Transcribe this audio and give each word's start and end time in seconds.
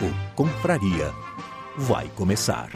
O 0.00 0.34
Confraria 0.34 1.12
vai 1.76 2.08
começar. 2.16 2.68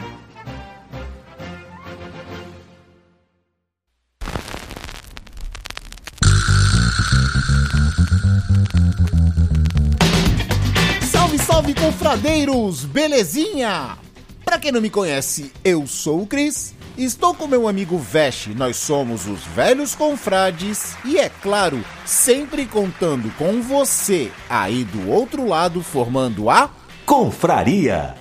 Salve, 11.11 11.37
salve, 11.39 11.73
confradeiros! 11.73 12.85
Belezinha? 12.85 13.97
Pra 14.45 14.57
quem 14.57 14.71
não 14.71 14.79
me 14.79 14.89
conhece, 14.89 15.51
eu 15.63 15.85
sou 15.85 16.21
o 16.21 16.27
Cris. 16.27 16.73
Estou 16.97 17.33
com 17.33 17.47
meu 17.47 17.67
amigo 17.67 17.97
Vesh, 17.97 18.47
nós 18.55 18.77
somos 18.77 19.25
os 19.27 19.41
velhos 19.43 19.93
confrades 19.93 20.95
e 21.05 21.17
é 21.17 21.29
claro, 21.29 21.83
sempre 22.05 22.65
contando 22.65 23.29
com 23.37 23.61
você 23.61 24.31
aí 24.49 24.83
do 24.83 25.09
outro 25.09 25.47
lado 25.47 25.81
formando 25.81 26.49
a 26.49 26.69
Confraria! 27.13 28.13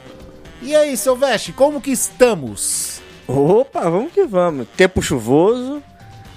E 0.62 0.74
aí, 0.74 0.96
seu 0.96 1.14
Vesh, 1.14 1.52
como 1.54 1.78
que 1.78 1.90
estamos? 1.90 3.02
Opa, 3.28 3.82
vamos 3.82 4.10
que 4.14 4.24
vamos. 4.24 4.66
Tempo 4.78 5.02
chuvoso, 5.02 5.82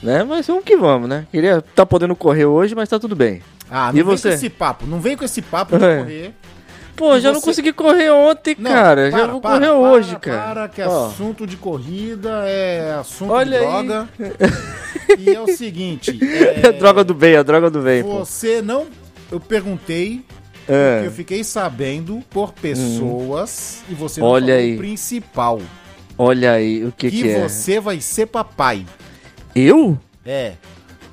né? 0.03 0.25
Mas 0.25 0.47
vamos 0.47 0.65
que 0.65 0.75
vamos, 0.75 1.07
né? 1.07 1.25
Queria 1.31 1.61
tá 1.61 1.85
podendo 1.85 2.13
correr 2.13 2.43
hoje, 2.45 2.75
mas 2.75 2.89
tá 2.89 2.99
tudo 2.99 3.15
bem. 3.15 3.41
Ah, 3.69 3.85
não 3.93 3.99
E 3.99 4.03
vem 4.03 4.17
você? 4.17 4.27
com 4.27 4.35
esse 4.35 4.49
papo, 4.49 4.85
não 4.85 4.99
vem 4.99 5.15
com 5.15 5.23
esse 5.23 5.41
papo 5.41 5.77
de 5.77 5.85
É. 5.85 5.97
correr. 5.99 6.33
Pô, 6.93 7.15
E 7.15 7.21
já 7.21 7.31
não 7.31 7.39
você- 7.39 7.45
consegui 7.45 7.71
correr 7.71 8.09
ontem, 8.11 8.53
Não, 8.59 8.69
cara. 8.69 9.09
já 9.09 9.17
para, 9.19 9.27
vou 9.27 9.39
para, 9.39 9.51
correr 9.53 9.67
para, 9.67 9.75
hoje, 9.77 10.09
para, 10.11 10.19
cara. 10.19 10.53
Para, 10.53 10.67
que 10.67 10.81
Ó, 10.81 11.05
assunto 11.07 11.47
de 11.47 11.55
corrida 11.55 12.43
é 12.49 12.95
assunto 12.99 13.31
Olha 13.31 13.59
de 13.59 13.65
aí. 13.65 13.87
droga. 13.87 14.09
e 15.17 15.29
é 15.29 15.39
o 15.39 15.47
seguinte, 15.55 16.19
é, 16.21 16.67
a 16.67 16.71
droga 16.71 17.01
do 17.05 17.13
bem, 17.13 17.37
a 17.37 17.43
droga 17.43 17.69
do 17.69 17.79
bem, 17.79 18.03
pô. 18.03 18.19
Você 18.25 18.61
não. 18.61 18.87
Eu 19.31 19.39
perguntei, 19.39 20.25
É. 20.73 20.93
porque 20.95 21.07
eu 21.07 21.11
fiquei 21.11 21.43
sabendo 21.43 22.23
por 22.29 22.53
pessoas, 22.53 23.83
e 23.89 23.93
você 23.93 24.19
não 24.21 24.27
Olha 24.27 24.55
aí. 24.55 24.75
o 24.75 24.77
principal. 24.77 25.61
Olha 26.17 26.53
aí, 26.53 26.85
o 26.85 26.91
que 26.91 27.09
Que, 27.09 27.23
que, 27.23 27.29
é? 27.29 27.47
você 27.47 27.79
vai 27.79 27.99
ser 27.99 28.27
papai. 28.27 28.85
Eu? 29.55 29.97
É, 30.25 30.53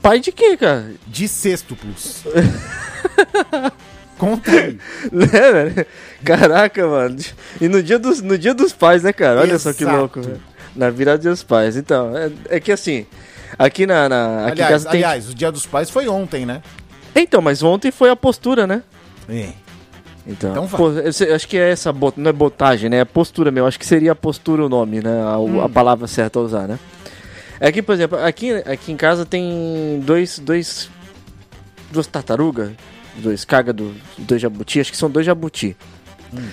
Pai 0.01 0.21
de 0.21 0.31
quê, 0.31 0.57
cara? 0.57 0.93
de 1.07 1.27
sextuplos. 1.27 2.23
Conta 4.17 4.51
aí. 4.51 4.79
Né, 5.13 5.27
velho? 5.27 5.87
Caraca, 6.25 6.87
mano. 6.87 7.17
E 7.61 7.69
no 7.69 7.83
dia 7.83 7.99
dos, 7.99 8.21
no 8.21 8.37
dia 8.37 8.55
dos 8.55 8.73
pais, 8.73 9.03
né, 9.03 9.13
cara? 9.13 9.41
Olha 9.41 9.59
só 9.59 9.73
que 9.73 9.85
Exato. 9.85 9.97
louco, 9.97 10.21
velho. 10.21 10.41
Na 10.75 10.91
virada 10.91 11.29
dos 11.29 11.43
pais. 11.43 11.77
Então, 11.77 12.17
é, 12.17 12.31
é 12.49 12.61
que 12.61 12.73
assim, 12.73 13.07
aqui 13.59 13.87
na. 13.87 14.09
na 14.09 14.47
aqui 14.47 14.53
aliás, 14.53 14.71
casa 14.73 14.91
tem. 14.91 15.05
aliás, 15.05 15.29
o 15.29 15.35
dia 15.35 15.53
dos 15.53 15.67
pais 15.67 15.91
foi 15.91 16.09
ontem, 16.09 16.45
né? 16.45 16.63
Então, 17.15 17.41
mas 17.41 17.63
ontem 17.63 17.91
foi 17.91 18.11
a 18.11 18.17
postura, 18.17 18.67
né? 18.67 18.83
É. 19.29 19.51
Então, 20.27 20.51
Então 20.51 20.69
pô, 20.69 20.91
eu 20.91 21.35
acho 21.35 21.49
que 21.49 21.57
é 21.57 21.71
essa 21.71 21.91
bot, 21.93 22.19
não 22.21 22.29
é 22.29 22.33
botagem, 22.33 22.91
né? 22.91 22.99
É 22.99 23.05
postura 23.05 23.51
mesmo. 23.51 23.67
Acho 23.67 23.79
que 23.79 23.87
seria 23.87 24.15
postura 24.15 24.65
o 24.65 24.69
nome, 24.69 25.01
né? 25.01 25.23
A, 25.23 25.39
Hum. 25.39 25.63
a 25.63 25.69
palavra 25.69 26.07
certa 26.07 26.39
a 26.39 26.43
usar, 26.43 26.69
né? 26.69 26.79
É 27.61 27.73
que, 27.73 27.83
por 27.83 27.95
exemplo, 27.95 28.19
aqui, 28.19 28.53
aqui 28.53 28.93
em 28.93 28.97
casa 28.97 29.25
tem 29.27 30.01
dois, 30.05 30.39
dois, 30.39 30.89
duas 31.91 32.07
tartarugas, 32.07 32.71
dois 33.17 33.45
caga 33.45 33.73
do 33.73 33.95
dois 34.19 34.41
jabuti, 34.41 34.81
acho 34.81 34.91
que 34.93 34.97
são 34.99 35.11
dois 35.11 35.25
jabuti. 35.27 35.77
Hum. 36.33 36.47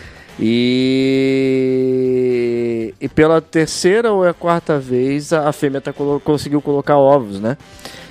E 1.18 2.94
e 3.00 3.08
pela 3.10 3.42
terceira 3.42 4.12
ou 4.12 4.26
é 4.26 4.30
a 4.30 4.34
quarta 4.34 4.80
vez 4.80 5.32
a, 5.34 5.50
a 5.50 5.54
fêmea 5.54 5.82
tá 5.82 5.92
colo- 5.94 6.20
conseguiu 6.20 6.62
colocar 6.62 6.98
ovos, 6.98 7.40
né? 7.40 7.58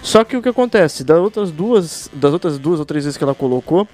Só 0.03 0.23
que 0.25 0.37
o 0.37 0.43
que 0.43 0.49
acontece, 0.51 1.03
das 1.03 1.19
outras 1.19 1.51
duas, 1.51 2.11
das 2.13 2.33
outras 2.33 2.59
duas 2.59 2.79
ou 2.79 2.85
três 2.87 3.05
vezes 3.05 3.17
que 3.17 3.25
ela 3.25 3.35
colocou, 3.35 3.89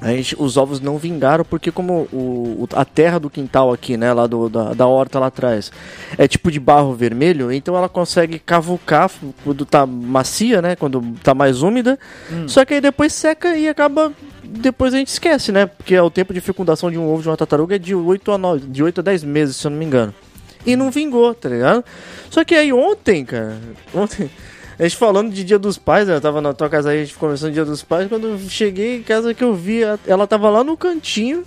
a 0.00 0.08
gente, 0.08 0.36
os 0.38 0.56
ovos 0.56 0.80
não 0.80 0.98
vingaram 0.98 1.44
porque 1.44 1.70
como 1.70 2.08
o, 2.12 2.68
a 2.72 2.84
terra 2.84 3.18
do 3.18 3.30
quintal 3.30 3.72
aqui, 3.72 3.96
né, 3.96 4.12
lá 4.12 4.26
do, 4.26 4.48
da, 4.48 4.74
da 4.74 4.86
horta 4.86 5.18
lá 5.18 5.26
atrás, 5.26 5.72
é 6.18 6.28
tipo 6.28 6.50
de 6.50 6.60
barro 6.60 6.94
vermelho, 6.94 7.50
então 7.52 7.76
ela 7.76 7.88
consegue 7.88 8.38
cavucar 8.38 9.10
quando 9.42 9.64
tá 9.64 9.86
macia, 9.86 10.60
né, 10.60 10.76
quando 10.76 11.02
tá 11.22 11.34
mais 11.34 11.62
úmida, 11.62 11.98
só 12.46 12.64
que 12.64 12.74
aí 12.74 12.80
depois 12.80 13.12
seca 13.12 13.56
e 13.56 13.68
acaba, 13.68 14.12
depois 14.42 14.92
a 14.92 14.98
gente 14.98 15.08
esquece, 15.08 15.52
né, 15.52 15.66
porque 15.66 15.98
o 15.98 16.10
tempo 16.10 16.34
de 16.34 16.40
fecundação 16.40 16.90
de 16.90 16.98
um 16.98 17.08
ovo 17.08 17.22
de 17.22 17.28
uma 17.28 17.36
tartaruga 17.36 17.76
é 17.76 17.78
de 17.78 17.94
8 17.94 18.32
a 18.32 18.38
9, 18.38 18.66
de 18.66 18.82
8 18.82 19.00
a 19.00 19.02
10 19.02 19.24
meses, 19.24 19.56
se 19.56 19.66
eu 19.66 19.70
não 19.70 19.78
me 19.78 19.84
engano. 19.84 20.14
E 20.66 20.76
não 20.76 20.90
vingou, 20.90 21.34
tá 21.34 21.48
ligado? 21.48 21.84
Só 22.30 22.42
que 22.42 22.54
aí 22.54 22.72
ontem, 22.72 23.22
cara, 23.24 23.58
ontem, 23.94 24.30
a 24.78 24.82
gente 24.82 24.96
falando 24.96 25.32
de 25.32 25.44
Dia 25.44 25.58
dos 25.58 25.78
Pais, 25.78 26.08
né? 26.08 26.16
Eu 26.16 26.20
tava 26.20 26.40
na 26.40 26.52
tua 26.52 26.68
casa 26.68 26.90
aí, 26.90 27.02
a 27.02 27.04
gente 27.04 27.16
conversando 27.16 27.50
de 27.50 27.54
Dia 27.54 27.64
dos 27.64 27.82
Pais. 27.82 28.08
Quando 28.08 28.28
eu 28.28 28.38
cheguei 28.48 28.96
em 28.98 29.02
casa 29.02 29.32
que 29.32 29.44
eu 29.44 29.54
vi, 29.54 29.80
ela 30.06 30.26
tava 30.26 30.50
lá 30.50 30.64
no 30.64 30.76
cantinho, 30.76 31.44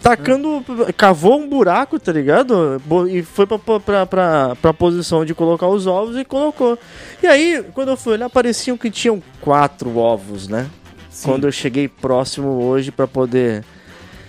tacando. 0.00 0.64
cavou 0.96 1.40
um 1.40 1.48
buraco, 1.48 1.98
tá 1.98 2.12
ligado? 2.12 2.80
E 3.10 3.22
foi 3.22 3.46
pra, 3.46 3.58
pra, 3.58 4.06
pra, 4.06 4.56
pra, 4.56 4.74
posição 4.74 5.24
de 5.24 5.34
colocar 5.34 5.68
os 5.68 5.86
ovos 5.86 6.16
e 6.16 6.24
colocou. 6.24 6.78
E 7.22 7.26
aí, 7.26 7.64
quando 7.74 7.88
eu 7.88 7.96
fui 7.96 8.12
olhar, 8.12 8.30
pareciam 8.30 8.76
que 8.76 8.90
tinham 8.90 9.22
quatro 9.40 9.96
ovos, 9.96 10.46
né? 10.46 10.68
Quando 11.24 11.46
eu 11.46 11.52
cheguei 11.52 11.88
próximo 11.88 12.62
hoje 12.62 12.90
pra 12.90 13.06
poder 13.06 13.64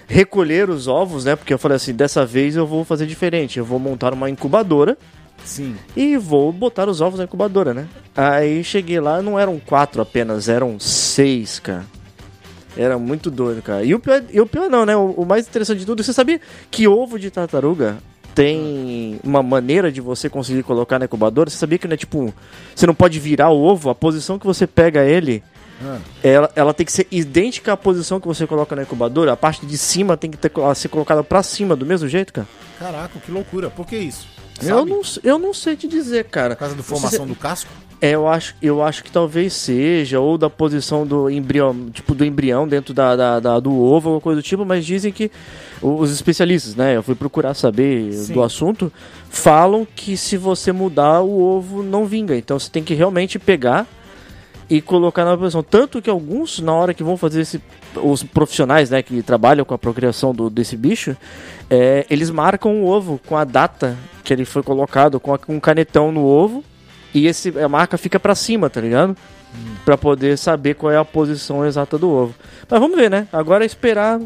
recolher 0.07 0.69
os 0.69 0.87
ovos, 0.87 1.23
né? 1.23 1.35
Porque 1.35 1.53
eu 1.53 1.59
falei 1.59 1.77
assim, 1.77 1.93
dessa 1.93 2.25
vez 2.25 2.55
eu 2.55 2.65
vou 2.65 2.83
fazer 2.83 3.05
diferente. 3.05 3.59
Eu 3.59 3.65
vou 3.65 3.79
montar 3.79 4.13
uma 4.13 4.29
incubadora 4.29 4.97
Sim. 5.43 5.75
e 5.95 6.17
vou 6.17 6.51
botar 6.51 6.87
os 6.87 7.01
ovos 7.01 7.19
na 7.19 7.25
incubadora, 7.25 7.73
né? 7.73 7.87
Aí 8.15 8.63
cheguei 8.63 8.99
lá, 8.99 9.21
não 9.21 9.39
eram 9.39 9.59
quatro 9.59 10.01
apenas, 10.01 10.47
eram 10.47 10.79
seis, 10.79 11.59
cara. 11.59 11.85
Era 12.75 12.97
muito 12.97 13.29
doido, 13.29 13.61
cara. 13.61 13.83
E 13.83 13.93
o 13.93 13.99
pior, 13.99 14.23
e 14.31 14.39
o 14.39 14.45
pior 14.45 14.69
não, 14.69 14.85
né? 14.85 14.95
O, 14.95 15.11
o 15.11 15.25
mais 15.25 15.47
interessante 15.47 15.79
de 15.79 15.85
tudo, 15.85 16.03
você 16.03 16.13
sabia 16.13 16.39
que 16.69 16.87
ovo 16.87 17.19
de 17.19 17.29
tartaruga 17.29 17.97
tem 18.33 19.19
uma 19.23 19.43
maneira 19.43 19.91
de 19.91 19.99
você 19.99 20.29
conseguir 20.29 20.63
colocar 20.63 20.97
na 20.97 21.05
incubadora? 21.05 21.49
Você 21.49 21.57
sabia 21.57 21.77
que 21.77 21.87
não 21.87 21.93
é 21.93 21.97
tipo. 21.97 22.33
Você 22.73 22.87
não 22.87 22.95
pode 22.95 23.19
virar 23.19 23.49
o 23.49 23.61
ovo, 23.61 23.89
a 23.89 23.95
posição 23.95 24.39
que 24.39 24.45
você 24.45 24.65
pega 24.65 25.03
ele. 25.03 25.43
Ah. 25.83 25.99
Ela, 26.23 26.51
ela 26.55 26.73
tem 26.73 26.85
que 26.85 26.91
ser 26.91 27.07
idêntica 27.11 27.73
à 27.73 27.77
posição 27.77 28.19
que 28.19 28.27
você 28.27 28.45
coloca 28.45 28.75
na 28.75 28.83
incubadora. 28.83 29.33
A 29.33 29.37
parte 29.37 29.65
de 29.65 29.77
cima 29.77 30.15
tem 30.15 30.29
que 30.29 30.37
ter, 30.37 30.51
ser 30.75 30.87
colocada 30.89 31.23
pra 31.23 31.43
cima 31.43 31.75
do 31.75 31.85
mesmo 31.85 32.07
jeito, 32.07 32.31
cara. 32.31 32.47
Caraca, 32.79 33.19
que 33.19 33.31
loucura. 33.31 33.69
Por 33.69 33.85
que 33.85 33.97
isso? 33.97 34.27
Eu 34.61 34.77
Sabe? 34.79 34.89
não, 34.91 35.01
eu 35.23 35.39
não 35.39 35.53
sei 35.53 35.75
te 35.75 35.87
dizer, 35.87 36.25
cara. 36.25 36.55
Por 36.55 36.59
causa 36.59 36.75
da 36.75 36.81
Você- 36.83 36.89
formação 36.89 37.25
do 37.27 37.35
casco? 37.35 37.69
É, 38.03 38.11
eu 38.15 38.27
acho, 38.27 38.55
eu 38.61 38.81
acho 38.81 39.03
que 39.03 39.11
talvez 39.11 39.53
seja, 39.53 40.19
ou 40.19 40.35
da 40.35 40.49
posição 40.49 41.05
do 41.05 41.29
embrião, 41.29 41.87
tipo, 41.91 42.15
do 42.15 42.25
embrião 42.25 42.67
dentro 42.67 42.95
da, 42.95 43.15
da- 43.15 43.39
da- 43.39 43.59
do 43.59 43.71
ovo, 43.79 44.09
alguma 44.09 44.19
coisa 44.21 44.41
do 44.41 44.43
tipo, 44.43 44.65
mas 44.65 44.83
dizem 44.83 45.11
que 45.11 45.29
os 45.79 46.11
especialistas, 46.11 46.73
né? 46.75 46.95
Eu 46.97 47.03
fui 47.03 47.13
procurar 47.13 47.53
saber 47.53 48.11
Sim. 48.11 48.33
do 48.33 48.41
assunto, 48.41 48.91
falam 49.29 49.85
que 49.95 50.17
se 50.17 50.35
você 50.35 50.71
mudar, 50.71 51.21
o 51.21 51.39
ovo 51.41 51.83
não 51.83 52.05
vinga. 52.07 52.35
Então 52.35 52.57
você 52.57 52.71
tem 52.71 52.83
que 52.83 52.95
realmente 52.95 53.37
pegar 53.37 53.85
e 54.73 54.79
colocar 54.81 55.25
na 55.25 55.37
posição. 55.37 55.61
Tanto 55.61 56.01
que 56.01 56.09
alguns, 56.09 56.59
na 56.61 56.71
hora 56.73 56.93
que 56.93 57.03
vão 57.03 57.17
fazer 57.17 57.41
esse. 57.41 57.61
Os 58.01 58.23
profissionais, 58.23 58.89
né, 58.89 59.03
que 59.03 59.21
trabalham 59.21 59.65
com 59.65 59.73
a 59.73 59.77
procriação 59.77 60.33
do, 60.33 60.49
desse 60.49 60.77
bicho, 60.77 61.15
é, 61.69 62.05
eles 62.09 62.29
marcam 62.29 62.81
o 62.81 62.87
ovo 62.87 63.19
com 63.27 63.35
a 63.35 63.43
data 63.43 63.97
que 64.23 64.31
ele 64.31 64.45
foi 64.45 64.63
colocado, 64.63 65.19
com 65.19 65.33
a- 65.33 65.37
com 65.37 65.55
um 65.55 65.59
canetão 65.59 66.09
no 66.09 66.23
ovo. 66.25 66.63
E 67.13 67.27
esse, 67.27 67.49
a 67.59 67.67
marca 67.67 67.97
fica 67.97 68.17
pra 68.17 68.33
cima, 68.33 68.69
tá 68.69 68.79
ligado? 68.79 69.17
Pra 69.83 69.97
poder 69.97 70.37
saber 70.37 70.75
qual 70.75 70.89
é 70.89 70.95
a 70.97 71.03
posição 71.03 71.65
exata 71.65 71.97
do 71.97 72.09
ovo. 72.09 72.33
Mas 72.69 72.79
vamos 72.79 72.95
ver, 72.95 73.09
né? 73.09 73.27
Agora 73.33 73.65
é 73.65 73.67
esperar 73.67 74.21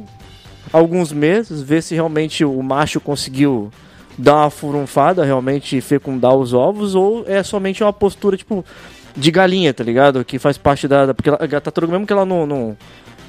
alguns 0.72 1.12
meses, 1.12 1.64
ver 1.64 1.82
se 1.82 1.96
realmente 1.96 2.46
o 2.46 2.62
macho 2.62 3.00
conseguiu 3.02 3.72
dar 4.16 4.36
uma 4.36 4.50
furunfada, 4.52 5.26
realmente 5.26 5.82
fecundar 5.82 6.36
os 6.36 6.54
ovos, 6.54 6.94
ou 6.94 7.24
é 7.28 7.42
somente 7.42 7.84
uma 7.84 7.92
postura, 7.92 8.38
tipo, 8.38 8.64
de 9.16 9.32
galinha, 9.32 9.74
tá 9.74 9.84
ligado? 9.84 10.24
Que 10.26 10.38
faz 10.38 10.58
parte 10.58 10.88
da. 10.88 11.08
da 11.08 11.14
porque 11.14 11.30
ela, 11.30 11.38
a 11.38 11.62
tartaruga, 11.62 11.94
mesmo 11.94 12.06
que 12.06 12.14
ela 12.14 12.26
não, 12.26 12.46
não, 12.46 12.78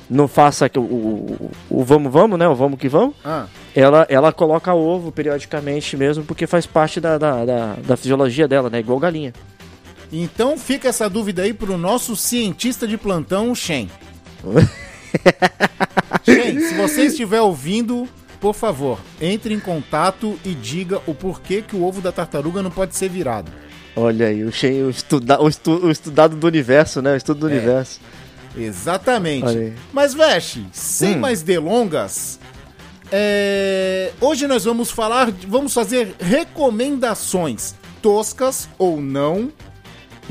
não 0.09 0.29
faça 0.29 0.71
o, 0.77 0.81
o, 0.81 1.51
o 1.71 1.85
vamos, 1.85 2.13
vamos, 2.13 2.39
né? 2.39 2.49
O 2.49 2.55
vamos 2.55 2.79
que 2.79 2.89
vamos, 2.89 3.15
Ah, 3.25 3.47
ela, 3.75 4.07
ela 4.09 4.33
coloca 4.33 4.75
ovo 4.75 5.13
periodicamente 5.13 5.97
mesmo, 5.97 6.25
porque 6.25 6.47
faz 6.47 6.67
parte 6.67 7.01
da, 7.01 7.19
da, 7.19 7.45
da, 7.45 7.75
da 7.75 7.97
fisiologia 7.97 8.49
dela, 8.49 8.71
né? 8.71 8.81
Igual 8.81 8.99
galinha. 8.99 9.33
então 10.13 10.59
fica 10.59 10.89
essa 10.89 11.09
dúvida 11.09 11.43
aí 11.43 11.53
pro 11.53 11.79
nosso 11.79 12.17
cientista 12.17 12.87
de 12.87 12.97
plantão, 12.97 13.51
o 13.51 13.55
Shen. 13.55 13.91
Shen, 16.25 16.61
se 16.61 16.75
você 16.75 17.05
estiver 17.07 17.41
ouvindo, 17.41 18.09
por 18.41 18.55
favor, 18.55 18.99
entre 19.21 19.55
em 19.55 19.61
contato 19.61 20.39
e 20.45 20.55
diga 20.55 21.01
o 21.07 21.15
porquê 21.15 21.63
que 21.63 21.77
o 21.77 21.85
ovo 21.85 22.01
da 22.01 22.13
tartaruga 22.13 22.63
não 22.63 22.71
pode 22.71 22.97
ser 22.97 23.09
virado. 23.09 23.51
Olha 23.97 24.27
aí, 24.27 24.45
o, 24.45 24.53
cheio, 24.53 24.87
o, 24.87 24.91
estuda, 24.91 25.41
o, 25.43 25.49
estu, 25.49 25.73
o 25.87 25.91
estudado 25.91 26.37
do 26.37 26.47
universo, 26.47 27.01
né? 27.01 27.15
O 27.15 27.17
estudo 27.17 27.41
do 27.41 27.49
É. 27.49 27.53
universo. 27.53 27.99
Exatamente. 28.57 29.73
Mas, 29.93 30.13
Veste, 30.15 30.67
sem 30.73 31.17
Hum. 31.17 31.21
mais 31.21 31.43
delongas, 31.43 32.39
é, 33.11 34.13
hoje 34.21 34.47
nós 34.47 34.65
vamos 34.65 34.91
falar, 34.91 35.31
vamos 35.49 35.73
fazer 35.73 36.15
recomendações 36.21 37.75
toscas 38.03 38.69
ou 38.79 39.01
não, 39.01 39.51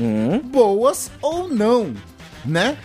Hum. 0.00 0.38
boas 0.40 1.10
ou 1.20 1.48
não, 1.48 1.92
né? 2.44 2.76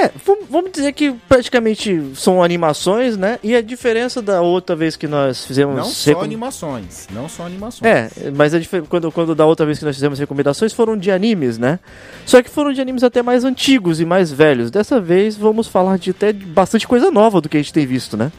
É, 0.00 0.10
vamos- 0.48 0.70
dizer 0.72 0.92
que 0.92 1.12
praticamente 1.28 2.12
são 2.14 2.42
animações, 2.42 3.16
né? 3.16 3.38
E 3.42 3.54
a 3.54 3.60
diferença 3.60 4.22
da 4.22 4.40
outra 4.40 4.76
vez 4.76 4.96
que 4.96 5.06
nós 5.06 5.44
fizemos. 5.44 5.76
Não 5.76 5.84
só 5.84 6.20
animações, 6.22 7.08
não 7.12 7.28
só 7.28 7.44
animações. 7.44 7.90
É, 7.90 8.30
mas 8.34 8.54
a 8.54 8.60
quando, 8.88 9.10
quando 9.10 9.34
da 9.34 9.44
outra 9.44 9.66
vez 9.66 9.78
que 9.78 9.84
nós 9.84 9.96
fizemos 9.96 10.18
recomendações 10.18 10.72
foram 10.72 10.96
de 10.96 11.10
animes, 11.10 11.58
né? 11.58 11.78
Só 12.24 12.42
que 12.42 12.48
foram 12.48 12.72
de 12.72 12.80
animes 12.80 13.02
até 13.02 13.22
mais 13.22 13.44
antigos 13.44 14.00
e 14.00 14.04
mais 14.04 14.30
velhos. 14.30 14.70
Dessa 14.70 15.00
vez 15.00 15.36
vamos 15.36 15.66
falar 15.66 15.98
de 15.98 16.10
até 16.10 16.32
bastante 16.32 16.86
coisa 16.86 17.10
nova 17.10 17.40
do 17.40 17.48
que 17.48 17.56
a 17.56 17.60
gente 17.60 17.72
tem 17.72 17.86
visto, 17.86 18.16
né? 18.16 18.30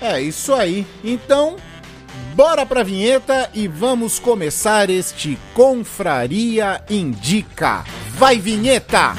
É 0.00 0.20
isso 0.20 0.54
aí. 0.54 0.86
Então, 1.04 1.56
bora 2.34 2.64
pra 2.64 2.82
vinheta 2.82 3.50
e 3.52 3.68
vamos 3.68 4.18
começar 4.18 4.88
este 4.88 5.38
Confraria 5.54 6.80
Indica. 6.88 7.84
Vai, 8.16 8.38
vinheta! 8.38 9.14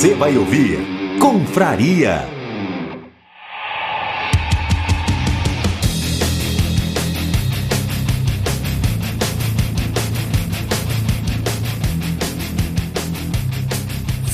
Você 0.00 0.14
vai 0.14 0.34
ouvir 0.34 0.78
Confraria. 1.20 2.20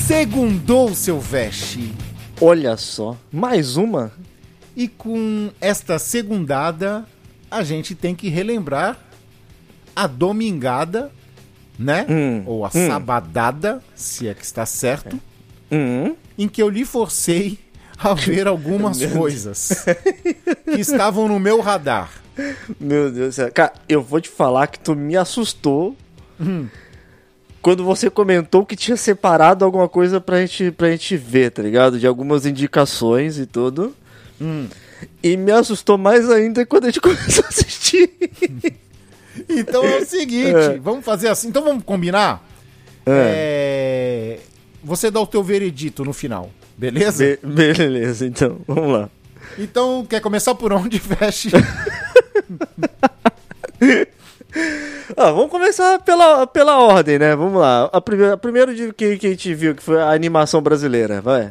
Segundou, 0.06 0.94
seu 0.94 1.18
veste. 1.18 1.92
Olha 2.40 2.76
só, 2.76 3.16
mais 3.32 3.76
uma. 3.76 4.12
E 4.76 4.86
com 4.86 5.50
esta 5.60 5.98
segundada, 5.98 7.04
a 7.50 7.64
gente 7.64 7.96
tem 7.96 8.14
que 8.14 8.28
relembrar 8.28 8.96
a 9.96 10.06
domingada, 10.06 11.10
né? 11.76 12.06
Hum, 12.08 12.44
Ou 12.46 12.64
a 12.64 12.68
hum. 12.68 12.86
sabadada, 12.86 13.82
se 13.96 14.28
é 14.28 14.32
que 14.32 14.44
está 14.44 14.64
certo, 14.64 15.20
Hum, 15.70 16.14
em 16.38 16.46
que 16.48 16.62
eu 16.62 16.68
lhe 16.68 16.84
forcei 16.84 17.58
a 17.98 18.14
ver 18.14 18.46
algumas 18.46 19.04
coisas 19.06 19.84
que 20.64 20.80
estavam 20.80 21.26
no 21.28 21.38
meu 21.40 21.60
radar. 21.60 22.10
meu 22.78 23.10
Deus 23.10 23.28
do 23.28 23.32
céu. 23.32 23.50
Cara, 23.52 23.72
eu 23.88 24.02
vou 24.02 24.20
te 24.20 24.28
falar 24.28 24.66
que 24.68 24.78
tu 24.78 24.94
me 24.94 25.16
assustou 25.16 25.96
quando 27.62 27.82
você 27.84 28.08
comentou 28.10 28.64
que 28.64 28.76
tinha 28.76 28.96
separado 28.96 29.64
alguma 29.64 29.88
coisa 29.88 30.20
pra 30.20 30.40
gente, 30.40 30.70
pra 30.70 30.90
gente 30.90 31.16
ver, 31.16 31.50
tá 31.50 31.62
ligado? 31.62 31.98
De 31.98 32.06
algumas 32.06 32.46
indicações 32.46 33.38
e 33.38 33.46
tudo. 33.46 33.94
E 35.22 35.36
me 35.36 35.50
assustou 35.50 35.98
mais 35.98 36.30
ainda 36.30 36.64
quando 36.64 36.84
a 36.84 36.88
gente 36.88 37.00
começou 37.02 37.44
a 37.44 37.48
assistir. 37.48 38.10
Então 39.48 39.82
é 39.84 39.98
o 39.98 40.06
seguinte, 40.06 40.54
É. 40.54 40.78
vamos 40.78 41.04
fazer 41.04 41.28
assim. 41.28 41.48
Então 41.48 41.64
vamos 41.64 41.82
combinar? 41.84 42.46
É, 43.08 43.85
Você 44.86 45.10
dá 45.10 45.20
o 45.20 45.26
teu 45.26 45.42
veredito 45.42 46.04
no 46.04 46.12
final, 46.12 46.48
beleza? 46.78 47.24
Be- 47.42 47.72
beleza, 47.74 48.24
então, 48.26 48.60
vamos 48.66 48.92
lá. 48.92 49.10
Então, 49.58 50.06
quer 50.08 50.20
começar 50.20 50.54
por 50.54 50.72
onde, 50.72 50.98
Feche? 51.02 51.50
Ah, 55.16 55.30
vamos 55.32 55.50
começar 55.50 55.98
pela, 56.00 56.46
pela 56.46 56.78
ordem, 56.78 57.18
né? 57.18 57.34
Vamos 57.34 57.60
lá. 57.60 57.90
A 57.92 58.00
primeira, 58.00 58.34
a 58.34 58.36
primeira 58.36 58.74
de, 58.74 58.92
que, 58.92 59.16
que 59.18 59.26
a 59.26 59.30
gente 59.30 59.54
viu, 59.54 59.74
que 59.74 59.82
foi 59.82 60.00
a 60.00 60.10
animação 60.12 60.62
brasileira, 60.62 61.20
vai. 61.20 61.50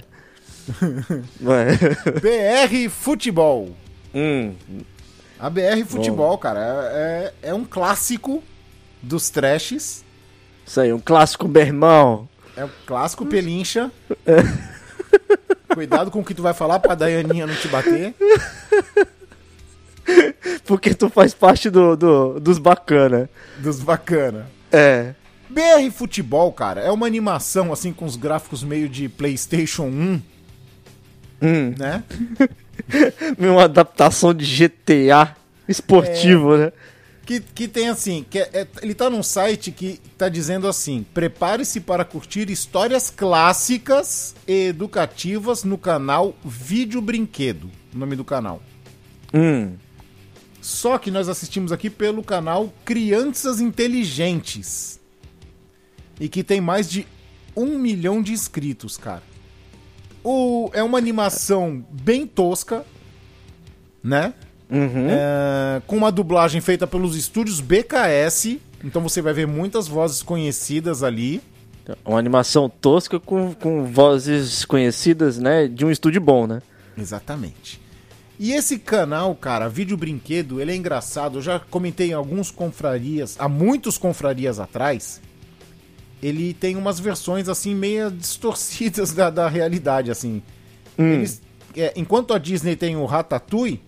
Vai. 1.40 1.78
BR 2.22 2.90
Futebol. 2.90 3.70
hum, 4.14 4.54
A 5.40 5.50
BR 5.50 5.84
Futebol, 5.86 6.38
cara, 6.38 6.60
é, 6.94 7.34
é 7.44 7.54
um 7.54 7.64
clássico 7.66 8.42
dos 9.02 9.30
trashes. 9.30 10.04
isso 10.66 10.80
aí, 10.82 10.92
um 10.94 11.00
clássico 11.00 11.48
bermão. 11.48 12.28
É 12.58 12.64
o 12.64 12.70
clássico 12.86 13.26
pelincha. 13.26 13.92
Cuidado 15.74 16.10
com 16.12 16.20
o 16.20 16.24
que 16.26 16.34
tu 16.34 16.42
vai 16.42 16.54
falar 16.54 16.80
pra 16.80 16.96
Daianinha 16.96 17.46
não 17.48 17.56
te 17.56 17.68
bater. 17.68 18.14
Porque 20.66 20.94
tu 20.94 21.10
faz 21.10 21.34
parte 21.34 21.70
do, 21.70 21.96
do- 21.96 22.40
dos 22.40 22.58
bacana. 22.58 23.30
Dos 23.58 23.80
bacana. 23.82 24.48
É. 24.72 25.14
BR 25.50 25.92
Futebol, 25.92 26.52
cara, 26.52 26.82
é 26.82 26.92
uma 26.92 27.06
animação 27.08 27.72
assim 27.72 27.94
com 27.94 28.06
os 28.06 28.16
gráficos 28.16 28.64
meio 28.64 28.90
de 28.90 29.08
PlayStation 29.10 29.84
1, 29.84 30.22
Hum, 31.42 31.74
né? 31.78 32.04
uma 33.38 33.66
adaptação 33.66 34.34
de 34.34 34.46
GTA 34.46 35.36
esportivo, 35.68 36.58
né? 36.58 36.72
Que, 37.26 37.40
que 37.40 37.68
tem 37.68 37.90
assim, 37.90 38.24
que 38.30 38.38
é- 38.38 38.50
é- 38.54 38.68
ele 38.84 38.94
tá 38.94 39.10
num 39.10 39.24
site 39.24 39.72
que 39.72 40.00
tá 40.18 40.30
dizendo 40.30 40.68
assim: 40.68 41.04
prepare-se 41.14 41.80
para 41.82 42.06
curtir 42.06 42.50
histórias 42.52 43.10
clássicas 43.10 44.36
e 44.48 44.68
educativas 44.68 45.64
no 45.64 45.78
canal 45.78 46.36
Vídeo 46.46 47.02
Brinquedo, 47.02 47.70
o 47.94 47.98
nome 47.98 48.16
do 48.16 48.24
canal. 48.24 48.62
Hum, 49.34 49.74
Só 50.62 50.98
que 50.98 51.12
nós 51.12 51.30
assistimos 51.30 51.72
aqui 51.72 51.90
pelo 51.92 52.24
canal 52.24 52.74
Crianças 52.84 53.60
Inteligentes. 53.62 55.00
E 56.20 56.28
que 56.30 56.44
tem 56.44 56.60
mais 56.62 56.90
de 56.90 57.06
um 57.56 57.78
milhão 57.78 58.22
de 58.22 58.32
inscritos, 58.34 58.98
cara. 58.98 59.22
O, 60.24 60.70
é 60.74 60.82
uma 60.82 60.98
animação 60.98 61.86
bem 61.92 62.26
tosca, 62.26 62.84
né? 64.04 64.34
Uhum. 64.70 65.08
É, 65.10 65.82
com 65.86 65.98
uma 65.98 66.12
dublagem 66.12 66.62
feita 66.62 66.86
pelos 66.86 67.16
estúdios 67.16 67.60
BKS. 67.62 68.60
Então 68.84 69.02
você 69.02 69.22
vai 69.22 69.34
ver 69.34 69.48
muitas 69.48 69.88
vozes 69.88 70.22
conhecidas 70.22 71.04
ali. 71.04 71.42
Uma 72.04 72.18
animação 72.18 72.68
tosca 72.70 73.20
com, 73.20 73.54
com 73.54 73.86
vozes 73.86 74.66
conhecidas, 74.66 75.38
né? 75.38 75.68
De 75.68 75.86
um 75.86 75.92
estúdio 75.92 76.20
bom, 76.20 76.48
né? 76.48 76.62
Exatamente. 76.98 77.80
E 78.40 78.52
esse 78.52 78.80
canal, 78.80 79.34
cara, 79.36 79.70
Vídeo 79.70 79.96
Brinquedo, 79.96 80.60
ele 80.60 80.72
é 80.72 80.76
engraçado. 80.76 81.38
Eu 81.38 81.42
já 81.42 81.60
comentei 81.60 82.10
em 82.10 82.14
alguns 82.14 82.52
confrarias, 82.52 83.36
há 83.40 83.48
muitos 83.48 83.98
confrarias 83.98 84.60
atrás. 84.60 85.22
Ele 86.22 86.54
tem 86.54 86.76
umas 86.76 87.00
versões 87.00 87.48
assim 87.48 87.76
meio 87.76 88.10
distorcidas 88.12 89.14
da, 89.14 89.30
da 89.30 89.48
realidade, 89.48 90.12
assim. 90.12 90.42
Eles, 90.98 91.42
é, 91.76 91.94
enquanto 91.96 92.34
a 92.34 92.38
Disney 92.38 92.76
tem 92.76 92.96
o 92.96 93.06
Ratatouille, 93.06 93.82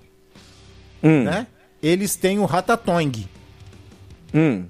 Hum, 1.03 1.23
né? 1.23 1.47
Eles 1.81 2.15
têm 2.15 2.39
o 2.39 2.45
Ratatouille. 2.45 3.27
hum. 4.33 4.65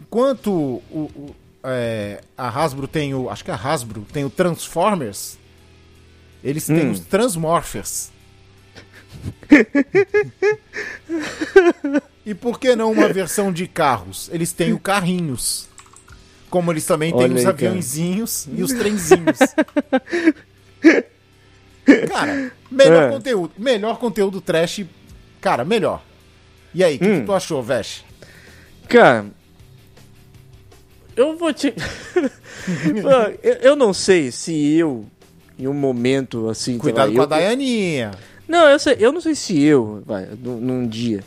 Enquanto 0.00 0.50
o, 0.52 0.82
o- 1.14 1.34
é, 1.64 2.20
a 2.38 2.48
Hasbro 2.48 2.86
tem 2.86 3.12
o. 3.14 3.28
Acho 3.28 3.44
que 3.44 3.50
a 3.50 3.56
Hasbro 3.56 4.06
tem 4.12 4.24
o 4.24 4.30
Transformers. 4.30 5.36
Eles 6.44 6.64
têm 6.66 6.86
Hum. 6.86 6.92
os 6.92 7.00
Transmorphers. 7.00 8.10
e 12.24 12.34
por 12.34 12.58
que 12.60 12.74
não 12.76 12.92
uma 12.92 13.08
versão 13.12 13.52
de 13.52 13.66
carros? 13.66 14.28
Eles 14.32 14.52
têm 14.52 14.72
o 14.72 14.78
Carrinhos. 14.78 15.68
Como 16.48 16.70
eles 16.72 16.86
também 16.86 17.10
têm 17.12 17.22
Olha 17.24 17.32
os 17.34 17.38
aí, 17.40 17.44
cara. 17.44 17.54
aviãozinhos 17.56 18.48
e 18.52 18.62
os 18.62 18.72
trenzinhos. 18.72 19.38
cara, 22.08 22.52
melhor 22.70 23.02
É. 23.04 23.10
conteúdo. 23.10 23.52
Melhor 23.58 23.98
conteúdo 23.98 24.40
trash 24.40 24.84
Cara, 25.40 25.64
melhor. 25.64 26.02
E 26.74 26.82
aí, 26.82 26.96
o 26.96 26.98
que, 26.98 27.06
Hum. 27.08 27.20
que 27.20 27.26
tu 27.26 27.32
achou, 27.32 27.62
Vesh? 27.62 28.04
Cara, 28.88 29.26
eu 31.16 31.36
vou 31.36 31.52
te. 31.52 31.72
Eu, 33.62 33.76
não 33.76 33.92
sei 33.92 34.32
se 34.32 34.74
eu, 34.76 35.06
em 35.56 35.68
um 35.68 35.72
momento 35.74 36.48
assim. 36.48 36.78
Cuidado 36.78 37.10
lá, 37.10 37.14
com 37.14 37.20
a 37.20 37.24
eu- 37.24 37.26
Dayaninha. 37.28 38.10
Não, 38.48 38.66
eu, 38.68 38.78
sei, 38.78 38.96
eu 38.98 39.12
não 39.12 39.20
sei 39.20 39.34
se 39.36 39.60
eu, 39.62 40.02
vai, 40.04 40.26
num, 40.42 40.56
num 40.60 40.86
dia, 40.88 41.22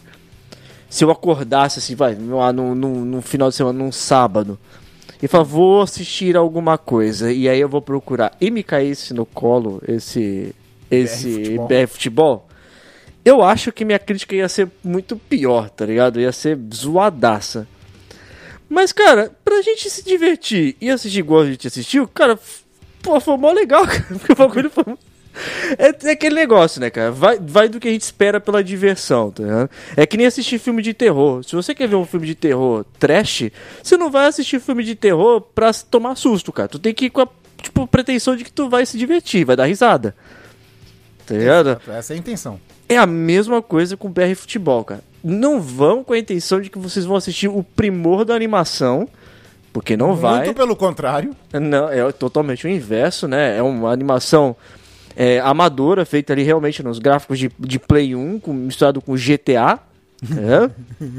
se 0.89 1.03
eu 1.03 1.11
acordasse 1.11 1.79
assim, 1.79 1.95
vai, 1.95 2.15
no, 2.15 2.53
no, 2.53 2.75
no 3.05 3.21
final 3.21 3.49
de 3.49 3.55
semana, 3.55 3.77
num 3.79 3.91
sábado, 3.91 4.57
e 5.21 5.27
falar, 5.27 5.43
vou 5.43 5.81
assistir 5.81 6.37
alguma 6.37 6.77
coisa, 6.77 7.31
e 7.31 7.49
aí 7.49 7.59
eu 7.59 7.69
vou 7.69 7.81
procurar, 7.81 8.35
e 8.39 8.49
me 8.49 8.63
caísse 8.63 9.13
no 9.13 9.25
colo 9.25 9.81
esse, 9.87 10.55
esse 10.89 11.33
futebol. 11.33 11.67
BR 11.67 11.87
futebol, 11.87 12.49
eu 13.25 13.43
acho 13.43 13.71
que 13.71 13.83
minha 13.83 13.99
crítica 13.99 14.35
ia 14.35 14.47
ser 14.47 14.69
muito 14.83 15.17
pior, 15.17 15.69
tá 15.69 15.85
ligado? 15.85 16.19
Ia 16.21 16.31
ser 16.31 16.57
zoadaça. 16.73 17.67
Mas, 18.69 18.91
cara, 18.91 19.31
pra 19.43 19.61
gente 19.61 19.89
se 19.89 20.03
divertir 20.03 20.77
e 20.79 20.89
assistir 20.89 21.19
igual 21.19 21.41
a 21.41 21.45
gente 21.47 21.67
assistiu, 21.67 22.07
cara, 22.07 22.39
pô, 23.01 23.19
foi 23.19 23.35
mó 23.35 23.51
legal, 23.51 23.85
cara. 23.87 24.05
Porque 24.09 24.31
o 24.31 24.35
bagulho 24.35 24.69
foi. 24.69 24.85
É, 25.77 26.09
é 26.09 26.11
aquele 26.11 26.35
negócio, 26.35 26.79
né, 26.81 26.89
cara? 26.89 27.11
Vai, 27.11 27.39
vai 27.39 27.69
do 27.69 27.79
que 27.79 27.87
a 27.87 27.91
gente 27.91 28.01
espera 28.01 28.39
pela 28.39 28.63
diversão, 28.63 29.31
tá 29.31 29.43
ligado? 29.43 29.69
É 29.95 30.05
que 30.05 30.17
nem 30.17 30.27
assistir 30.27 30.59
filme 30.59 30.81
de 30.81 30.93
terror. 30.93 31.43
Se 31.43 31.55
você 31.55 31.73
quer 31.73 31.87
ver 31.87 31.95
um 31.95 32.05
filme 32.05 32.27
de 32.27 32.35
terror 32.35 32.85
trash, 32.97 33.51
você 33.81 33.97
não 33.97 34.09
vai 34.09 34.27
assistir 34.27 34.59
filme 34.59 34.83
de 34.83 34.95
terror 34.95 35.41
pra 35.41 35.71
tomar 35.73 36.15
susto, 36.15 36.51
cara. 36.51 36.67
Tu 36.67 36.79
tem 36.79 36.93
que 36.93 37.05
ir 37.05 37.09
com 37.09 37.21
a 37.21 37.27
tipo, 37.61 37.87
pretensão 37.87 38.35
de 38.35 38.43
que 38.43 38.51
tu 38.51 38.69
vai 38.69 38.85
se 38.85 38.97
divertir, 38.97 39.45
vai 39.45 39.55
dar 39.55 39.65
risada. 39.65 40.15
Tá 41.25 41.35
ligado? 41.35 41.79
Essa 41.87 42.13
é 42.13 42.15
a 42.15 42.19
intenção. 42.19 42.59
É 42.87 42.97
a 42.97 43.05
mesma 43.05 43.61
coisa 43.61 43.95
com 43.95 44.07
o 44.07 44.11
BR 44.11 44.33
Futebol, 44.35 44.83
cara. 44.83 45.01
Não 45.23 45.61
vão 45.61 46.03
com 46.03 46.13
a 46.13 46.17
intenção 46.17 46.59
de 46.59 46.69
que 46.69 46.79
vocês 46.79 47.05
vão 47.05 47.15
assistir 47.15 47.47
o 47.47 47.63
primor 47.63 48.25
da 48.25 48.33
animação, 48.33 49.07
porque 49.71 49.95
não 49.95 50.15
vai. 50.15 50.45
Muito 50.45 50.55
pelo 50.55 50.75
contrário. 50.75 51.35
Não, 51.53 51.89
é 51.89 52.11
totalmente 52.11 52.65
o 52.65 52.69
inverso, 52.69 53.27
né? 53.27 53.57
É 53.57 53.61
uma 53.61 53.91
animação 53.91 54.55
é, 55.21 55.39
amadora, 55.41 56.05
feita 56.05 56.31
ali 56.31 56.43
realmente 56.43 56.81
nos 56.81 56.97
gráficos 56.97 57.37
de, 57.37 57.51
de 57.59 57.77
Play 57.77 58.15
1, 58.15 58.39
com, 58.39 58.53
misturado 58.53 59.01
com 59.01 59.15
GTA. 59.17 59.77
né? 60.27 60.71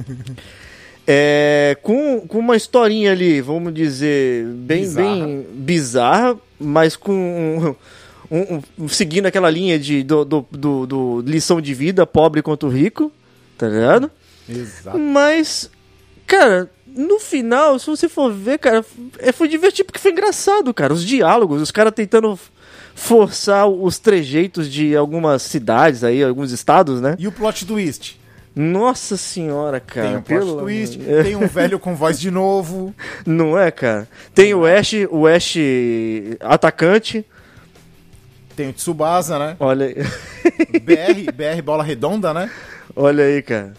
É, 1.13 1.77
com, 1.83 2.21
com 2.29 2.39
uma 2.39 2.57
historinha 2.57 3.11
ali, 3.11 3.41
vamos 3.41 3.75
dizer, 3.75 4.45
bem 4.47 4.83
Bizarra. 4.83 5.15
bem 5.27 5.47
bizarra, 5.55 6.37
mas 6.59 6.95
com 6.95 7.75
um- 8.31 8.37
um- 8.37 8.63
um- 8.79 8.89
seguindo 8.89 9.27
aquela 9.27 9.51
linha 9.51 9.77
de 9.77 10.05
do, 10.05 10.25
do, 10.25 10.47
do- 10.53 10.87
do 10.87 11.21
lição 11.27 11.61
de 11.61 11.75
vida, 11.75 12.07
pobre 12.07 12.43
quanto 12.43 12.69
rico, 12.69 13.11
tá 13.59 13.67
ligado? 13.69 14.09
Exato. 14.49 14.97
Mas, 14.99 15.69
cara, 16.29 16.71
no 16.87 17.19
final, 17.19 17.77
se 17.81 17.87
você 17.89 18.09
for 18.09 18.33
ver, 18.33 18.59
cara, 18.59 18.85
é, 19.19 19.33
foi 19.33 19.49
divertido 19.49 19.87
porque 19.87 19.99
foi 19.99 20.13
engraçado, 20.13 20.73
cara. 20.73 20.93
Os 20.93 21.05
diálogos, 21.05 21.61
os 21.61 21.73
caras 21.73 21.93
tentando 21.93 22.39
forçar 22.95 23.69
os 23.69 23.99
trejeitos 23.99 24.71
de 24.71 24.97
algumas 24.97 25.43
cidades 25.43 26.05
aí, 26.05 26.23
alguns 26.23 26.53
estados, 26.53 27.01
né? 27.01 27.17
E 27.19 27.27
o 27.27 27.33
plot 27.33 27.67
twist? 27.67 28.21
Nossa 28.55 29.17
senhora, 29.17 29.79
cara. 29.79 30.09
tem 30.09 30.17
um 30.17 30.23
plot 30.23 30.39
pelo 30.41 30.61
twist, 30.63 30.99
tem 30.99 31.37
um 31.37 31.47
velho 31.47 31.79
com 31.79 31.95
voz 31.95 32.19
de 32.19 32.31
novo. 32.31 32.95
Não 33.25 33.59
é, 33.59 33.71
cara? 33.71 34.09
Tem 34.35 34.53
o 34.55 34.67
Ash, 34.67 34.93
o 35.11 35.27
Ash 35.27 35.55
atacante. 36.41 37.25
Tem 38.57 38.69
o 38.69 38.73
Tsubasa, 38.73 39.39
né? 39.39 39.57
Olha 39.61 39.87
aí. 39.87 39.95
BR, 40.83 41.33
BR 41.33 41.63
bola 41.63 41.85
redonda, 41.85 42.35
né? 42.35 42.51
Olha 42.95 43.25
aí, 43.25 43.41
cara. 43.41 43.73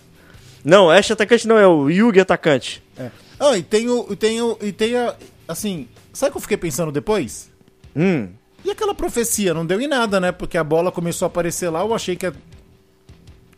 Não, 0.63 0.89
Ash 0.89 1.11
atacante 1.11 1.47
não, 1.47 1.57
é 1.57 1.67
o 1.67 1.89
Yugi 1.89 2.19
atacante. 2.19 2.81
É. 2.97 3.09
Ah, 3.39 3.57
e 3.57 3.63
tem 3.63 3.89
o. 3.89 4.07
E 4.11 4.15
tem 4.15 4.41
o. 4.41 4.57
E 4.61 4.71
tem 4.71 4.95
a. 4.95 5.15
Assim, 5.47 5.87
sabe 6.13 6.29
o 6.29 6.31
que 6.33 6.37
eu 6.37 6.41
fiquei 6.41 6.57
pensando 6.57 6.91
depois? 6.91 7.49
Hum. 7.95 8.29
E 8.71 8.73
aquela 8.73 8.95
profecia? 8.95 9.53
Não 9.53 9.65
deu 9.65 9.81
em 9.81 9.87
nada, 9.87 10.17
né? 10.17 10.31
Porque 10.31 10.57
a 10.57 10.63
bola 10.63 10.91
começou 10.93 11.25
a 11.25 11.27
aparecer 11.27 11.69
lá, 11.69 11.81
eu 11.81 11.93
achei 11.93 12.15
que, 12.15 12.25
ia- 12.25 12.33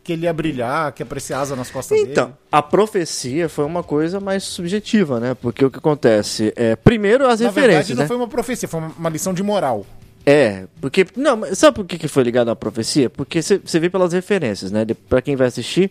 que 0.02 0.12
ele 0.12 0.24
ia 0.24 0.32
brilhar, 0.32 0.90
que 0.92 1.02
ia 1.02 1.06
aparecer 1.06 1.34
asa 1.34 1.54
nas 1.54 1.70
costas 1.70 1.96
Então, 1.96 2.24
dele. 2.26 2.36
a 2.50 2.60
profecia 2.60 3.48
foi 3.48 3.64
uma 3.64 3.84
coisa 3.84 4.18
mais 4.18 4.42
subjetiva, 4.42 5.20
né? 5.20 5.36
Porque 5.40 5.64
o 5.64 5.70
que 5.70 5.78
acontece? 5.78 6.52
É, 6.56 6.74
primeiro, 6.74 7.28
as 7.28 7.38
Na 7.38 7.46
verdade, 7.50 7.60
referências, 7.68 7.96
não 7.96 8.02
né? 8.02 8.08
foi 8.08 8.16
uma 8.16 8.26
profecia, 8.26 8.68
foi 8.68 8.80
uma, 8.80 9.08
lição 9.08 9.32
de 9.32 9.42
moral. 9.44 9.86
É, 10.26 10.64
porque. 10.80 11.06
Não, 11.14 11.54
sabe 11.54 11.76
por 11.76 11.84
que, 11.84 11.96
que 11.98 12.08
foi 12.08 12.24
ligado 12.24 12.50
à 12.50 12.56
profecia? 12.56 13.08
Porque 13.08 13.40
você 13.40 13.78
vê 13.78 13.88
pelas 13.88 14.12
referências, 14.14 14.72
né? 14.72 14.84
Pra 15.08 15.22
quem 15.22 15.36
vai 15.36 15.46
assistir, 15.46 15.90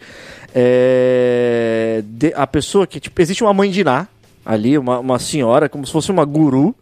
é, 0.54 2.04
de- 2.06 2.34
a 2.36 2.46
pessoa 2.48 2.86
que. 2.88 3.00
Tipo, 3.00 3.22
existe 3.22 3.44
uma 3.44 3.54
mãe 3.54 3.70
de 3.70 3.84
Ná 3.84 4.08
ali, 4.46 4.78
uma, 4.78 5.00
uma 5.00 5.20
senhora, 5.20 5.70
como 5.70 5.86
se 5.86 5.92
fosse 5.92 6.12
uma 6.12 6.26
guru, 6.26 6.76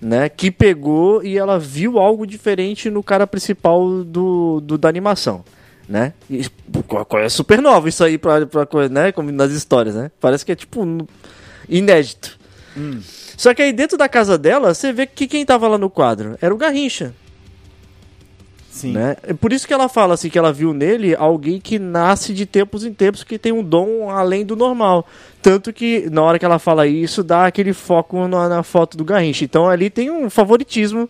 né? 0.00 0.28
Que 0.28 0.50
pegou 0.50 1.22
e 1.22 1.36
ela 1.36 1.58
viu 1.58 1.98
algo 1.98 2.26
diferente 2.26 2.90
no 2.90 3.02
cara 3.02 3.26
principal 3.26 4.04
do, 4.04 4.60
do 4.60 4.78
da 4.78 4.88
animação. 4.88 5.44
Né? 5.88 6.12
E, 6.28 6.42
é 7.22 7.28
super 7.28 7.62
novo 7.62 7.88
isso 7.88 8.02
aí 8.02 8.18
pra, 8.18 8.44
pra 8.44 8.66
coisa, 8.66 8.92
né? 8.92 9.12
Como 9.12 9.30
nas 9.30 9.52
histórias, 9.52 9.94
né? 9.94 10.10
Parece 10.20 10.44
que 10.44 10.52
é 10.52 10.56
tipo 10.56 10.84
inédito. 11.68 12.38
Só 13.36 13.54
que 13.54 13.62
aí 13.62 13.72
dentro 13.72 13.96
da 13.96 14.08
casa 14.08 14.36
dela, 14.36 14.74
você 14.74 14.92
vê 14.92 15.06
que 15.06 15.26
quem 15.26 15.44
tava 15.44 15.68
lá 15.68 15.78
no 15.78 15.90
quadro 15.90 16.36
era 16.40 16.52
o 16.52 16.56
Garrincha, 16.56 17.14
Sim. 18.76 18.92
né? 18.92 19.16
É 19.22 19.32
por 19.32 19.52
isso 19.54 19.66
que 19.66 19.72
ela 19.72 19.88
fala 19.88 20.12
assim 20.14 20.28
que 20.28 20.38
ela 20.38 20.52
viu 20.52 20.74
nele 20.74 21.14
alguém 21.16 21.58
que 21.58 21.78
nasce 21.78 22.34
de 22.34 22.44
tempos 22.44 22.84
em 22.84 22.92
tempos 22.92 23.24
que 23.24 23.38
tem 23.38 23.50
um 23.52 23.62
dom 23.64 24.10
além 24.10 24.44
do 24.44 24.54
normal. 24.54 25.06
Tanto 25.40 25.72
que 25.72 26.08
na 26.10 26.22
hora 26.22 26.38
que 26.38 26.44
ela 26.44 26.58
fala 26.58 26.86
isso, 26.86 27.24
dá 27.24 27.46
aquele 27.46 27.72
foco 27.72 28.28
na, 28.28 28.48
na 28.48 28.62
foto 28.62 28.96
do 28.96 29.04
Garrincha. 29.04 29.44
Então 29.44 29.66
ali 29.68 29.88
tem 29.88 30.10
um 30.10 30.28
favoritismo 30.28 31.08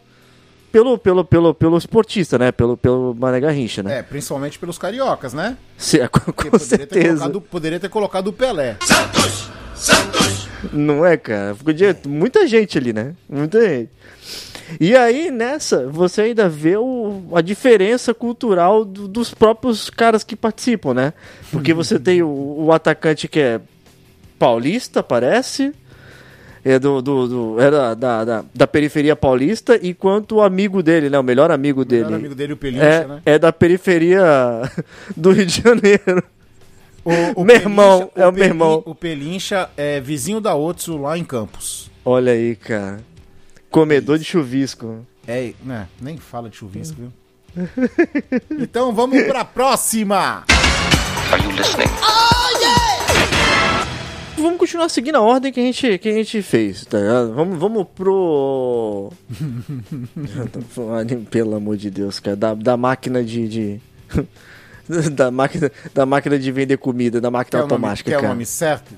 pelo 0.70 0.96
pelo 0.99 1.25
pelo 1.25 1.54
pelo 1.54 1.76
esportista, 1.78 2.38
né? 2.38 2.52
Pelo 2.52 2.76
pelo 2.76 3.14
Mané 3.18 3.40
Garrincha, 3.40 3.82
né? 3.82 3.99
É, 3.99 4.02
principalmente 4.02 4.58
pelos 4.58 4.78
cariocas, 4.78 5.32
né? 5.35 5.56
Se- 5.76 5.99
com 6.08 6.20
Porque 6.20 6.50
com 6.50 6.58
poderia 6.58 6.87
ter, 6.87 6.94
certeza. 6.94 7.16
colocado, 7.25 7.40
poderia 7.40 7.80
ter 7.80 7.88
colocado 7.88 8.28
o 8.28 8.32
Pelé. 8.32 8.76
Não 10.73 11.04
é, 11.04 11.16
cara? 11.16 11.54
Ficou 11.54 11.73
de... 11.73 11.85
Muita 12.06 12.46
gente 12.46 12.78
ali, 12.78 12.92
né? 12.92 13.14
Muita 13.28 13.61
gente. 13.61 13.90
E 14.80 14.96
aí, 14.96 15.30
nessa, 15.30 15.87
você 15.87 16.23
ainda 16.23 16.49
vê 16.49 16.76
o... 16.76 17.23
a 17.35 17.40
diferença 17.40 18.12
cultural 18.12 18.85
do- 18.85 19.06
dos 19.06 19.32
próprios 19.32 19.88
caras 19.90 20.25
que 20.25 20.35
participam, 20.35 20.92
né? 20.94 21.12
Porque 21.52 21.73
você 21.73 21.99
tem 21.99 22.23
o, 22.23 22.28
o 22.66 22.73
atacante 22.73 23.28
que 23.28 23.38
é 23.40 23.61
paulista, 24.38 25.02
parece. 25.02 25.73
É 26.64 26.80
do, 26.80 27.00
do, 27.00 27.28
do- 27.28 27.61
é 27.61 27.70
da, 27.70 27.94
da, 27.94 28.25
da, 28.25 28.44
da 28.52 28.66
periferia 28.66 29.14
paulista, 29.14 29.78
enquanto 29.80 30.32
o 30.37 30.42
amigo 30.42 30.82
dele, 30.82 31.08
né? 31.08 31.16
O 31.18 31.23
melhor 31.23 31.50
amigo 31.52 31.82
O 31.82 31.85
dele. 31.85 32.04
melhor 32.06 32.16
amigo 32.18 32.35
dele, 32.35 32.52
o 32.54 32.56
Pelincha, 32.56 32.85
é, 32.85 33.06
né? 33.06 33.23
é 33.25 33.38
da 33.38 33.52
periferia 33.52 34.25
do 35.16 35.30
Rio 35.30 35.46
de 35.46 35.62
Janeiro. 35.62 36.25
O, 37.37 37.44
Meu 37.46 37.54
irmão, 37.54 38.11
é 38.16 38.23
o 38.26 38.32
meu 38.32 38.32
Pelin- 38.32 38.46
irmão. 38.49 38.82
O 38.85 38.94
Pelincha 38.96 39.70
é 39.76 40.00
vizinho 40.00 40.40
da 40.40 40.56
Otsu 40.56 40.96
lá 40.96 41.16
em 41.16 41.23
Campos. 41.23 41.88
Olha 42.04 42.32
aí, 42.32 42.56
cara. 42.56 42.99
Comedor 43.70 44.18
de 44.18 44.25
chuvisco. 44.25 45.04
É, 45.26 45.52
né? 45.64 45.88
Nem 46.00 46.16
fala 46.16 46.49
de 46.49 46.56
chuvisco, 46.56 46.96
viu? 46.96 47.12
então 48.61 48.94
vamos 48.94 49.23
pra 49.25 49.44
próxima! 49.44 50.44
Vamos 54.38 54.58
continuar 54.58 54.88
seguindo 54.90 55.16
a 55.16 55.20
ordem 55.23 55.50
que 55.52 55.58
a 55.58 55.62
gente, 55.62 55.99
que 55.99 56.08
a 56.08 56.12
gente 56.12 56.42
fez, 56.42 56.85
tá 56.85 56.99
ligado? 56.99 57.35
Vamos, 57.35 57.58
vamos 57.58 57.87
pro. 57.94 59.11
Pelo 61.30 61.56
amor 61.56 61.76
de 61.76 61.90
Deus, 61.90 62.20
cara. 62.20 62.37
Da, 62.37 62.54
da 62.54 62.76
máquina 62.76 63.25
de. 63.25 63.49
de- 63.49 63.80
da, 65.11 65.30
máquina, 65.30 65.73
da 65.94 66.06
máquina 66.06 66.38
de 66.38 66.52
vender 66.52 66.76
comida, 66.76 67.20
da 67.20 67.30
máquina 67.30 67.61
Quer 67.61 67.64
o 67.64 67.68
nome, 67.68 67.73
automática, 67.75 68.11
quer 68.11 68.18
o 68.18 68.20
cara. 68.20 68.32
nome 68.35 68.46
certo? 68.46 68.94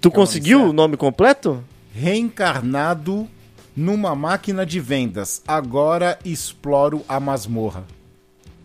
tu 0.00 0.10
quer 0.10 0.16
o 0.16 0.18
nome 0.18 0.26
conseguiu 0.26 0.58
certo? 0.58 0.70
o 0.70 0.72
nome 0.74 0.96
completo? 0.96 1.64
Reencarnado 1.94 3.28
numa 3.78 4.12
máquina 4.14 4.66
de 4.66 4.80
vendas. 4.80 5.40
Agora 5.46 6.18
exploro 6.24 7.04
a 7.08 7.20
masmorra. 7.20 7.86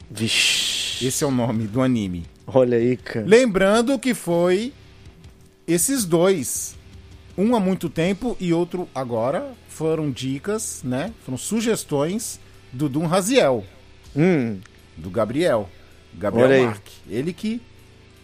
Vixe. 0.10 1.06
Esse 1.06 1.24
é 1.24 1.28
o 1.28 1.32
nome 1.32 1.68
do 1.68 1.82
anime. 1.82 2.26
Olha 2.48 2.78
aí, 2.78 2.98
cara. 2.98 3.24
Lembrando 3.26 3.98
que 4.00 4.16
foi 4.16 4.74
esses 5.68 6.04
dois. 6.04 6.76
Um 7.38 7.56
há 7.56 7.60
muito 7.60 7.90
tempo 7.90 8.36
e 8.40 8.52
outro 8.54 8.90
agora. 8.94 9.54
Foram 9.68 10.10
dicas, 10.10 10.82
né? 10.84 11.14
Foram 11.24 11.38
sugestões 11.38 12.40
do 12.72 12.90
Dum 12.90 13.06
Raziel, 13.06 13.64
Hum, 14.16 14.60
do 14.98 15.10
Gabriel. 15.12 15.70
Gabriel 16.16 16.48
Olha 16.48 16.56
aí. 16.58 16.66
Mark. 16.66 16.88
Ele 17.10 17.34
que 17.34 17.62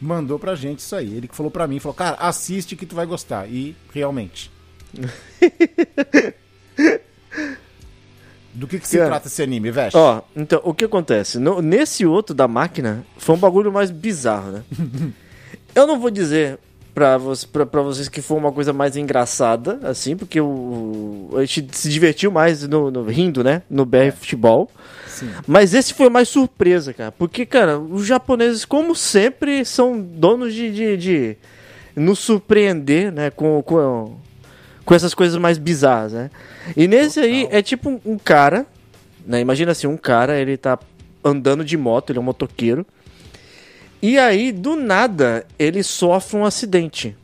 mandou 0.02 0.38
pra 0.40 0.56
gente 0.56 0.80
isso 0.80 0.96
aí. 0.96 1.16
Ele 1.16 1.28
que 1.28 1.36
falou 1.36 1.52
pra 1.52 1.68
mim, 1.68 1.80
falou, 1.80 1.94
cara, 1.96 2.18
assiste 2.20 2.76
que 2.76 2.86
tu 2.86 2.96
vai 2.96 3.06
gostar. 3.06 3.48
E 3.48 3.76
realmente. 3.94 4.52
Do 8.54 8.68
que, 8.68 8.80
que 8.80 8.88
se 8.88 8.98
Cara, 8.98 9.10
trata 9.12 9.28
esse 9.28 9.42
anime, 9.42 9.70
Veste? 9.72 9.96
Ó, 9.98 10.22
então, 10.36 10.60
o 10.64 10.74
que 10.74 10.84
acontece? 10.86 11.38
No- 11.40 11.62
nesse 11.62 12.06
outro 12.06 12.34
da 12.36 12.48
máquina, 12.48 13.06
foi 13.18 13.36
um 13.36 13.40
bagulho 13.40 13.72
mais 13.72 13.92
bizarro, 13.92 14.52
né? 14.52 14.64
Eu 15.76 15.86
não 15.86 16.00
vou 16.00 16.10
dizer 16.10 16.58
pra, 16.96 17.18
pra, 17.52 17.66
pra 17.66 17.82
vocês 17.84 18.10
que 18.10 18.22
foi 18.22 18.38
uma 18.38 18.52
coisa 18.52 18.74
mais 18.74 18.98
engraçada, 18.98 19.80
assim, 19.84 20.18
porque 20.18 20.42
o, 20.42 21.30
a 21.36 21.42
gente 21.46 21.68
se 21.78 21.90
divertiu 21.90 22.32
mais 22.32 22.68
no, 22.68 22.90
no- 22.90 23.04
rindo, 23.06 23.44
né? 23.44 23.62
No 23.70 23.86
BR 23.86 24.12
Futebol. 24.18 24.70
Sim. 25.08 25.30
Mas 25.48 25.74
esse 25.76 25.94
foi 25.94 26.10
mais 26.10 26.28
surpresa, 26.28 26.92
cara. 26.92 27.12
Porque, 27.12 27.46
cara, 27.46 27.78
os 27.78 28.06
japoneses, 28.06 28.66
como 28.66 28.96
sempre, 28.96 29.64
são 29.64 30.02
donos 30.02 30.54
de, 30.54 30.72
de, 30.72 30.98
de 30.98 31.38
nos 31.96 32.18
surpreender, 32.20 33.12
né? 33.12 33.30
Com, 33.30 33.62
com, 33.62 34.18
com 34.90 34.96
essas 34.96 35.14
coisas 35.14 35.40
mais 35.40 35.60
bizarras, 35.60 36.14
né? 36.14 36.32
E 36.76 36.88
nesse 36.88 37.20
aí 37.20 37.48
é 37.52 37.62
tipo 37.62 38.02
um, 38.04 38.18
cara, 38.18 38.66
né? 39.24 39.40
Imagina 39.40 39.72
assim, 39.72 39.86
um 39.86 39.96
cara, 39.96 40.40
ele 40.40 40.58
tá 40.58 40.80
andando 41.24 41.64
de 41.64 41.78
moto, 41.78 42.10
ele 42.10 42.18
é 42.18 42.20
um 42.20 42.26
motoqueiro. 42.26 42.84
E 44.02 44.18
aí, 44.18 44.52
do 44.52 44.76
nada, 44.76 45.46
ele 45.60 45.84
sofre 45.84 46.38
um 46.38 46.44
acidente. 46.44 47.16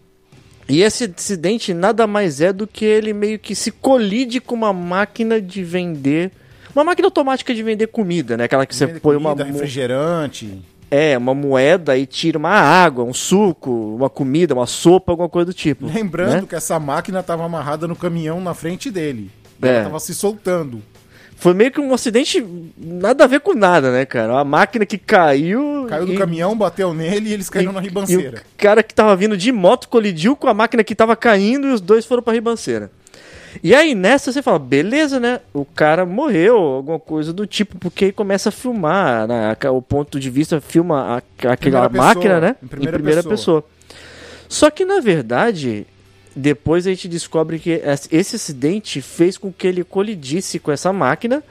E 0.70 0.84
esse 0.84 1.12
acidente 1.18 1.74
nada 1.74 2.06
mais 2.06 2.40
é 2.40 2.54
do 2.54 2.68
que 2.68 2.86
ele 2.86 3.14
meio 3.14 3.40
que 3.40 3.56
se 3.56 3.72
colide 3.72 4.40
com 4.40 4.54
uma 4.54 4.72
máquina 4.72 5.42
de 5.42 5.64
vender. 5.64 6.32
Uma 6.76 6.84
máquina 6.84 7.08
automática 7.08 7.52
de 7.52 7.64
vender 7.64 7.88
comida, 7.88 8.38
né? 8.38 8.44
Aquela 8.44 8.68
que 8.68 8.76
você 8.76 8.86
põe 8.86 9.18
comida, 9.18 9.44
uma. 9.44 9.44
refrigerante. 9.44 10.62
É, 10.92 11.18
uma 11.18 11.34
moeda 11.34 11.98
e 11.98 12.06
tira 12.06 12.38
uma 12.38 12.52
água, 12.52 13.04
um 13.04 13.14
suco, 13.14 13.96
uma 13.96 14.10
comida, 14.10 14.54
uma 14.54 14.68
sopa, 14.68 15.12
alguma 15.12 15.28
coisa 15.28 15.48
do 15.48 15.54
tipo. 15.54 15.86
Lembrando 15.88 16.42
né? 16.42 16.46
que 16.48 16.56
essa 16.56 16.80
máquina 16.80 17.20
estava 17.22 17.44
amarrada 17.44 17.88
no 17.88 17.96
caminhão 17.96 18.40
na 18.40 18.54
frente 18.54 18.92
dele. 18.92 19.32
E 19.62 19.68
É. 19.68 19.76
Ela 19.76 19.84
tava 19.86 20.00
se 20.00 20.14
soltando. 20.14 20.82
Foi 21.38 21.54
meio 21.54 21.70
que 21.70 21.82
um 21.82 21.94
acidente 21.94 22.46
nada 22.78 23.26
a 23.26 23.28
ver 23.28 23.42
com 23.42 23.54
nada, 23.54 23.92
né, 23.92 24.06
cara? 24.06 24.32
Uma 24.34 24.44
máquina 24.46 24.86
que 24.86 24.98
caiu. 24.98 25.86
Caiu 25.90 26.06
do 26.06 26.14
e- 26.14 26.18
caminhão, 26.18 26.56
bateu 26.58 26.94
nele 26.94 27.30
e 27.30 27.34
eles 27.34 27.50
caíram 27.50 27.74
na 27.74 27.82
E 27.82 27.84
ribanceira. 27.84 28.38
o 28.54 28.58
cara 28.58 28.82
que 28.82 28.94
tava 28.94 29.14
vindo 29.18 29.36
de 29.36 29.52
moto 29.52 29.90
colidiu 29.90 30.36
com 30.36 30.48
a 30.48 30.54
máquina 30.54 30.84
que 30.84 30.96
tava 30.96 31.14
caindo 31.16 31.68
e 31.68 31.72
os 31.74 31.82
dois 31.82 32.06
foram 32.06 32.24
pra 32.24 32.34
ribanceira. 32.34 32.90
E 33.64 33.74
aí 33.74 33.96
nessa 33.96 34.32
você 34.32 34.42
fala, 34.42 34.60
beleza, 34.60 35.20
né? 35.20 35.40
O 35.54 35.64
cara 35.66 36.06
morreu, 36.06 36.58
alguma 36.58 37.00
coisa 37.00 37.32
do 37.34 37.46
tipo, 37.48 37.78
porque 37.78 38.06
aí 38.06 38.12
começa 38.12 38.50
a 38.50 38.52
filmar, 38.52 39.28
né? 39.28 39.56
O 39.72 39.82
ponto 39.82 40.20
de 40.20 40.30
vista 40.30 40.60
filma 40.62 41.18
a- 41.18 41.52
aquela 41.52 41.58
Primeira 41.58 41.90
pessoa, 41.90 42.06
máquina, 42.06 42.40
né? 42.42 42.56
em 42.64 42.68
primeira 42.68 43.24
pessoa. 43.24 43.64
Só 44.50 44.70
que 44.70 44.86
na 44.86 45.00
verdade, 45.00 45.86
depois 46.36 46.86
a 46.86 46.90
gente 46.90 47.08
descobre 47.08 47.60
que 47.60 47.72
es- 47.84 48.08
esse 48.12 48.36
acidente 48.36 49.02
fez 49.02 49.38
com 49.38 49.52
que 49.52 49.66
ele 49.68 49.84
colidisse 49.84 50.60
com 50.60 50.72
essa 50.72 50.92
máquina, 50.94 51.44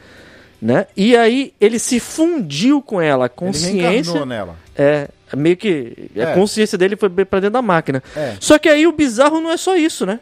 né? 0.60 0.86
E 0.96 1.16
aí 1.16 1.52
ele 1.60 1.78
se 1.78 1.98
fundiu 2.00 2.80
com 2.82 3.00
ela, 3.00 3.24
Ele 3.26 3.32
consciência. 3.34 3.88
reencarnou 3.90 4.26
nela. 4.26 4.56
É, 4.76 5.08
meio 5.36 5.56
que 5.56 6.10
a 6.16 6.30
É. 6.30 6.34
consciência 6.34 6.76
dele 6.78 6.96
foi 6.96 7.08
pra 7.08 7.40
dentro 7.40 7.52
da 7.54 7.62
máquina. 7.62 8.02
É. 8.14 8.34
Só 8.40 8.58
que 8.58 8.68
aí 8.68 8.86
o 8.86 8.92
bizarro 8.92 9.40
não 9.40 9.50
é 9.50 9.56
só 9.56 9.76
isso, 9.76 10.04
né? 10.06 10.20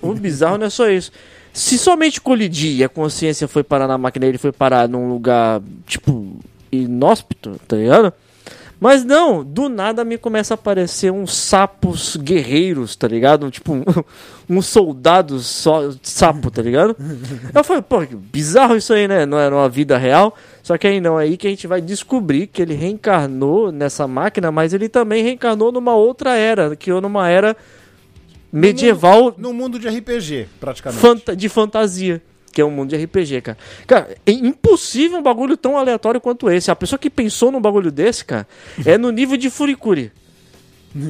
O 0.00 0.14
bizarro 0.14 0.58
não 0.58 0.66
é 0.66 0.70
só 0.70 0.88
isso. 0.88 1.10
Se 1.52 1.78
somente 1.78 2.20
colidir 2.20 2.78
e 2.78 2.84
a 2.84 2.88
consciência 2.88 3.46
foi 3.46 3.62
parar 3.62 3.86
na 3.86 3.96
máquina 3.96 4.26
ele 4.26 4.38
foi 4.38 4.52
parar 4.52 4.88
num 4.88 5.08
lugar, 5.08 5.62
tipo, 5.86 6.36
inóspito, 6.72 7.60
tá 7.66 7.76
ligado? 7.76 8.12
Mas 8.80 9.04
não, 9.04 9.42
do 9.42 9.68
nada 9.68 10.04
me 10.04 10.18
começa 10.18 10.52
a 10.52 10.56
aparecer 10.56 11.10
uns 11.10 11.34
sapos 11.34 12.16
guerreiros, 12.16 12.94
tá 12.96 13.08
ligado? 13.08 13.50
Tipo, 13.50 13.72
um, 13.72 13.84
uns 14.50 14.66
soldados 14.66 15.46
só, 15.46 15.90
sapo, 16.02 16.50
tá 16.50 16.60
ligado? 16.60 16.96
Eu 17.54 17.64
falei, 17.64 17.82
pô, 17.82 18.04
que 18.04 18.14
bizarro 18.14 18.76
isso 18.76 18.92
aí, 18.92 19.08
né? 19.08 19.24
Não 19.24 19.38
é 19.38 19.48
numa 19.48 19.68
vida 19.68 19.96
real. 19.96 20.36
Só 20.62 20.76
que 20.76 20.86
aí 20.86 21.00
não, 21.00 21.18
é 21.18 21.24
aí 21.24 21.36
que 21.36 21.46
a 21.46 21.50
gente 21.50 21.66
vai 21.66 21.80
descobrir 21.80 22.46
que 22.46 22.60
ele 22.60 22.74
reencarnou 22.74 23.72
nessa 23.72 24.06
máquina, 24.06 24.50
mas 24.50 24.74
ele 24.74 24.88
também 24.88 25.22
reencarnou 25.22 25.72
numa 25.72 25.94
outra 25.94 26.36
era, 26.36 26.74
que 26.76 26.90
é 26.90 27.00
numa 27.00 27.28
era 27.28 27.56
medieval 28.60 29.34
No 29.36 29.52
mundo 29.52 29.78
de 29.78 29.88
RPG, 29.88 30.46
praticamente. 30.60 31.00
fanta- 31.00 31.36
de 31.36 31.48
fantasia. 31.48 32.22
Que 32.52 32.60
é 32.60 32.64
um 32.64 32.70
mundo 32.70 32.90
de 32.90 32.96
RPG, 33.04 33.40
cara. 33.40 33.58
Cara, 33.84 34.16
é 34.24 34.30
impossível 34.30 35.18
um 35.18 35.22
bagulho 35.22 35.56
tão 35.56 35.76
aleatório 35.76 36.20
quanto 36.20 36.48
esse. 36.48 36.70
A 36.70 36.76
pessoa 36.76 36.96
que 36.98 37.10
pensou 37.10 37.50
num 37.50 37.60
bagulho 37.60 37.90
desse, 37.90 38.24
cara, 38.24 38.46
é 38.86 38.96
no 38.96 39.10
nível 39.10 39.36
de 39.36 39.50
Furikuri. 39.50 40.12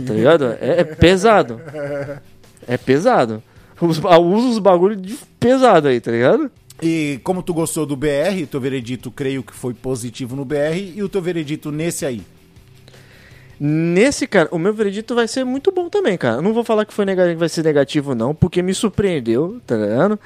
Tá 0.06 0.14
ligado? 0.14 0.44
É, 0.58 0.80
é 0.80 0.84
pesado. 0.84 1.60
É 2.66 2.78
pesado. 2.78 3.42
Usa 3.80 4.48
os 4.48 4.58
bagulhos 4.58 5.02
de 5.02 5.18
pesado 5.38 5.88
aí, 5.88 6.00
tá 6.00 6.10
ligado? 6.10 6.50
E 6.82 7.20
como 7.22 7.42
tu 7.42 7.52
gostou 7.52 7.84
do 7.84 7.94
BR, 7.94 8.46
teu 8.50 8.60
veredito 8.60 9.10
creio 9.10 9.42
que 9.42 9.52
foi 9.52 9.74
positivo 9.74 10.34
no 10.34 10.44
BR, 10.44 10.92
e 10.96 11.02
o 11.02 11.08
teu 11.10 11.20
veredito 11.20 11.70
nesse 11.70 12.06
aí? 12.06 12.22
Nesse, 13.60 14.26
cara, 14.26 14.48
o 14.50 14.58
meu 14.58 14.74
veredito 14.74 15.14
vai 15.14 15.28
ser 15.28 15.44
muito 15.44 15.70
bom 15.70 15.88
também, 15.88 16.18
cara. 16.18 16.36
Eu 16.36 16.42
não 16.42 16.52
vou 16.52 16.64
falar 16.64 16.84
que 16.84 16.92
foi 16.92 17.04
negativo, 17.04 17.38
vai 17.38 17.48
ser 17.48 17.62
negativo, 17.64 18.14
não, 18.14 18.34
porque 18.34 18.60
me 18.62 18.74
surpreendeu, 18.74 19.60
tá 19.66 19.76
ligado? 19.76 20.18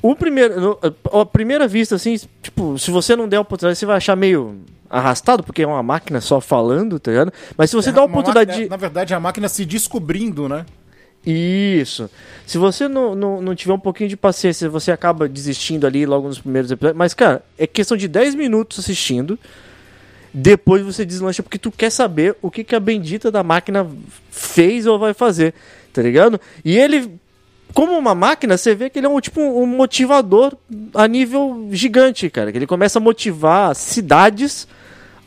O 0.00 0.16
primeiro. 0.16 0.60
no- 0.60 0.78
A 1.20 1.26
primeira 1.26 1.68
vista, 1.68 1.94
assim, 1.96 2.18
tipo, 2.42 2.78
se 2.78 2.90
você 2.90 3.14
não 3.14 3.28
der 3.28 3.36
a 3.36 3.40
oportunidade, 3.40 3.78
você 3.78 3.86
vai 3.86 3.96
achar 3.98 4.16
meio 4.16 4.60
arrastado, 4.88 5.42
porque 5.42 5.62
é 5.62 5.66
uma 5.66 5.82
máquina 5.82 6.20
só 6.20 6.40
falando, 6.40 6.98
tá 6.98 7.10
ligado? 7.10 7.32
Mas 7.56 7.70
se 7.70 7.76
você 7.76 7.92
dá 7.92 8.00
a 8.00 8.04
É 8.04 8.06
oportunidade 8.06 8.48
máquina- 8.50 8.64
de. 8.64 8.70
Na 8.70 8.76
verdade, 8.76 9.14
a 9.14 9.20
máquina 9.20 9.48
se 9.48 9.64
descobrindo, 9.64 10.48
né? 10.48 10.64
Isso. 11.24 12.10
Se 12.46 12.58
você 12.58 12.88
não, 12.88 13.14
não, 13.14 13.40
não 13.40 13.54
tiver 13.54 13.72
um 13.72 13.78
pouquinho 13.78 14.08
de 14.08 14.16
paciência, 14.16 14.68
você 14.68 14.90
acaba 14.90 15.28
desistindo 15.28 15.86
ali 15.86 16.04
logo 16.04 16.26
nos 16.26 16.40
primeiros 16.40 16.70
episódios. 16.70 16.98
Mas, 16.98 17.14
cara, 17.14 17.42
é 17.56 17.66
questão 17.66 17.96
de 17.96 18.08
10 18.08 18.34
minutos 18.34 18.78
assistindo. 18.80 19.38
Depois 20.34 20.82
você 20.82 21.04
deslancha 21.04 21.42
porque 21.42 21.58
tu 21.58 21.70
quer 21.70 21.90
saber 21.90 22.36
o 22.40 22.50
que, 22.50 22.64
que 22.64 22.74
a 22.74 22.80
bendita 22.80 23.30
da 23.30 23.42
máquina 23.42 23.86
fez 24.30 24.86
ou 24.86 24.98
vai 24.98 25.12
fazer. 25.12 25.52
Tá 25.92 26.00
ligado? 26.00 26.40
E 26.64 26.78
ele, 26.78 27.16
como 27.74 27.92
uma 27.92 28.14
máquina, 28.14 28.56
você 28.56 28.74
vê 28.74 28.88
que 28.88 28.98
ele 28.98 29.06
é 29.06 29.10
um 29.10 29.20
tipo 29.20 29.40
um 29.40 29.66
motivador 29.66 30.56
a 30.94 31.06
nível 31.06 31.68
gigante, 31.70 32.30
cara. 32.30 32.50
Que 32.50 32.58
ele 32.58 32.66
começa 32.66 32.98
a 32.98 33.02
motivar 33.02 33.74
cidades 33.74 34.66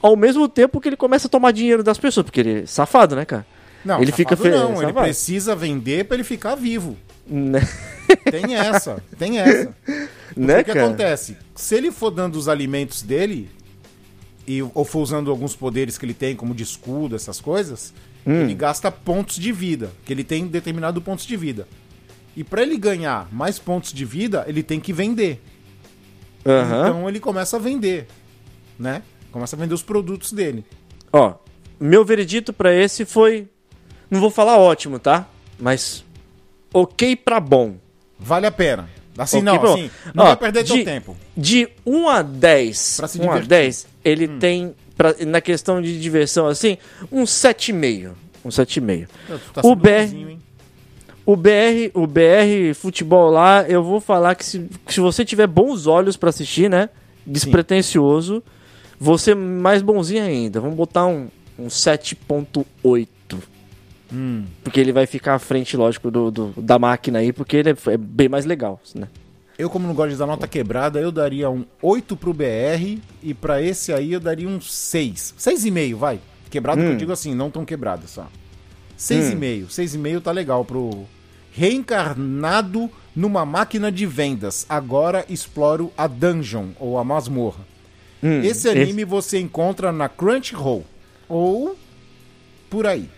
ao 0.02 0.16
mesmo 0.16 0.48
tempo 0.48 0.82
que 0.82 0.90
ele 0.90 0.98
começa 0.98 1.28
a 1.28 1.30
tomar 1.30 1.52
dinheiro 1.52 1.84
das 1.84 2.00
pessoas. 2.00 2.26
Porque 2.26 2.40
ele 2.40 2.62
é 2.62 2.66
safado, 2.66 3.16
né, 3.16 3.26
cara? 3.26 3.46
Não, 3.86 4.02
ele 4.02 4.12
fica 4.12 4.36
não, 4.36 4.82
ele 4.82 4.94
precisa 4.94 5.56
vender 5.56 6.06
pra 6.06 6.16
ele 6.16 6.24
ficar 6.24 6.56
vivo. 6.56 6.98
Né, 7.28 7.62
Tem 8.30 8.56
essa, 8.56 9.04
tem 9.18 9.40
essa. 9.40 9.76
né 10.36 10.62
o 10.62 10.64
que 10.64 10.74
cara? 10.74 10.86
acontece? 10.86 11.38
Se 11.56 11.76
ele 11.76 11.92
for 11.92 12.12
dando 12.12 12.36
os 12.36 12.48
alimentos 12.48 13.02
dele, 13.02 13.50
e, 14.48 14.62
ou 14.62 14.86
for 14.86 15.00
usando 15.02 15.30
alguns 15.32 15.56
poderes 15.56 15.98
que 15.98 16.06
ele 16.06 16.14
tem, 16.14 16.36
como 16.36 16.54
de 16.54 16.64
escudo, 16.64 17.16
essas 17.16 17.40
coisas, 17.42 17.94
Hum. 18.28 18.42
ele 18.42 18.54
gasta 18.54 18.92
pontos 18.92 19.36
de 19.38 19.52
vida, 19.52 19.92
que 20.06 20.12
ele 20.14 20.24
tem 20.24 20.48
determinado 20.48 21.02
pontos 21.02 21.26
de 21.26 21.36
vida. 21.38 21.68
E 22.36 22.44
pra 22.44 22.62
ele 22.64 22.78
ganhar 22.78 23.28
mais 23.32 23.58
pontos 23.60 23.94
de 23.94 24.04
vida, 24.04 24.44
ele 24.48 24.62
tem 24.64 24.80
que 24.80 24.92
vender. 24.92 25.42
Aham. 26.46 26.88
Então 26.90 27.10
ele 27.10 27.20
começa 27.20 27.58
a 27.58 27.60
vender, 27.60 28.08
né? 28.78 29.02
Começa 29.32 29.56
a 29.56 29.60
vender 29.60 29.74
os 29.74 29.84
produtos 29.84 30.32
dele. 30.32 30.64
Ó, 31.12 31.34
meu 31.80 32.04
veredito 32.06 32.54
pra 32.54 32.74
esse 32.74 33.06
foi. 33.06 33.48
Não 34.10 34.20
vou 34.20 34.30
falar 34.30 34.58
ótimo, 34.58 35.00
tá? 35.00 35.28
Mas. 35.60 36.04
Ok 36.74 37.16
pra 37.16 37.40
bom. 37.40 37.76
Vale 38.20 38.46
a 38.46 38.52
pena. 38.52 38.90
Assim 39.18 39.38
Ok, 39.38 39.44
não, 39.46 39.74
assim, 39.74 39.92
não 40.14 40.24
Ó, 40.26 40.28
vai 40.28 40.38
perder 40.38 40.64
de- 40.64 40.84
tempo. 40.84 41.16
De 41.38 41.70
1 41.86 42.10
a 42.10 42.22
10. 42.22 42.98
Pra 42.98 43.08
se 43.08 43.18
1 43.18 43.22
a 43.22 43.26
divertir. 43.26 43.48
10, 43.48 43.88
ele 44.06 44.28
tem. 44.40 44.74
pra- 44.96 45.14
na 45.28 45.42
questão 45.42 45.82
de 45.82 46.00
diversão, 46.00 46.48
assim, 46.48 46.78
um 47.12 47.24
7,5. 47.26 48.12
Um 48.46 48.50
7,5. 48.50 49.08
Tu 49.28 49.40
tá 49.54 49.62
o 49.68 49.76
BR? 49.76 50.38
O 51.26 51.36
BR, 51.36 51.92
o 51.96 52.06
BR 52.08 52.74
futebol 52.76 53.32
lá, 53.32 53.64
eu 53.68 53.84
vou 53.84 54.00
falar 54.00 54.36
que 54.36 54.46
se, 54.46 54.70
se 54.88 55.00
você 55.00 55.26
tiver 55.26 55.48
bons 55.48 55.88
olhos 55.88 56.16
pra 56.16 56.30
assistir, 56.30 56.70
né? 56.70 56.88
Despretensioso, 57.26 58.44
você 59.00 59.34
mais 59.34 59.82
bonzinho 59.82 60.24
ainda. 60.24 60.62
Vamos 60.62 60.78
botar 60.78 61.08
um, 61.08 61.28
um 61.58 61.68
7.8. 61.68 63.08
Hum. 64.14 64.44
Porque 64.64 64.80
ele 64.80 64.92
vai 64.94 65.06
ficar 65.08 65.34
à 65.36 65.40
frente, 65.40 65.76
lógico, 65.76 66.12
do, 66.12 66.30
do- 66.32 66.54
da 66.58 66.78
máquina 66.78 67.20
aí, 67.20 67.34
porque 67.34 67.58
ele 67.58 67.72
é, 67.72 67.76
é 67.88 67.98
bem 67.98 68.30
mais 68.30 68.46
legal, 68.46 68.80
né? 68.94 69.08
Eu, 69.58 69.70
como 69.70 69.88
não 69.88 69.94
gosto 69.94 70.12
de 70.12 70.18
dar 70.18 70.28
nota 70.28 70.48
quebrada, 70.48 71.00
eu 71.00 71.12
daria 71.12 71.50
um 71.50 71.66
8 71.82 72.18
pro 72.18 72.34
BR 72.34 73.00
e 73.24 73.34
pra 73.34 73.62
esse 73.62 73.94
aí 73.94 74.12
eu 74.12 74.20
daria 74.20 74.48
um 74.48 74.60
6. 74.60 75.36
6,5, 75.40 75.96
vai. 75.96 76.20
Quebrado 76.50 76.82
que 76.82 76.88
eu 76.88 76.96
digo 76.96 77.12
assim, 77.12 77.34
não 77.34 77.50
tão 77.50 77.64
quebrado 77.64 78.08
só. 78.08 78.28
6,5. 78.98 79.68
6,5 79.68 80.22
tá 80.22 80.32
legal 80.32 80.66
pro 80.66 81.06
reencarnado 81.52 82.90
numa 83.16 83.46
máquina 83.46 83.90
de 83.92 84.06
vendas. 84.06 84.66
Agora 84.68 85.26
exploro 85.30 85.92
a 85.98 86.06
dungeon 86.06 86.70
ou 86.80 86.98
a 86.98 87.04
masmorra. 87.04 87.66
Hum, 88.22 88.42
esse 88.42 88.68
anime 88.68 89.06
você 89.06 89.40
encontra 89.40 89.92
na 89.92 90.10
Crunchyroll 90.10 90.86
ou 91.30 91.78
por 92.70 92.86
aí. 92.86 93.10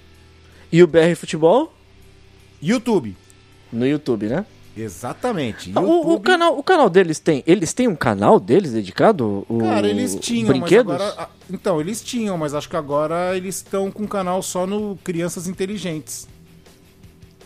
E 0.72 0.84
o 0.84 0.88
BR 0.88 1.16
futebol? 1.16 1.74
YouTube. 2.62 3.16
No 3.72 3.88
YouTube, 3.88 4.28
né? 4.28 4.46
Exatamente. 4.78 5.72
Ah, 5.76 5.82
O, 5.82 5.84
o 5.84 5.98
YouTube- 6.12 6.24
canal, 6.24 6.58
o 6.58 6.64
canal 6.64 6.90
deles 6.90 7.20
tem. 7.20 7.44
Eles 7.48 7.74
têm 7.74 7.88
um 7.88 7.96
canal 7.96 8.40
deles 8.40 8.74
dedicado? 8.74 9.46
O, 9.50 9.58
Cara, 9.60 9.88
eles 9.88 10.16
tinham, 10.16 10.48
brinquedos? 10.48 10.94
mas 10.94 11.02
agora. 11.02 11.16
ah, 11.24 11.30
Então, 11.52 11.82
eles 11.82 12.02
tinham, 12.04 12.38
mas 12.38 12.54
acho 12.54 12.70
que 12.70 12.76
agora 12.76 13.36
eles 13.36 13.56
estão 13.56 13.90
com 13.90 14.04
um 14.04 14.08
canal 14.08 14.42
só 14.44 14.68
no 14.68 14.98
Crianças 15.04 15.48
Inteligentes. 15.48 16.28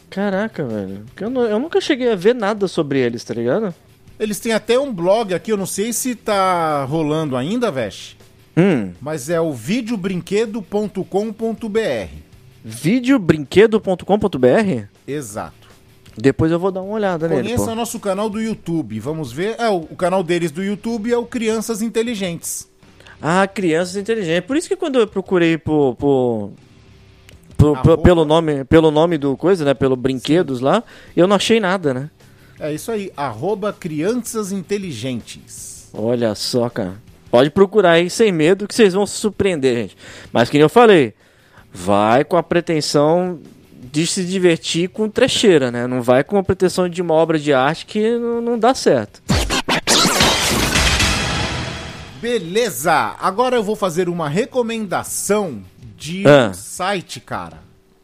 Caraca, 0.10 0.66
velho. 0.66 1.06
Eu, 1.20 1.30
nu- 1.30 1.46
eu 1.46 1.58
nunca 1.58 1.80
cheguei 1.80 2.12
a 2.12 2.16
ver 2.16 2.36
nada 2.36 2.68
sobre 2.68 3.00
eles, 3.00 3.24
tá 3.24 3.34
ligado? 3.34 3.74
Eles 4.20 4.40
têm 4.40 4.52
até 4.52 4.78
um 4.78 4.94
blog 4.94 5.34
aqui, 5.34 5.52
eu 5.52 5.58
não 5.58 5.66
sei 5.66 5.94
se 5.94 6.16
tá 6.16 6.84
rolando 6.84 7.38
ainda, 7.38 7.72
Vesh, 7.72 8.18
Hum. 8.58 8.92
mas 9.02 9.30
é 9.30 9.40
o 9.40 9.54
videobrinquedo.com.br. 9.54 12.10
Videobrinquedo.com.br? 12.64 14.84
Exato. 15.08 15.61
Depois 16.18 16.52
eu 16.52 16.60
vou 16.60 16.72
dar 16.72 16.82
uma 16.82 16.94
olhada 16.94 17.28
nele, 17.28 17.44
Conheça 17.44 17.72
o 17.72 17.76
nosso 17.76 18.00
canal 18.00 18.30
do 18.30 18.40
YouTube. 18.40 19.00
Vamos 19.00 19.32
ver. 19.32 19.56
É, 19.58 19.70
o, 19.70 19.78
o 19.78 19.96
canal 19.96 20.22
deles 20.24 20.52
do 20.52 20.64
YouTube 20.64 21.12
é 21.12 21.18
o 21.18 21.26
Crianças 21.26 21.82
Inteligentes. 21.82 22.70
Ah, 23.22 23.48
crianças 23.48 23.96
inteligentes. 23.96 24.38
É 24.38 24.42
por 24.42 24.58
isso 24.58 24.68
que 24.68 24.76
quando 24.76 25.00
eu 25.00 25.08
procurei 25.08 25.58
por, 25.58 25.96
por, 25.96 26.52
pelo 28.04 28.26
nome, 28.26 28.64
pelo 28.66 28.90
nome 28.90 29.18
do 29.18 29.38
coisa, 29.38 29.64
né, 29.64 29.74
pelo 29.74 29.96
brinquedos 29.96 30.60
lá, 30.60 30.84
eu 31.16 31.28
não 31.28 31.36
achei 31.36 31.60
nada, 31.60 31.94
né? 31.94 32.10
É 32.60 32.74
isso 32.74 32.92
aí, 32.92 33.12
arroba 33.16 33.72
Crianças 33.72 34.52
Inteligentes. 34.52 35.90
Olha 35.94 36.34
só, 36.34 36.70
cara. 36.70 36.96
Pode 37.30 37.50
procurar 37.50 37.92
aí 37.92 38.10
sem 38.10 38.32
medo 38.32 38.68
que 38.68 38.76
vocês 38.76 38.94
vão 38.94 39.06
se 39.06 39.16
surpreender, 39.16 39.76
gente. 39.76 39.98
Mas 40.34 40.50
que 40.50 40.58
nem 40.58 40.64
eu 40.64 40.70
falei, 40.70 41.14
vai 41.72 42.24
com 42.24 42.38
a 42.38 42.44
pretensão 42.44 43.40
de 43.82 44.06
se 44.06 44.24
divertir 44.24 44.90
com 44.90 45.10
trecheira, 45.10 45.72
né? 45.72 45.88
Não 45.88 46.02
vai 46.02 46.24
com 46.24 46.38
a 46.38 46.44
pretensão 46.44 46.88
de 46.88 47.02
uma 47.02 47.14
obra 47.14 47.40
de 47.40 47.54
arte 47.54 47.86
que 47.86 48.18
não, 48.18 48.42
não 48.42 48.60
dá 48.60 48.74
certo. 48.74 49.22
Beleza! 52.22 53.16
Agora 53.20 53.56
eu 53.56 53.64
vou 53.64 53.76
fazer 53.76 54.08
uma 54.08 54.30
recomendação 54.30 55.62
de 55.98 56.24
Ah. 56.28 56.50
um 56.50 56.54
site, 56.54 57.20
cara. 57.20 57.60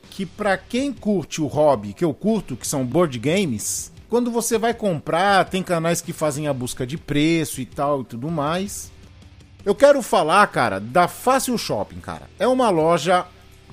Que 0.09 0.25
pra 0.25 0.57
quem 0.57 0.91
curte 0.91 1.41
o 1.41 1.45
hobby 1.45 1.93
que 1.93 2.03
eu 2.03 2.13
curto, 2.13 2.55
que 2.55 2.67
são 2.67 2.83
board 2.83 3.19
games, 3.19 3.91
quando 4.09 4.31
você 4.31 4.57
vai 4.57 4.73
comprar, 4.73 5.45
tem 5.45 5.61
canais 5.61 6.01
que 6.01 6.11
fazem 6.11 6.47
a 6.47 6.53
busca 6.53 6.87
de 6.87 6.97
preço 6.97 7.61
e 7.61 7.65
tal 7.65 8.01
e 8.01 8.05
tudo 8.05 8.31
mais. 8.31 8.91
Eu 9.63 9.75
quero 9.75 10.01
falar, 10.01 10.47
cara, 10.47 10.79
da 10.79 11.07
Fácil 11.07 11.55
Shopping, 11.57 11.99
cara. 11.99 12.23
É 12.39 12.47
uma 12.47 12.69
loja 12.71 13.25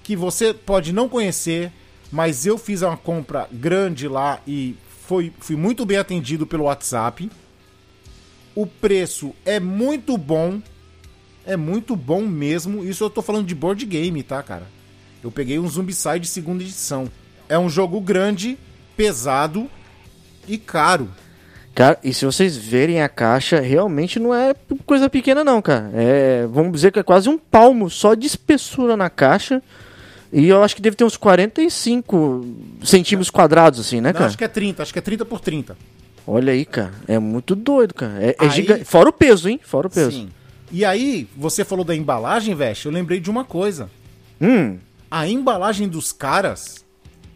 que 0.02 0.14
você 0.14 0.52
pode 0.52 0.92
não 0.92 1.08
conhecer, 1.08 1.72
mas 2.14 2.46
eu 2.46 2.56
fiz 2.56 2.80
uma 2.80 2.96
compra 2.96 3.48
grande 3.50 4.06
lá 4.06 4.38
e 4.46 4.76
foi, 5.08 5.32
fui 5.40 5.56
muito 5.56 5.84
bem 5.84 5.96
atendido 5.96 6.46
pelo 6.46 6.62
WhatsApp. 6.62 7.28
O 8.54 8.68
preço 8.68 9.34
é 9.44 9.58
muito 9.58 10.16
bom. 10.16 10.62
É 11.44 11.56
muito 11.56 11.96
bom 11.96 12.22
mesmo. 12.22 12.84
Isso 12.84 13.02
eu 13.02 13.10
tô 13.10 13.20
falando 13.20 13.48
de 13.48 13.54
board 13.56 13.84
game, 13.84 14.22
tá, 14.22 14.40
cara? 14.44 14.68
Eu 15.24 15.32
peguei 15.32 15.58
um 15.58 15.68
Zombicide 15.68 16.28
segunda 16.28 16.62
edição. 16.62 17.10
É 17.48 17.58
um 17.58 17.68
jogo 17.68 18.00
grande, 18.00 18.56
pesado 18.96 19.68
e 20.46 20.56
caro. 20.56 21.10
Cara, 21.74 21.98
e 22.04 22.14
se 22.14 22.24
vocês 22.24 22.56
verem 22.56 23.02
a 23.02 23.08
caixa, 23.08 23.58
realmente 23.58 24.20
não 24.20 24.32
é 24.32 24.54
coisa 24.86 25.10
pequena 25.10 25.42
não, 25.42 25.60
cara. 25.60 25.90
É, 25.92 26.46
vamos 26.46 26.74
dizer 26.74 26.92
que 26.92 27.00
é 27.00 27.02
quase 27.02 27.28
um 27.28 27.36
palmo 27.36 27.90
só 27.90 28.14
de 28.14 28.28
espessura 28.28 28.96
na 28.96 29.10
caixa. 29.10 29.60
E 30.34 30.48
eu 30.48 30.62
acho 30.64 30.74
que 30.74 30.82
deve 30.82 30.96
ter 30.96 31.04
uns 31.04 31.16
45 31.16 32.44
centímetros 32.82 33.30
quadrados, 33.30 33.78
assim, 33.78 34.00
né, 34.00 34.08
Não, 34.08 34.14
cara? 34.14 34.26
acho 34.26 34.36
que 34.38 34.44
é 34.44 34.48
30, 34.48 34.82
acho 34.82 34.92
que 34.92 34.98
é 34.98 35.02
30 35.02 35.24
por 35.24 35.38
30. 35.40 35.76
Olha 36.26 36.52
aí, 36.52 36.64
cara. 36.64 36.92
É 37.06 37.18
muito 37.18 37.54
doido, 37.54 37.94
cara. 37.94 38.14
É, 38.22 38.30
é 38.30 38.36
Aí- 38.38 38.50
gigante. 38.50 38.84
Fora 38.84 39.08
o 39.08 39.12
peso, 39.12 39.48
hein? 39.48 39.60
Fora 39.62 39.86
o 39.86 39.90
peso. 39.90 40.10
Sim. 40.10 40.28
E 40.72 40.84
aí, 40.84 41.28
você 41.36 41.64
falou 41.64 41.84
da 41.84 41.94
embalagem, 41.94 42.54
Veste, 42.54 42.86
eu 42.86 42.92
lembrei 42.92 43.20
de 43.20 43.30
uma 43.30 43.44
coisa. 43.44 43.88
Hum, 44.40 44.78
A 45.10 45.28
embalagem 45.28 45.86
dos 45.88 46.12
caras 46.12 46.84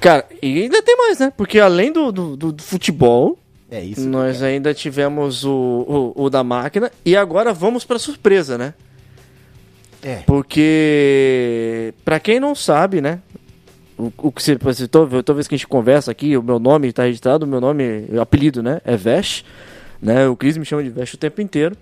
Cara, 0.00 0.24
e 0.42 0.62
ainda 0.62 0.82
tem 0.82 0.96
mais, 0.96 1.18
né? 1.18 1.32
Porque 1.36 1.58
além 1.58 1.92
do, 1.92 2.12
do, 2.12 2.36
do- 2.36 2.52
do 2.52 2.62
futebol, 2.62 3.38
É 3.74 3.82
isso. 3.82 4.02
que 4.02 4.06
nós 4.06 4.40
é. 4.40 4.46
ainda 4.46 4.72
tivemos 4.72 5.44
o, 5.44 6.12
o, 6.16 6.24
o 6.24 6.30
da 6.30 6.44
máquina. 6.44 6.92
E 7.04 7.16
agora 7.16 7.52
vamos 7.52 7.84
pra 7.84 7.98
surpresa, 7.98 8.56
né? 8.56 8.72
É. 10.00 10.16
Porque, 10.26 11.92
pra 12.04 12.20
quem 12.20 12.38
não 12.38 12.54
sabe, 12.54 13.00
né? 13.00 13.18
O, 13.98 14.12
o 14.18 14.30
que 14.30 14.40
você, 14.40 14.54
você 14.54 14.86
toda, 14.86 15.34
vez 15.34 15.48
que 15.48 15.56
a 15.56 15.58
gente 15.58 15.66
conversa 15.66 16.12
aqui, 16.12 16.36
o 16.36 16.42
meu 16.42 16.60
nome 16.60 16.92
tá 16.92 17.02
registrado, 17.02 17.44
o 17.44 17.48
meu 17.48 17.60
nome, 17.60 18.06
o 18.12 18.20
apelido, 18.20 18.62
né? 18.62 18.80
É 18.84 18.96
Vesh. 18.96 19.44
Né? 20.00 20.28
O 20.28 20.36
Cris 20.36 20.56
me 20.56 20.64
chama 20.64 20.84
de 20.84 20.90
Vesh 20.90 21.14
o 21.14 21.18
tempo 21.18 21.40
inteiro. 21.40 21.76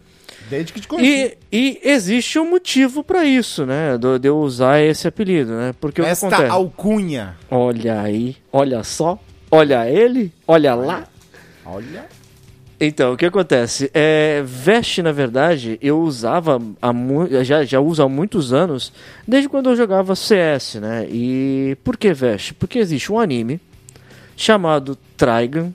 Desde 0.48 0.72
que 0.72 0.80
te 0.80 0.88
conheci. 0.88 1.36
E, 1.52 1.78
e 1.80 1.80
existe 1.90 2.38
um 2.38 2.48
motivo 2.48 3.04
pra 3.04 3.22
isso, 3.22 3.66
né? 3.66 3.98
De 3.98 4.28
eu 4.28 4.38
usar 4.38 4.80
esse 4.80 5.06
apelido, 5.06 5.52
né? 5.52 5.74
Porque 5.78 6.00
o 6.00 6.04
que 6.04 6.10
Esta 6.10 6.48
alcunha. 6.48 7.36
Olha 7.50 8.00
aí, 8.00 8.36
olha 8.50 8.82
só, 8.82 9.18
olha 9.50 9.86
ele, 9.86 10.32
olha 10.46 10.74
lá. 10.74 11.11
Olha. 11.64 12.06
Então, 12.84 13.12
o 13.12 13.16
que 13.16 13.26
acontece? 13.26 13.88
É, 13.94 14.42
veste, 14.44 15.02
na 15.02 15.12
verdade, 15.12 15.78
eu 15.80 16.00
usava 16.00 16.60
há 16.82 16.92
já, 17.44 17.64
já 17.64 17.78
uso 17.78 18.02
há 18.02 18.08
muitos 18.08 18.52
anos, 18.52 18.92
desde 19.26 19.48
quando 19.48 19.70
eu 19.70 19.76
jogava 19.76 20.16
CS, 20.16 20.74
né? 20.76 21.06
E 21.08 21.76
por 21.84 21.96
que 21.96 22.12
veste? 22.12 22.52
Porque 22.52 22.80
existe 22.80 23.12
um 23.12 23.20
anime 23.20 23.60
chamado 24.36 24.98
Trigun, 25.16 25.72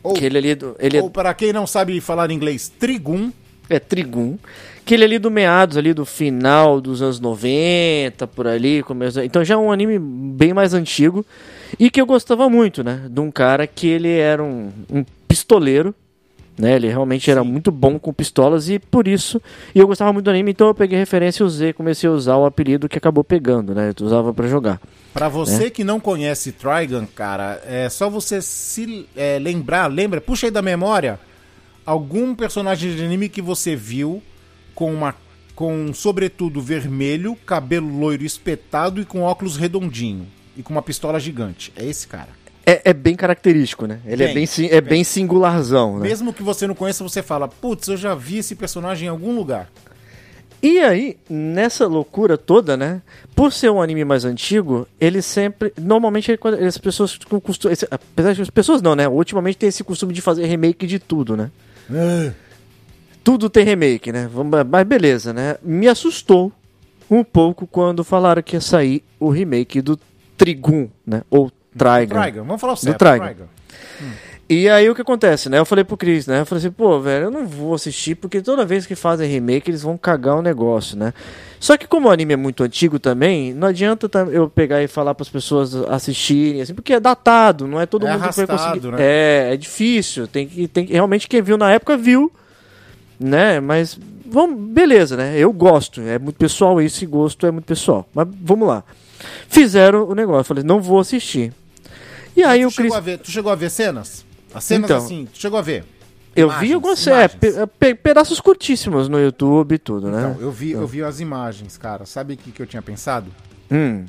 Ou, 0.00 0.14
que 0.14 0.24
ele 0.24 0.38
ali 0.38 0.52
é 0.52 0.58
ele 0.78 0.98
é, 0.98 1.02
ou 1.02 1.10
para 1.10 1.34
quem 1.34 1.52
não 1.52 1.66
sabe 1.66 2.00
falar 2.00 2.30
inglês, 2.30 2.68
Trigum. 2.68 3.32
é 3.68 3.80
Trigun, 3.80 4.38
que 4.84 4.94
ele 4.94 5.02
é 5.02 5.06
ali 5.06 5.18
do 5.18 5.32
meados 5.32 5.76
ali 5.76 5.92
do 5.92 6.04
final 6.04 6.80
dos 6.80 7.02
anos 7.02 7.18
90, 7.18 8.24
por 8.28 8.46
ali, 8.46 8.84
começo, 8.84 9.20
então 9.20 9.44
já 9.44 9.54
é 9.54 9.56
um 9.56 9.72
anime 9.72 9.98
bem 9.98 10.54
mais 10.54 10.74
antigo 10.74 11.26
e 11.78 11.90
que 11.90 12.00
eu 12.00 12.06
gostava 12.06 12.48
muito, 12.48 12.82
né? 12.82 13.06
De 13.08 13.20
um 13.20 13.30
cara 13.30 13.66
que 13.66 13.86
ele 13.86 14.10
era 14.10 14.42
um, 14.42 14.70
um 14.90 15.04
pistoleiro, 15.26 15.94
né? 16.58 16.74
Ele 16.74 16.88
realmente 16.88 17.30
era 17.30 17.44
muito 17.44 17.70
bom 17.70 17.98
com 17.98 18.12
pistolas 18.12 18.68
e 18.68 18.78
por 18.78 19.06
isso, 19.06 19.40
e 19.74 19.78
eu 19.78 19.86
gostava 19.86 20.12
muito 20.12 20.24
do 20.24 20.30
anime, 20.30 20.50
então 20.50 20.68
eu 20.68 20.74
peguei 20.74 20.98
referência 20.98 21.42
e 21.42 21.46
usei, 21.46 21.72
comecei 21.72 22.08
a 22.08 22.12
usar 22.12 22.36
o 22.36 22.44
apelido 22.44 22.88
que 22.88 22.98
acabou 22.98 23.22
pegando, 23.22 23.74
né? 23.74 23.92
Eu 23.98 24.06
usava 24.06 24.34
pra 24.34 24.48
jogar. 24.48 24.80
Pra 25.14 25.28
você 25.28 25.70
que 25.70 25.84
não 25.84 25.98
conhece 26.00 26.52
Trigun, 26.52 27.06
cara, 27.06 27.60
é 27.64 27.88
só 27.88 28.10
você 28.10 28.42
se 28.42 29.06
é, 29.16 29.38
lembrar, 29.38 29.86
lembra, 29.86 30.20
puxa 30.20 30.46
aí 30.46 30.50
da 30.50 30.62
memória 30.62 31.18
algum 31.88 32.34
personagem 32.34 32.94
de 32.94 33.02
anime 33.02 33.30
que 33.30 33.40
você 33.40 33.74
viu 33.74 34.22
com 34.74 34.92
uma 34.92 35.14
com 35.54 35.74
um 35.74 35.94
sobretudo 35.94 36.60
vermelho, 36.60 37.34
cabelo 37.46 37.88
loiro 37.98 38.24
espetado 38.24 39.00
e 39.00 39.04
com 39.04 39.22
óculos 39.22 39.56
redondinho. 39.56 40.24
E 40.58 40.62
com 40.62 40.72
uma 40.74 40.82
pistola 40.82 41.18
gigante. 41.20 41.72
É 41.76 41.84
esse 41.86 42.06
cara. 42.06 42.28
É, 42.66 42.90
é 42.90 42.92
bem 42.92 43.14
característico, 43.16 43.86
né? 43.86 44.00
Ele 44.04 44.22
é 44.24 44.26
Bem, 44.26 44.34
bem, 44.34 44.46
si- 44.46 44.68
é 44.70 44.80
bem 44.80 45.02
singularzão, 45.04 45.98
né? 45.98 46.08
Mesmo 46.08 46.34
que 46.34 46.42
você 46.42 46.66
não 46.66 46.74
conheça, 46.74 47.02
você 47.02 47.22
fala, 47.22 47.48
putz, 47.48 47.88
eu 47.88 47.96
já 47.96 48.14
vi 48.14 48.38
esse 48.38 48.54
personagem 48.54 49.06
em 49.06 49.10
algum 49.10 49.34
lugar. 49.34 49.70
E 50.60 50.80
aí, 50.80 51.16
nessa 51.30 51.86
loucura 51.86 52.36
toda, 52.36 52.76
né? 52.76 53.00
Por 53.34 53.52
ser 53.52 53.70
um 53.70 53.80
anime 53.80 54.04
mais 54.04 54.24
antigo, 54.24 54.88
ele 55.00 55.22
sempre. 55.22 55.72
Normalmente, 55.80 56.30
ele- 56.32 56.36
quando- 56.36 56.54
as 56.62 56.76
pessoas 56.76 57.16
com 57.16 57.40
costume. 57.40 57.72
esse- 57.72 57.86
Apesar 57.90 58.32
de 58.34 58.42
as 58.42 58.50
pessoas 58.50 58.82
não, 58.82 58.96
né? 58.96 59.08
Ultimamente 59.08 59.56
tem 59.56 59.68
esse 59.68 59.84
costume 59.84 60.12
de 60.12 60.20
fazer 60.20 60.44
remake 60.46 60.84
de 60.86 60.98
tudo, 60.98 61.36
né? 61.36 61.50
Tudo 63.22 63.48
tem 63.48 63.64
remake, 63.64 64.10
né? 64.10 64.28
Mas 64.68 64.86
beleza, 64.86 65.32
né? 65.32 65.56
Me 65.62 65.86
assustou 65.88 66.52
um 67.10 67.22
pouco 67.22 67.66
quando 67.66 68.02
falaram 68.02 68.42
que 68.42 68.56
ia 68.56 68.60
sair 68.60 69.02
o 69.20 69.30
remake 69.30 69.80
do 69.80 69.98
Trigun, 70.38 70.88
né? 71.06 71.22
Ou 71.30 71.50
Trigun. 71.76 72.20
Trigon, 72.22 72.44
vamos 72.44 72.60
falar 72.60 72.72
o 72.72 72.76
certo. 72.76 72.98
Trigon. 72.98 73.46
E 74.50 74.66
aí 74.66 74.88
o 74.88 74.94
que 74.94 75.02
acontece, 75.02 75.50
né? 75.50 75.58
Eu 75.58 75.66
falei 75.66 75.84
pro 75.84 75.94
Chris, 75.94 76.26
né? 76.26 76.40
Eu 76.40 76.46
falei 76.46 76.64
assim, 76.64 76.70
pô, 76.72 76.98
velho, 76.98 77.24
eu 77.26 77.30
não 77.30 77.46
vou 77.46 77.74
assistir 77.74 78.14
porque 78.14 78.40
toda 78.40 78.64
vez 78.64 78.86
que 78.86 78.94
fazem 78.94 79.28
remake 79.30 79.70
eles 79.70 79.82
vão 79.82 79.98
cagar 79.98 80.36
o 80.36 80.42
negócio, 80.42 80.96
né? 80.96 81.12
Só 81.60 81.76
que 81.76 81.86
como 81.86 82.08
o 82.08 82.10
anime 82.10 82.32
é 82.32 82.36
muito 82.36 82.62
antigo 82.64 82.98
também, 82.98 83.52
não 83.52 83.68
adianta 83.68 84.08
eu 84.32 84.48
pegar 84.48 84.82
e 84.82 84.88
falar 84.88 85.14
para 85.14 85.22
as 85.22 85.28
pessoas 85.28 85.74
assistirem, 85.74 86.62
assim, 86.62 86.72
porque 86.72 86.94
é 86.94 87.00
datado, 87.00 87.66
não 87.66 87.78
é 87.78 87.84
todo 87.84 88.06
É 88.06 88.12
mundo 88.12 88.26
que 88.26 88.36
vai 88.36 88.46
conseguir. 88.46 88.88
né? 88.92 88.96
É, 89.00 89.50
é 89.52 89.56
difícil, 89.58 90.26
tem 90.26 90.46
que, 90.46 90.66
tem 90.66 90.86
realmente 90.86 91.28
quem 91.28 91.42
viu 91.42 91.58
na 91.58 91.70
época 91.70 91.94
viu, 91.98 92.32
né? 93.20 93.60
Mas 93.60 93.98
vamos, 94.24 94.58
beleza, 94.72 95.14
né? 95.14 95.34
Eu 95.36 95.52
gosto, 95.52 96.00
é 96.00 96.18
muito 96.18 96.36
pessoal 96.36 96.80
isso, 96.80 97.04
e 97.04 97.06
gosto 97.06 97.44
é 97.46 97.50
muito 97.50 97.66
pessoal. 97.66 98.08
Mas 98.14 98.26
vamos 98.40 98.66
lá. 98.66 98.82
Fizeram 99.48 100.08
o 100.08 100.14
negócio, 100.14 100.40
eu 100.40 100.44
falei, 100.44 100.64
não 100.64 100.80
vou 100.80 100.98
assistir. 101.00 101.52
E 102.36 102.42
aí 102.44 102.62
tu, 102.62 102.68
o 102.68 102.72
Chris 102.72 102.76
chegou 102.86 102.96
a 102.96 103.00
ver, 103.00 103.18
tu 103.18 103.30
chegou 103.30 103.52
a 103.52 103.54
ver 103.54 103.70
cenas? 103.70 104.24
As 104.54 104.64
cenas 104.64 104.90
Então. 104.90 105.04
assim, 105.04 105.28
tu 105.32 105.38
chegou 105.38 105.58
a 105.58 105.62
ver? 105.62 105.84
Eu 106.36 106.46
Imagens, 106.46 106.68
vi 106.68 106.74
algumas 106.74 107.06
é, 107.06 107.26
pe- 107.26 107.66
pe- 107.78 107.94
pedaços 107.96 108.38
curtíssimos 108.40 109.08
no 109.08 109.18
YouTube 109.18 109.74
e 109.74 109.78
tudo, 109.78 110.08
né? 110.10 110.30
Então, 110.30 110.40
eu 110.40 110.52
vi, 110.52 110.70
eu 110.70 110.86
vi 110.86 111.02
as 111.02 111.18
imagens, 111.18 111.76
cara. 111.76 112.06
Sabe 112.06 112.34
o 112.34 112.36
que, 112.36 112.52
que 112.52 112.62
eu 112.62 112.66
tinha 112.66 112.80
pensado? 112.82 113.26
Hum. 113.70 114.04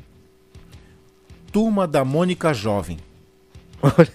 Turma 1.52 1.88
da 1.88 2.06
Mônica 2.06 2.54
Jovem. 2.54 3.00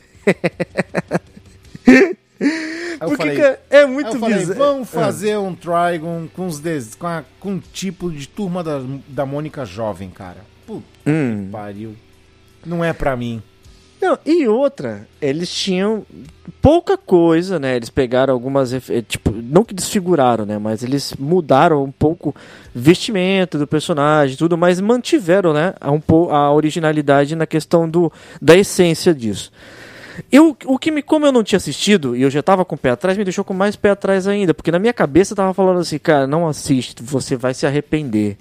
Porque 3.00 3.16
falei, 3.16 3.38
é 3.70 3.78
aí 3.80 3.86
muito 3.86 4.18
bizarro. 4.18 4.54
vamos 4.58 4.88
fazer 4.88 5.36
um 5.38 5.54
Trigon 5.54 6.28
com, 6.34 6.46
os 6.46 6.60
des... 6.60 6.94
com, 6.94 7.06
a- 7.06 7.24
com 7.40 7.52
um 7.52 7.58
tipo 7.72 8.10
de 8.10 8.28
Turma 8.28 8.62
da, 8.62 8.80
da 9.08 9.26
Mônica 9.26 9.64
Jovem, 9.64 10.10
cara. 10.10 10.38
Puta 10.66 10.82
Hum. 11.06 11.44
que 11.46 11.50
pariu. 11.52 11.94
Não 12.64 12.84
é 12.84 12.92
pra 12.92 13.14
mim. 13.16 13.42
Não, 14.00 14.18
e 14.26 14.46
outra, 14.46 15.08
eles 15.20 15.48
tinham 15.50 16.04
pouca 16.60 16.96
coisa, 16.98 17.58
né? 17.58 17.76
Eles 17.76 17.88
pegaram 17.88 18.34
algumas. 18.34 18.72
eh, 18.72 19.02
Tipo, 19.02 19.30
não 19.32 19.64
que 19.64 19.72
desfiguraram, 19.72 20.44
né? 20.44 20.58
Mas 20.58 20.82
eles 20.82 21.14
mudaram 21.18 21.82
um 21.84 21.90
pouco 21.90 22.30
o 22.30 22.34
vestimento 22.74 23.58
do 23.58 23.66
personagem, 23.66 24.36
tudo, 24.36 24.58
mas 24.58 24.78
mantiveram, 24.80 25.54
né? 25.54 25.72
A, 25.80 25.90
um 25.90 26.02
a 26.30 26.52
originalidade 26.52 27.34
na 27.34 27.46
questão 27.46 27.88
do, 27.88 28.12
da 28.42 28.54
essência 28.56 29.14
disso. 29.14 29.50
Eu, 30.30 30.56
o 30.66 30.78
que 30.78 30.90
me, 30.90 31.02
como 31.02 31.26
eu 31.26 31.32
não 31.32 31.42
tinha 31.42 31.56
assistido 31.56 32.14
e 32.14 32.22
eu 32.22 32.30
já 32.30 32.42
tava 32.42 32.64
com 32.64 32.74
o 32.74 32.78
pé 32.78 32.90
atrás, 32.90 33.16
me 33.18 33.24
deixou 33.24 33.42
com 33.44 33.54
mais 33.54 33.74
pé 33.74 33.90
atrás 33.90 34.26
ainda, 34.28 34.52
porque 34.54 34.70
na 34.70 34.78
minha 34.78 34.92
cabeça 34.92 35.34
tava 35.34 35.52
falando 35.54 35.80
assim, 35.80 35.98
cara, 35.98 36.26
não 36.26 36.46
assiste, 36.46 37.02
você 37.02 37.36
vai 37.36 37.52
se 37.54 37.66
arrepender. 37.66 38.36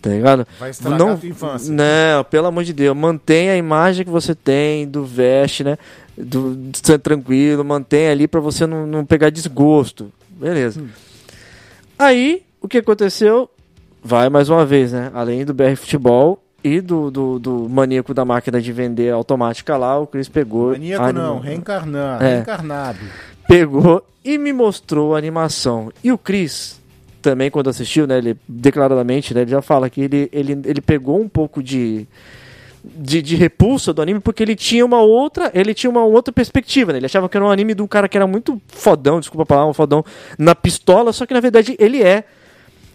Tá 0.00 0.10
ligado? 0.10 0.46
Vai 0.58 0.70
estragar 0.70 0.98
não, 0.98 1.12
a 1.12 1.16
tua 1.16 1.28
infância. 1.28 1.72
Não, 1.72 2.24
pelo 2.24 2.46
amor 2.46 2.64
de 2.64 2.72
Deus, 2.72 2.96
mantenha 2.96 3.52
a 3.52 3.56
imagem 3.56 4.04
que 4.04 4.10
você 4.10 4.34
tem 4.34 4.86
do 4.86 5.04
veste, 5.04 5.64
né? 5.64 5.76
Do, 6.16 6.54
de 6.54 6.78
ser 6.78 6.98
tranquilo, 6.98 7.64
mantenha 7.64 8.12
ali 8.12 8.28
pra 8.28 8.40
você 8.40 8.66
não, 8.66 8.86
não 8.86 9.04
pegar 9.04 9.30
desgosto. 9.30 10.12
Beleza. 10.30 10.82
Aí, 11.98 12.42
o 12.60 12.68
que 12.68 12.78
aconteceu? 12.78 13.50
Vai 14.02 14.28
mais 14.28 14.48
uma 14.48 14.64
vez, 14.64 14.92
né? 14.92 15.10
Além 15.12 15.44
do 15.44 15.52
BR 15.52 15.74
Futebol 15.76 16.42
e 16.62 16.80
do, 16.80 17.10
do, 17.10 17.38
do 17.38 17.68
maníaco 17.68 18.14
da 18.14 18.24
máquina 18.24 18.60
de 18.60 18.72
vender 18.72 19.12
automática 19.12 19.76
lá, 19.76 19.98
o 19.98 20.06
Chris 20.06 20.28
pegou. 20.28 20.70
Maníaco 20.70 21.12
não, 21.12 21.40
reencarnado. 21.40 22.24
É. 22.24 22.34
Reencarnado. 22.34 22.98
pegou 23.48 24.04
e 24.24 24.38
me 24.38 24.52
mostrou 24.52 25.14
a 25.14 25.18
animação. 25.18 25.92
E 26.02 26.12
o 26.12 26.18
Chris, 26.18 26.77
também 27.28 27.50
quando 27.50 27.68
assistiu, 27.68 28.06
né, 28.06 28.16
ele 28.16 28.36
declaradamente, 28.48 29.34
né, 29.34 29.42
ele 29.42 29.50
já 29.50 29.60
fala 29.60 29.90
que 29.90 30.00
ele, 30.00 30.30
ele, 30.32 30.52
ele 30.64 30.80
pegou 30.80 31.20
um 31.20 31.28
pouco 31.28 31.62
de, 31.62 32.06
de, 32.82 33.20
de 33.20 33.36
repulsa 33.36 33.92
do 33.92 34.00
anime 34.00 34.18
porque 34.18 34.42
ele 34.42 34.56
tinha 34.56 34.82
uma 34.84 35.02
outra, 35.02 35.50
ele 35.52 35.74
tinha 35.74 35.90
uma 35.90 36.04
outra 36.04 36.32
perspectiva, 36.32 36.90
né? 36.92 36.98
Ele 36.98 37.06
achava 37.06 37.28
que 37.28 37.36
era 37.36 37.44
um 37.44 37.50
anime 37.50 37.74
de 37.74 37.82
um 37.82 37.86
cara 37.86 38.08
que 38.08 38.16
era 38.16 38.26
muito 38.26 38.60
fodão, 38.68 39.20
desculpa 39.20 39.42
a 39.42 39.46
palavra, 39.46 39.70
um 39.70 39.74
fodão 39.74 40.02
na 40.38 40.54
pistola, 40.54 41.12
só 41.12 41.26
que 41.26 41.34
na 41.34 41.40
verdade 41.40 41.76
ele 41.78 42.02
é. 42.02 42.24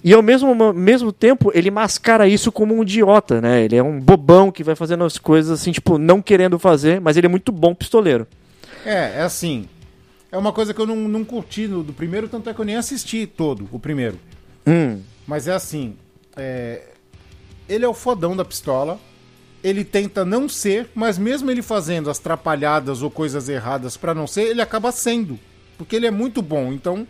E 0.04 0.12
ao 0.14 0.22
mesmo, 0.24 0.54
mo- 0.56 0.74
mesmo 0.74 1.12
tempo, 1.14 1.52
ele 1.54 1.70
mascara 1.70 2.28
isso 2.28 2.52
como 2.52 2.76
um 2.76 2.82
idiota, 2.82 3.40
né? 3.40 3.62
Ele 3.64 3.76
é 3.76 3.84
um 3.84 4.00
bobão 4.00 4.52
que 4.52 4.64
vai 4.64 4.76
fazendo 4.76 5.04
as 5.04 5.18
coisas 5.20 5.52
assim, 5.62 5.72
tipo, 5.72 5.98
não 6.00 6.22
querendo 6.22 6.58
fazer, 6.58 7.00
mas 7.00 7.16
ele 7.18 7.28
é 7.28 7.30
muito 7.30 7.52
bom 7.52 7.74
pistoleiro. 7.76 8.26
É, 8.86 9.20
é 9.20 9.22
assim. 9.22 9.66
É 10.34 10.38
uma 10.38 10.52
coisa 10.52 10.74
que 10.74 10.82
eu 10.82 10.88
não, 10.88 10.96
não 10.96 11.24
curti 11.24 11.68
no, 11.68 11.84
do 11.84 11.94
primeiro, 11.94 12.28
tanto 12.28 12.50
é 12.50 12.54
que 12.56 12.60
eu 12.60 12.66
nem 12.66 12.76
assisti 12.76 13.28
todo 13.28 13.70
o 13.72 13.78
primeiro. 13.80 14.18
Hum. 14.66 15.00
Mas 15.28 15.48
é 15.48 15.52
assim. 15.54 15.94
é, 16.36 16.82
Ele 17.70 17.86
é 17.86 17.88
o 17.88 17.94
fodão 17.94 18.36
da 18.36 18.44
pistola. 18.44 19.00
Ele 19.64 19.84
tenta 19.84 20.26
não 20.26 20.50
ser, 20.50 20.90
mas 20.96 21.20
mesmo 21.20 21.52
ele 21.52 21.62
fazendo 21.62 22.10
as 22.10 22.18
trapalhadas 22.18 23.04
ou 23.04 23.12
coisas 23.12 23.48
erradas 23.48 23.96
pra 23.96 24.16
não 24.16 24.26
ser, 24.26 24.42
ele 24.46 24.60
acaba 24.60 24.92
sendo. 24.92 25.40
Porque 25.78 25.96
ele 25.96 26.08
é 26.08 26.12
muito 26.12 26.42
bom, 26.42 26.74
então 26.74 27.08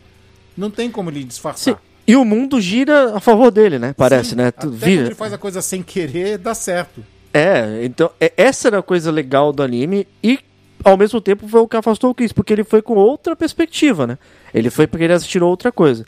não 0.55 0.69
tem 0.69 0.91
como 0.91 1.09
ele 1.09 1.23
disfarçar. 1.23 1.75
Sim. 1.75 1.79
E 2.05 2.17
o 2.17 2.25
mundo 2.25 2.59
gira 2.59 3.15
a 3.15 3.21
favor 3.21 3.49
dele, 3.51 3.79
né? 3.79 3.93
Parece, 3.93 4.31
Sim, 4.31 4.35
né? 4.35 4.47
Até 4.47 4.61
Tu 4.61 4.67
quando 4.67 4.77
vira. 4.77 5.05
ele 5.05 5.15
faz 5.15 5.31
a 5.31 5.37
coisa 5.37 5.61
sem 5.61 5.81
querer, 5.81 6.37
dá 6.37 6.53
certo. 6.53 7.03
É, 7.33 7.83
então, 7.85 8.11
é- 8.19 8.33
essa 8.35 8.67
era 8.67 8.79
a 8.79 8.83
coisa 8.83 9.09
legal 9.09 9.53
do 9.53 9.63
anime 9.63 10.05
e 10.21 10.39
ao 10.83 10.97
mesmo 10.97 11.21
tempo 11.21 11.47
foi 11.47 11.61
o 11.61 11.67
que 11.67 11.77
afastou 11.77 12.11
o 12.11 12.15
Chris, 12.15 12.31
porque 12.31 12.53
ele 12.53 12.63
foi 12.63 12.81
com 12.81 12.95
outra 12.95 13.35
perspectiva, 13.35 14.05
né? 14.05 14.17
Ele 14.53 14.69
foi 14.69 14.87
porque 14.87 15.03
ele 15.03 15.13
assistiu 15.13 15.45
outra 15.47 15.71
coisa. 15.71 16.05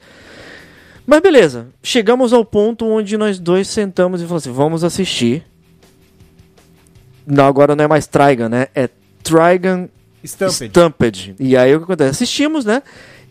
Mas 1.05 1.21
beleza, 1.21 1.67
chegamos 1.83 2.33
ao 2.33 2.43
ponto 2.43 2.85
onde 2.85 3.17
nós 3.17 3.39
dois 3.39 3.67
sentamos 3.67 4.21
e 4.21 4.25
falamos 4.25 4.43
assim: 4.43 4.55
vamos 4.55 4.83
assistir. 4.83 5.43
Não, 7.25 7.45
agora 7.45 7.75
não 7.75 7.83
é 7.83 7.87
mais 7.87 8.07
Trigun, 8.07 8.49
né? 8.49 8.67
É 8.75 8.89
Trigun 9.23 9.87
Stampede. 10.23 10.65
Stampede. 10.65 11.35
E 11.39 11.55
aí 11.55 11.75
o 11.75 11.79
que 11.79 11.83
acontece? 11.85 12.11
Assistimos, 12.11 12.65
né? 12.65 12.81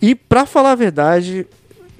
E 0.00 0.14
pra 0.14 0.46
falar 0.46 0.72
a 0.72 0.76
verdade, 0.76 1.46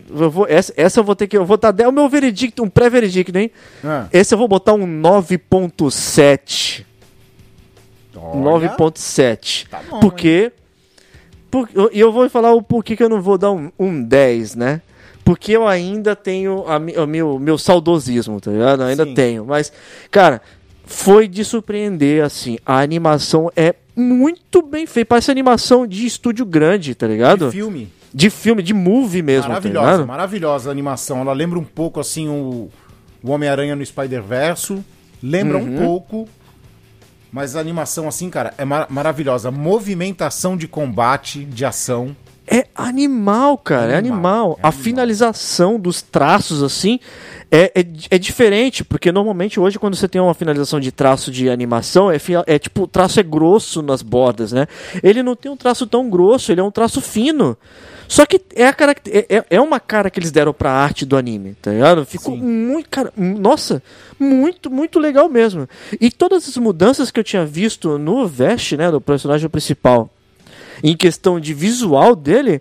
eu 0.08 0.30
vou, 0.30 0.46
essa, 0.48 0.72
essa 0.76 1.00
eu 1.00 1.04
vou 1.04 1.16
ter 1.16 1.26
que. 1.26 1.36
Eu 1.36 1.44
vou 1.44 1.56
dar 1.56 1.88
o 1.88 1.92
meu 1.92 2.08
veredicto, 2.08 2.62
um 2.62 2.68
pré-veredicto, 2.68 3.36
hein? 3.36 3.50
Ah, 3.82 4.06
Esse 4.12 4.34
eu 4.34 4.38
vou 4.38 4.48
botar 4.48 4.74
um 4.74 4.86
9.7. 4.86 6.84
olha, 8.16 8.68
9.7. 8.76 9.66
Tá 9.68 9.80
bom, 9.90 10.00
Porque. 10.00 10.52
por- 11.50 11.68
E 11.92 12.00
eu 12.00 12.12
vou 12.12 12.28
falar 12.28 12.52
o 12.52 12.62
porquê 12.62 12.96
que 12.96 13.02
eu 13.02 13.08
não 13.08 13.20
vou 13.22 13.38
dar 13.38 13.50
um, 13.52 13.70
um 13.78 14.02
10, 14.02 14.54
né? 14.56 14.80
Porque 15.24 15.52
eu 15.52 15.66
ainda 15.66 16.14
tenho 16.14 16.64
a, 16.68 16.76
o 17.02 17.06
meu, 17.06 17.38
meu 17.38 17.56
saudosismo, 17.56 18.40
tá 18.40 18.50
ligado? 18.50 18.82
Eu 18.82 18.86
ainda 18.88 19.04
Sim. 19.04 19.14
tenho. 19.14 19.44
Mas, 19.46 19.72
cara, 20.10 20.42
foi 20.84 21.26
de 21.26 21.42
surpreender, 21.44 22.22
assim. 22.22 22.58
A 22.66 22.80
animação 22.80 23.50
é 23.56 23.74
muito 23.96 24.60
bem 24.60 24.84
feita. 24.86 25.08
Parece 25.08 25.30
animação 25.30 25.86
de 25.86 26.04
estúdio 26.04 26.44
grande, 26.44 26.94
tá 26.94 27.06
ligado? 27.06 27.46
De 27.46 27.52
filme. 27.52 27.88
De 28.12 28.28
filme, 28.30 28.62
de 28.62 28.74
movie 28.74 29.22
mesmo, 29.22 29.44
tá 29.44 29.48
Maravilhosa, 29.48 29.90
ligado? 29.92 30.06
maravilhosa 30.06 30.68
a 30.68 30.72
animação. 30.72 31.20
Ela 31.20 31.32
lembra 31.32 31.58
um 31.58 31.64
pouco 31.64 31.98
assim 31.98 32.28
o, 32.28 32.68
o 33.22 33.30
Homem-Aranha 33.30 33.74
no 33.74 33.84
Spider-Verso. 33.84 34.84
Lembra 35.22 35.56
Uhum. 35.58 35.74
um 35.74 35.78
pouco. 35.78 36.28
Mas 37.34 37.56
a 37.56 37.60
animação, 37.60 38.06
assim, 38.06 38.30
cara, 38.30 38.54
é 38.56 38.64
mar- 38.64 38.86
maravilhosa. 38.88 39.50
Movimentação 39.50 40.56
de 40.56 40.68
combate, 40.68 41.44
de 41.44 41.64
ação. 41.64 42.14
É 42.46 42.66
animal, 42.74 43.56
cara, 43.56 43.92
é 43.92 43.96
Animal, 43.96 44.58
é 44.58 44.66
a 44.66 44.68
animal. 44.68 44.72
finalização 44.72 45.78
dos 45.80 46.02
traços, 46.02 46.62
assim, 46.62 47.00
é, 47.50 47.72
é, 47.74 47.86
é 48.10 48.18
diferente, 48.18 48.84
porque 48.84 49.10
normalmente 49.10 49.58
hoje, 49.58 49.78
quando 49.78 49.96
você 49.96 50.06
tem 50.06 50.20
uma 50.20 50.34
finalização 50.34 50.78
de 50.78 50.92
traço 50.92 51.30
de 51.30 51.48
animação, 51.48 52.10
é, 52.10 52.18
é 52.46 52.58
tipo, 52.58 52.82
o 52.82 52.86
traço 52.86 53.18
é 53.18 53.22
grosso 53.22 53.80
nas 53.80 54.02
bordas, 54.02 54.52
né? 54.52 54.66
Ele 55.02 55.22
não 55.22 55.34
tem 55.34 55.50
um 55.50 55.56
traço 55.56 55.86
tão 55.86 56.10
grosso, 56.10 56.52
ele 56.52 56.60
é 56.60 56.64
um 56.64 56.70
traço 56.70 57.00
fino. 57.00 57.56
Só 58.06 58.26
que 58.26 58.38
é, 58.54 58.66
a 58.66 58.74
é, 59.10 59.36
é- 59.38 59.44
é 59.50 59.60
uma 59.60 59.80
cara 59.80 60.10
que 60.10 60.18
eles 60.18 60.30
deram 60.30 60.52
pra 60.52 60.70
arte 60.70 61.06
do 61.06 61.16
anime, 61.16 61.56
tá 61.62 61.70
ligado? 61.70 62.04
Ficou 62.04 62.34
Sim. 62.34 62.42
muito, 62.42 62.88
cara, 62.90 63.10
nossa, 63.16 63.82
muito, 64.18 64.70
muito 64.70 64.98
legal 64.98 65.28
mesmo. 65.28 65.66
E 65.98 66.10
todas 66.10 66.46
as 66.46 66.56
mudanças 66.58 67.10
que 67.10 67.18
eu 67.18 67.24
tinha 67.24 67.46
visto 67.46 67.96
no 67.98 68.26
Vest, 68.28 68.72
né, 68.72 68.90
do 68.90 69.00
personagem 69.00 69.48
principal, 69.48 70.10
em 70.82 70.96
questão 70.96 71.38
de 71.38 71.52
visual 71.54 72.14
dele, 72.16 72.60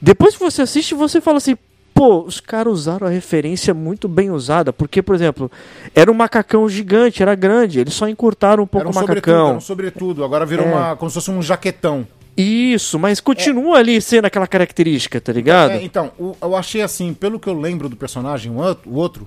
depois 0.00 0.34
que 0.36 0.40
você 0.42 0.62
assiste, 0.62 0.94
você 0.94 1.20
fala 1.20 1.38
assim, 1.38 1.56
pô, 1.94 2.22
os 2.24 2.40
caras 2.40 2.72
usaram 2.72 3.06
a 3.06 3.10
referência 3.10 3.72
muito 3.72 4.06
bem 4.08 4.30
usada, 4.30 4.72
porque, 4.72 5.00
por 5.02 5.14
exemplo, 5.14 5.50
era 5.94 6.10
um 6.10 6.14
macacão 6.14 6.68
gigante, 6.68 7.22
era 7.22 7.34
grande, 7.34 7.80
eles 7.80 7.94
só 7.94 8.06
encurtaram 8.08 8.64
um 8.64 8.66
pouco 8.66 8.86
um 8.86 8.90
o 8.90 8.92
sobretudo, 8.92 9.16
macacão. 9.32 9.48
era 9.48 9.56
um 9.56 9.60
sobretudo. 9.60 10.24
Agora 10.24 10.44
virou 10.44 10.66
É. 10.66 10.68
uma, 10.72 10.96
como 10.96 11.10
se 11.10 11.14
fosse 11.14 11.30
um 11.30 11.40
jaquetão. 11.40 12.06
Isso, 12.36 12.98
mas 12.98 13.18
continua 13.18 13.78
ali 13.78 13.98
sendo 13.98 14.26
aquela 14.26 14.46
característica, 14.46 15.18
tá 15.18 15.32
ligado? 15.32 15.70
É, 15.70 15.82
então, 15.82 16.12
o- 16.18 16.36
eu 16.42 16.54
achei 16.54 16.82
assim, 16.82 17.14
pelo 17.14 17.40
que 17.40 17.48
eu 17.48 17.58
lembro 17.58 17.88
do 17.88 17.96
personagem, 17.96 18.52
o 18.52 18.92
outro, 18.94 19.26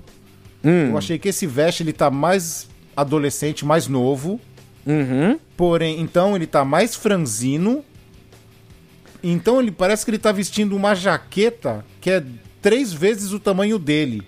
Hum. 0.62 0.90
eu 0.90 0.96
achei 0.98 1.18
que 1.18 1.28
esse 1.28 1.44
Vest 1.44 1.80
ele 1.80 1.92
tá 1.92 2.08
mais 2.08 2.68
adolescente, 2.96 3.64
mais 3.64 3.88
novo. 3.88 4.40
Uhum. 4.86 5.38
Porém, 5.56 6.00
então 6.00 6.36
ele 6.36 6.46
tá 6.46 6.64
mais 6.64 6.94
franzino. 6.94 7.84
Então 9.22 9.60
ele 9.60 9.70
parece 9.70 10.04
que 10.04 10.10
ele 10.10 10.18
tá 10.18 10.32
vestindo 10.32 10.74
uma 10.76 10.94
jaqueta 10.94 11.84
que 12.00 12.10
é 12.10 12.22
três 12.62 12.92
vezes 12.92 13.32
o 13.32 13.40
tamanho 13.40 13.78
dele. 13.78 14.22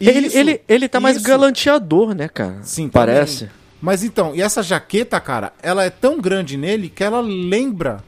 Ele, 0.00 0.26
Isso- 0.26 0.36
ele, 0.36 0.60
ele 0.68 0.88
tá 0.88 0.98
mais 1.00 1.16
isso- 1.16 1.26
galanteador, 1.26 2.14
né, 2.14 2.28
cara? 2.28 2.58
Sim, 2.62 2.88
parece. 2.88 3.40
também. 3.46 3.54
Mas 3.80 4.02
então, 4.02 4.34
e 4.34 4.40
essa 4.42 4.62
jaqueta, 4.62 5.20
cara, 5.20 5.52
ela 5.62 5.84
é 5.84 5.90
tão 5.90 6.18
grande 6.20 6.56
nele 6.56 6.88
que 6.88 7.04
ela 7.04 7.20
lembra. 7.20 8.02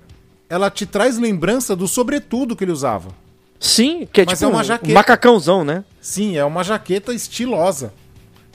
Ela 0.49 0.71
te 0.71 0.87
traz 0.87 1.19
lembrança 1.19 1.75
do 1.77 1.87
sobretudo 1.89 2.55
que 2.57 2.65
ele 2.65 2.73
usava. 2.73 3.11
Sim, 3.59 4.07
que 4.13 4.21
é 4.21 4.25
Mas 4.27 4.39
tipo 4.39 4.51
é 4.51 4.55
uma 4.55 4.61
um 4.61 4.65
jaqueta. 4.65 4.93
macacãozão, 4.93 5.65
né? 5.65 5.85
Sim, 6.01 6.37
é 6.37 6.45
uma 6.45 6.63
jaqueta 6.63 7.13
estilosa. 7.13 7.93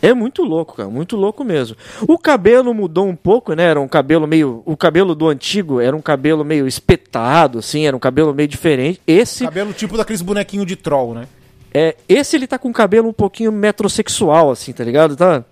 É 0.02 0.14
muito 0.14 0.44
louco, 0.44 0.76
cara, 0.78 0.90
muito 0.90 1.16
louco 1.16 1.44
mesmo. 1.44 1.76
O 2.08 2.18
cabelo 2.18 2.74
mudou 2.74 3.08
um 3.08 3.16
pouco, 3.16 3.54
né? 3.54 3.64
Era 3.66 3.80
um 3.80 3.88
cabelo 3.88 4.26
meio, 4.28 4.64
o 4.66 4.76
cabelo 4.76 5.14
do 5.14 5.28
antigo 5.28 5.80
era 5.80 5.96
um 5.96 6.02
cabelo 6.02 6.44
meio 6.44 6.68
espetado, 6.68 7.60
assim, 7.60 7.86
era 7.86 7.96
um 7.96 8.00
cabelo 8.00 8.34
meio 8.34 8.48
diferente. 8.48 9.00
Esse 9.06 9.44
Cabelo 9.44 9.72
tipo 9.74 9.96
daqueles 9.98 10.22
bonequinhos 10.22 10.66
de 10.66 10.76
troll, 10.76 11.14
né? 11.14 11.28
é, 11.74 11.96
esse 12.10 12.36
ele 12.36 12.48
tá 12.48 12.58
com 12.58 12.70
o 12.70 12.74
cabelo 12.74 13.08
um 13.10 13.14
pouquinho 13.14 13.52
metrosexual, 13.52 14.50
assim, 14.52 14.74
tá 14.74 14.84
ligado? 14.84 15.16
Tá, 15.16 15.44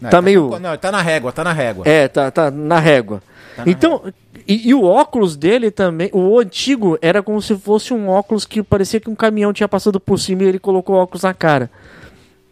Não, 0.00 0.10
Tá 0.10 0.22
meio- 0.22 0.48
com- 0.50 0.58
Não, 0.58 0.76
tá 0.76 0.92
na 0.92 1.02
régua, 1.02 1.32
tá 1.32 1.42
na 1.44 1.52
régua. 1.52 1.82
é, 1.86 2.06
tá, 2.08 2.30
tá 2.30 2.50
na 2.50 2.78
régua. 2.78 3.22
Tá 3.56 3.64
na 3.64 3.70
então, 3.70 4.02
e, 4.46 4.68
e 4.68 4.74
o 4.74 4.84
óculos 4.84 5.36
dele 5.36 5.70
também, 5.70 6.10
o 6.12 6.38
antigo 6.38 6.96
era 7.02 7.22
como 7.22 7.42
se 7.42 7.56
fosse 7.58 7.92
um 7.92 8.08
óculos 8.08 8.44
que 8.46 8.62
parecia 8.62 9.00
que 9.00 9.10
um 9.10 9.14
caminhão 9.14 9.52
tinha 9.52 9.68
passado 9.68 9.98
por 9.98 10.18
cima 10.18 10.44
e 10.44 10.46
ele 10.46 10.58
colocou 10.58 10.96
o 10.96 10.98
óculos 10.98 11.22
na 11.24 11.34
cara, 11.34 11.70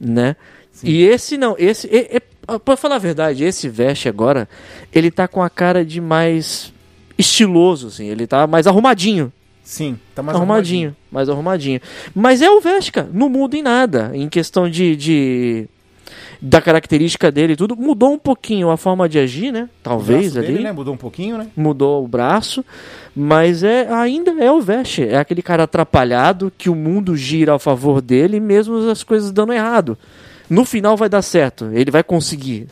né? 0.01 0.35
E 0.83 1.03
esse 1.03 1.37
não, 1.37 1.55
esse, 1.59 1.87
é, 1.89 2.17
é, 2.17 2.59
pra 2.59 2.77
falar 2.77 2.97
a 2.97 2.99
verdade, 2.99 3.45
esse 3.45 3.69
veste 3.69 4.09
agora, 4.09 4.49
ele 4.93 5.11
tá 5.11 5.29
com 5.29 5.43
a 5.43 5.51
cara 5.51 5.85
de 5.85 6.01
mais 6.01 6.73
estiloso, 7.17 7.89
assim, 7.89 8.07
ele 8.07 8.27
tá 8.27 8.47
mais 8.47 8.67
arrumadinho, 8.67 9.33
Sim, 9.63 9.97
tá 10.15 10.23
mais 10.23 10.37
arrumadinho, 10.37 10.97
mais 11.11 11.29
arrumadinho. 11.29 11.81
Mas 12.15 12.43
é 12.43 12.51
o 12.51 12.61
veste, 12.61 12.91
cara, 12.91 13.09
não 13.13 13.29
muda 13.29 13.57
em 13.57 13.63
nada, 13.63 14.11
em 14.13 14.29
questão 14.29 14.69
de, 14.69 14.97
de 14.97 15.69
da 16.41 16.61
característica 16.61 17.31
dele 17.31 17.53
e 17.53 17.57
tudo, 17.57 17.77
mudou 17.77 18.13
um 18.13 18.19
pouquinho 18.19 18.69
a 18.71 18.77
forma 18.77 19.09
de 19.09 19.21
agir, 19.21 19.53
né? 19.53 19.69
Talvez 19.81 20.37
ali 20.37 20.49
dele, 20.49 20.65
né? 20.65 20.73
Mudou 20.73 20.93
um 20.93 20.97
pouquinho, 20.97 21.39
né? 21.39 21.47
mudou 21.57 22.05
o 22.05 22.09
braço, 22.09 22.65
mas 23.15 23.63
é 23.63 23.89
ainda 23.93 24.33
é 24.43 24.51
o 24.51 24.61
Vest, 24.61 24.99
é 24.99 25.17
aquele 25.17 25.41
cara 25.41 25.63
atrapalhado 25.63 26.53
que 26.59 26.69
o 26.69 26.75
mundo 26.75 27.17
gira 27.17 27.55
a 27.55 27.59
favor 27.61 28.03
dele, 28.03 28.41
mesmo 28.41 28.91
as 28.91 29.05
coisas 29.05 29.31
dando 29.31 29.53
errado. 29.53 29.97
No 30.53 30.67
final 30.67 30.99
vai 30.99 31.09
dar 31.09 31.23
certo, 31.23 31.71
ele 31.73 31.91
vai 31.91 32.03
conseguir. 32.03 32.69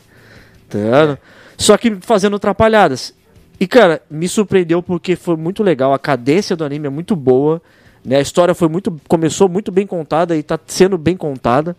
Tá 0.69 0.77
ligado? 0.77 1.17
Só 1.57 1.75
que 1.77 1.97
fazendo 2.01 2.35
atrapalhadas. 2.35 3.11
E 3.59 3.65
cara, 3.65 4.03
me 4.07 4.27
surpreendeu 4.27 4.83
porque 4.83 5.15
foi 5.15 5.35
muito 5.35 5.63
legal, 5.63 5.91
a 5.91 5.97
cadência 5.97 6.55
do 6.55 6.63
anime 6.63 6.85
é 6.85 6.91
muito 6.91 7.15
boa, 7.15 7.59
né? 8.05 8.17
A 8.17 8.21
história 8.21 8.53
foi 8.53 8.67
muito 8.67 9.01
começou 9.07 9.49
muito 9.49 9.71
bem 9.71 9.87
contada 9.87 10.37
e 10.37 10.43
tá 10.43 10.59
sendo 10.67 10.95
bem 10.95 11.17
contada. 11.17 11.75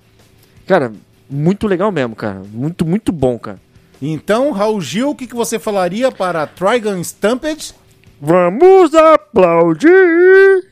Cara, 0.67 0.93
muito 1.31 1.69
legal 1.69 1.93
mesmo, 1.93 2.17
cara. 2.17 2.43
Muito 2.53 2.85
muito 2.85 3.13
bom, 3.13 3.39
cara. 3.39 3.61
Então, 4.01 4.51
Raul 4.51 4.81
Gil, 4.81 5.11
o 5.11 5.15
que, 5.15 5.29
que 5.29 5.37
você 5.37 5.57
falaria 5.57 6.11
para 6.11 6.49
Trigon 6.49 7.01
Stampede? 7.01 7.73
Vamos 8.21 8.93
aplaudir! 8.93 10.67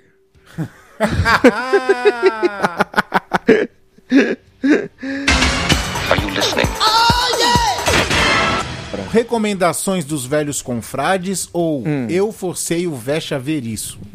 Are 4.62 6.20
you 6.23 6.29
listening? 6.35 6.66
Recomendações 9.12 10.05
dos 10.05 10.25
velhos 10.25 10.62
confrades 10.62 11.49
ou 11.53 11.81
Hum. 11.87 12.07
eu 12.09 12.31
forcei 12.33 12.87
o 12.87 12.94
Vest 12.94 13.33
a 13.33 13.38
ver 13.38 13.64
isso? 13.64 13.99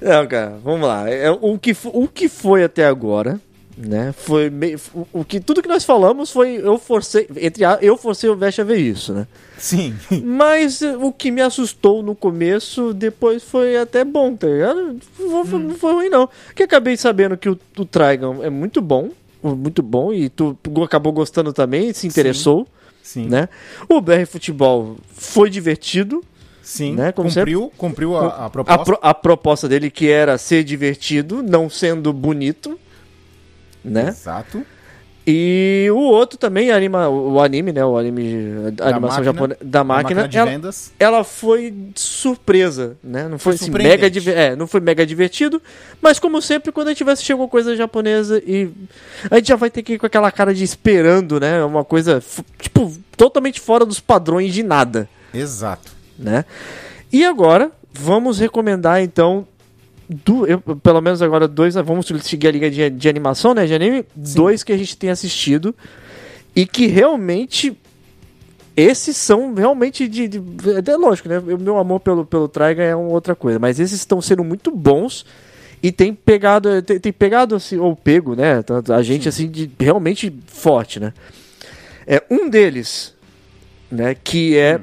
Não, 0.00 0.26
cara, 0.26 0.58
vamos 0.62 0.86
lá. 0.86 1.08
É, 1.10 1.30
o, 1.30 1.58
que, 1.58 1.74
o 1.84 2.06
que 2.08 2.28
foi 2.28 2.64
até 2.64 2.86
agora, 2.86 3.40
né? 3.78 4.12
Foi 4.12 4.50
meio, 4.50 4.80
o, 5.12 5.24
que 5.24 5.38
tudo 5.38 5.62
que 5.62 5.68
nós 5.68 5.84
falamos 5.84 6.30
foi 6.30 6.56
eu 6.56 6.78
forcei, 6.78 7.28
entre 7.36 7.64
a, 7.64 7.78
eu 7.80 7.96
forcei 7.96 8.28
o 8.28 8.36
Vest 8.36 8.58
a 8.58 8.64
ver 8.64 8.78
isso, 8.78 9.12
né? 9.12 9.26
Sim. 9.56 9.94
Mas 10.24 10.82
o 10.82 11.12
que 11.12 11.30
me 11.30 11.40
assustou 11.40 12.02
no 12.02 12.14
começo, 12.14 12.92
depois 12.92 13.42
foi 13.44 13.76
até 13.76 14.04
bom, 14.04 14.34
tá 14.34 14.48
ligado? 14.48 14.98
Não 15.18 15.44
foi, 15.44 15.58
não 15.60 15.74
foi 15.76 15.92
ruim, 15.92 16.08
não. 16.08 16.28
Que 16.54 16.64
acabei 16.64 16.96
sabendo 16.96 17.36
que 17.36 17.48
o, 17.48 17.58
o 17.78 17.84
Trigon 17.84 18.42
é 18.42 18.50
muito 18.50 18.80
bom, 18.80 19.10
muito 19.42 19.82
bom, 19.82 20.12
e 20.12 20.28
tu 20.28 20.56
acabou 20.82 21.12
gostando 21.12 21.52
também, 21.52 21.92
se 21.92 22.06
interessou, 22.06 22.66
Sim. 23.02 23.26
né? 23.28 23.48
O 23.88 24.00
BR 24.00 24.26
Futebol 24.26 24.96
foi 25.12 25.48
divertido, 25.48 26.22
Sim. 26.60 26.96
Né, 26.96 27.12
como 27.12 27.32
cumpriu, 27.32 27.72
cumpriu 27.78 28.14
a, 28.16 28.26
a 28.26 28.44
a, 28.44 28.50
proposta. 28.50 28.84
pro- 28.84 28.98
a 29.00 29.14
proposta 29.14 29.66
dele 29.68 29.90
que 29.90 30.10
era 30.10 30.36
ser 30.36 30.62
divertido, 30.64 31.42
não 31.42 31.70
sendo 31.70 32.12
bonito, 32.12 32.78
né? 33.88 34.08
Exato. 34.08 34.64
E 35.30 35.86
o 35.90 35.98
outro 35.98 36.38
também, 36.38 36.70
anima, 36.70 37.06
o 37.06 37.38
anime, 37.38 37.70
né? 37.70 37.84
O 37.84 37.98
anime, 37.98 38.74
a 38.80 38.88
animação 38.88 39.22
japonesa 39.22 39.60
da 39.62 39.84
máquina, 39.84 40.26
de 40.26 40.38
ela, 40.38 40.50
vendas. 40.50 40.90
ela 40.98 41.22
foi 41.22 41.92
surpresa, 41.94 42.96
né? 43.04 43.28
Não 43.28 43.38
foi 43.38 43.52
assim, 43.52 43.66
surpreendente. 43.66 44.26
mega, 44.26 44.40
é, 44.40 44.56
não 44.56 44.66
foi 44.66 44.80
mega 44.80 45.04
divertido, 45.04 45.60
mas 46.00 46.18
como 46.18 46.40
sempre, 46.40 46.72
quando 46.72 46.88
a 46.88 46.92
gente 46.92 47.04
vai 47.04 47.12
assistir 47.12 47.32
alguma 47.32 47.50
coisa 47.50 47.76
japonesa 47.76 48.42
e 48.46 48.70
a 49.30 49.36
gente 49.36 49.48
já 49.48 49.56
vai 49.56 49.68
ter 49.68 49.82
que 49.82 49.92
ir 49.92 49.98
com 49.98 50.06
aquela 50.06 50.32
cara 50.32 50.54
de 50.54 50.64
esperando, 50.64 51.38
né? 51.38 51.62
Uma 51.62 51.84
coisa, 51.84 52.22
tipo, 52.58 52.90
totalmente 53.14 53.60
fora 53.60 53.84
dos 53.84 54.00
padrões 54.00 54.54
de 54.54 54.62
nada 54.62 55.06
Exato. 55.34 55.92
né? 56.18 56.46
E 57.12 57.22
agora 57.22 57.70
vamos 57.92 58.38
recomendar 58.38 59.02
então 59.02 59.46
do, 60.08 60.46
eu, 60.46 60.60
pelo 60.60 61.00
menos 61.00 61.20
agora 61.20 61.46
dois, 61.46 61.74
vamos 61.74 62.06
seguir 62.22 62.48
a 62.48 62.50
liga 62.50 62.70
de, 62.70 62.88
de 62.88 63.08
animação, 63.08 63.52
né, 63.52 63.66
de 63.66 63.74
anime, 63.74 64.04
dois 64.14 64.64
que 64.64 64.72
a 64.72 64.76
gente 64.76 64.96
tem 64.96 65.10
assistido 65.10 65.74
e 66.56 66.66
que 66.66 66.86
realmente 66.86 67.76
esses 68.74 69.16
são 69.16 69.54
realmente 69.54 70.08
de, 70.08 70.28
de 70.28 70.38
é 70.86 70.96
lógico, 70.96 71.28
né? 71.28 71.38
O 71.38 71.58
meu 71.58 71.78
amor 71.78 72.00
pelo 72.00 72.24
pelo 72.24 72.48
Traiga 72.48 72.82
é 72.82 72.94
uma 72.94 73.08
outra 73.10 73.34
coisa, 73.34 73.58
mas 73.58 73.80
esses 73.80 73.98
estão 73.98 74.22
sendo 74.22 74.44
muito 74.44 74.70
bons 74.70 75.26
e 75.82 75.92
tem 75.92 76.14
pegado 76.14 76.80
tem, 76.82 76.98
tem 76.98 77.12
pegado 77.12 77.56
assim 77.56 77.76
ou 77.76 77.94
pego, 77.94 78.34
né, 78.34 78.62
tanto 78.62 78.92
a 78.92 79.02
gente 79.02 79.28
assim 79.28 79.50
de 79.50 79.70
realmente 79.78 80.32
forte, 80.46 81.00
né? 81.00 81.12
É 82.06 82.22
um 82.30 82.48
deles, 82.48 83.14
né, 83.90 84.14
que 84.14 84.56
é 84.56 84.80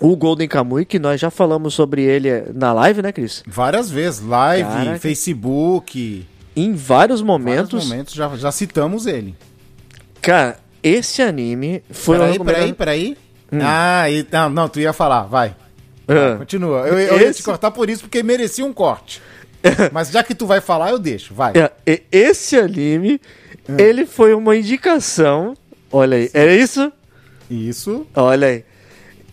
o 0.00 0.16
Golden 0.16 0.48
Kamuy, 0.48 0.84
que 0.84 0.98
nós 0.98 1.20
já 1.20 1.30
falamos 1.30 1.74
sobre 1.74 2.02
ele 2.02 2.28
na 2.54 2.72
live, 2.72 3.02
né, 3.02 3.12
Cris? 3.12 3.42
Várias 3.46 3.90
vezes. 3.90 4.20
Live, 4.20 4.68
Caraca. 4.68 4.98
Facebook. 4.98 6.26
Em 6.56 6.72
vários 6.74 6.86
Vários 6.86 7.22
momentos. 7.22 7.84
momentos 7.88 8.14
já, 8.14 8.28
já 8.36 8.52
citamos 8.52 9.06
ele. 9.06 9.34
Cara, 10.22 10.58
esse 10.82 11.20
anime 11.22 11.82
foi 11.90 12.16
Peraí, 12.18 12.32
recomendado- 12.32 12.74
peraí, 12.74 13.14
peraí. 13.52 13.62
Ah, 13.62 14.10
e, 14.10 14.26
não, 14.32 14.48
não, 14.50 14.68
tu 14.68 14.80
ia 14.80 14.92
falar, 14.92 15.22
vai. 15.24 15.54
Ah. 16.08 16.36
Continua. 16.38 16.86
Eu, 16.88 16.98
eu 16.98 17.18
ia 17.20 17.28
Esse- 17.28 17.38
te 17.40 17.42
cortar 17.44 17.70
por 17.70 17.88
isso, 17.88 18.02
porque 18.02 18.22
merecia 18.22 18.64
um 18.64 18.72
corte. 18.72 19.20
Mas 19.92 20.10
já 20.10 20.22
que 20.22 20.34
tu 20.34 20.46
vai 20.46 20.60
falar, 20.60 20.90
eu 20.90 20.98
deixo, 20.98 21.32
vai. 21.34 21.52
É, 21.86 22.02
esse 22.12 22.56
anime, 22.56 23.20
Ah. 23.68 23.74
ele 23.80 24.06
foi 24.06 24.34
uma 24.34 24.56
indicação. 24.56 25.56
Olha 25.90 26.16
aí, 26.16 26.30
é 26.34 26.54
isso? 26.56 26.92
Isso. 27.50 28.06
Olha 28.14 28.48
aí. 28.48 28.64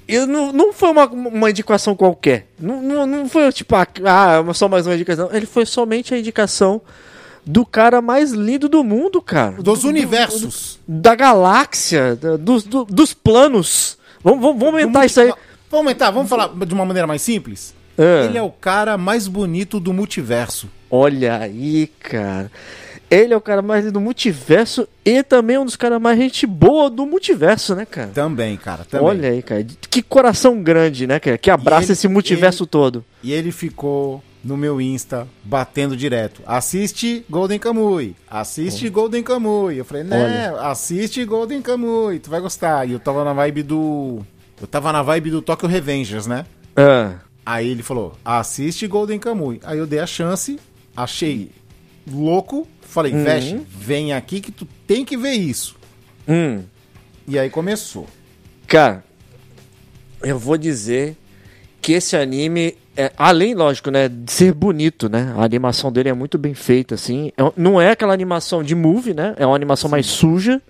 E 0.08 0.26
não, 0.26 0.52
não 0.52 0.74
foi 0.74 0.90
uma, 0.90 1.06
uma 1.08 1.50
indicação 1.50 1.96
qualquer. 1.96 2.48
Não, 2.60 2.82
não, 2.82 3.06
não 3.06 3.30
foi 3.30 3.52
tipo, 3.52 3.76
ah, 3.76 3.88
ah, 4.06 4.54
só 4.54 4.68
mais 4.68 4.86
uma 4.86 4.96
indicação. 4.96 5.30
Ele 5.32 5.46
foi 5.46 5.66
somente 5.66 6.14
a 6.14 6.20
indicação 6.20 6.82
do 7.46 7.66
cara 7.66 8.02
mais 8.02 8.32
lindo 8.32 8.68
do 8.68 8.84
mundo, 8.84 9.22
cara. 9.22 9.62
Dos 9.62 9.84
universos. 9.84 10.80
Da 10.88 11.16
galáxia, 11.16 12.16
da- 12.16 12.38
dos, 12.38 12.64
do- 12.64 12.86
dos 12.86 13.14
planos. 13.14 13.98
Vamos, 14.24 14.42
vamos, 14.42 14.60
vamos 14.60 14.74
Do 14.74 14.84
aumentar 14.84 15.06
isso 15.06 15.22
aí. 15.22 15.28
Vamos 15.70 15.86
aumentar, 15.86 16.12
vamos 16.12 16.30
falar 16.30 16.50
de 16.50 16.74
uma 16.74 16.86
maneira 16.86 17.08
mais 17.08 17.22
simples? 17.22 17.74
Ah. 17.98 18.26
Ele 18.26 18.38
é 18.38 18.42
o 18.42 18.52
cara 18.52 18.98
mais 18.98 19.28
bonito 19.28 19.80
do 19.80 19.94
multiverso. 19.94 20.68
Olha 20.90 21.38
aí, 21.38 21.88
cara. 22.00 22.52
Ele 23.12 23.34
é 23.34 23.38
o 23.38 23.42
cara 23.42 23.62
mais 23.62 23.84
lindo 23.84 23.96
do 23.96 24.00
multiverso 24.02 24.88
e 25.04 25.22
também 25.22 25.58
um 25.58 25.66
dos 25.66 25.76
caras 25.76 26.02
mais 26.02 26.18
gente 26.18 26.48
boa 26.48 26.90
do 26.90 27.06
multiverso, 27.06 27.76
né, 27.76 27.86
cara? 27.86 28.08
Também, 28.14 28.56
cara. 28.56 28.86
Também. 28.86 29.06
Olha 29.06 29.30
aí, 29.30 29.42
cara. 29.44 29.68
Que 29.90 30.02
coração 30.02 30.64
grande, 30.64 31.06
né, 31.06 31.20
cara? 31.20 31.38
Que 31.38 31.52
abraça 31.52 31.88
ele- 31.88 31.92
esse 31.92 32.08
multiverso 32.08 32.66
todo. 32.66 33.04
E 33.22 33.34
ele 33.34 33.52
ficou 33.52 34.24
no 34.42 34.56
meu 34.56 34.80
Insta, 34.80 35.28
batendo 35.44 35.96
direto. 35.98 36.42
Assiste 36.48 37.26
Golden 37.30 37.60
Kamuy. 37.60 38.16
Assiste 38.30 38.90
Golden 38.90 39.22
Kamuy. 39.22 39.76
Eu 39.78 39.84
falei, 39.86 40.04
né, 40.06 40.54
assiste 40.62 41.24
Golden 41.26 41.62
Kamuy. 41.62 42.18
Tu 42.18 42.30
vai 42.30 42.40
gostar. 42.40 42.88
E 42.88 42.94
eu 42.94 43.00
tava 43.00 43.26
na 43.26 43.34
vibe 43.34 43.62
do. 43.64 44.26
Eu 44.60 44.66
tava 44.68 44.92
na 44.94 45.02
vibe 45.04 45.32
do 45.32 45.42
Tokyo 45.42 45.68
Revengers, 45.68 46.28
né? 46.28 46.46
Ah, 46.78 47.16
Aí 47.46 47.68
ele 47.70 47.84
falou, 47.84 48.16
assiste 48.24 48.88
Golden 48.88 49.20
Kamuy. 49.20 49.60
Aí 49.66 49.78
eu 49.78 49.86
dei 49.86 50.00
a 50.00 50.08
chance, 50.08 50.58
achei 50.96 51.52
louco. 52.10 52.68
Falei, 52.92 53.14
Uhum. 53.14 53.24
Veste, 53.24 53.62
vem 53.70 54.12
aqui 54.12 54.42
que 54.42 54.52
tu 54.52 54.68
tem 54.86 55.06
que 55.06 55.16
ver 55.16 55.32
isso. 55.32 55.78
hum. 56.28 56.62
E 57.26 57.40
aí 57.40 57.50
começou. 57.50 58.06
Cara, 58.68 59.02
eu 60.22 60.38
vou 60.38 60.58
dizer 60.58 61.16
que 61.82 61.94
esse 61.94 62.18
anime, 62.18 62.76
é, 62.98 63.10
além, 63.18 63.54
lógico, 63.56 63.90
né, 63.90 64.10
de 64.10 64.30
ser 64.30 64.54
bonito, 64.54 65.08
né, 65.08 65.34
a 65.38 65.44
animação 65.46 65.90
dele 65.90 66.10
é 66.10 66.14
muito 66.14 66.38
bem 66.38 66.54
feita, 66.54 66.96
assim, 66.96 67.32
É 67.38 67.52
não 67.56 67.80
é 67.80 67.92
aquela 67.92 68.12
animação 68.14 68.62
de 68.62 68.76
movie, 68.76 69.14
né, 69.14 69.36
é 69.38 69.46
uma 69.46 69.56
animação 69.56 69.90
mais 69.90 70.06
suja, 70.08 70.62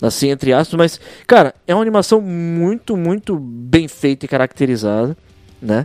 assim, 0.00 0.30
entre 0.30 0.54
aspas, 0.54 0.78
mas, 0.78 1.00
cara, 1.26 1.54
é 1.66 1.74
uma 1.74 1.82
animação 1.82 2.22
muito, 2.22 2.96
muito 2.96 3.38
bem 3.38 3.86
feita 3.86 4.24
e 4.24 4.28
caracterizada, 4.28 5.14
né, 5.60 5.84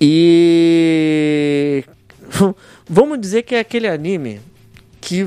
e 0.00 1.84
vamos 2.88 3.20
dizer 3.20 3.42
que 3.42 3.54
é 3.54 3.60
aquele 3.60 3.86
anime 3.86 4.40
que 5.10 5.26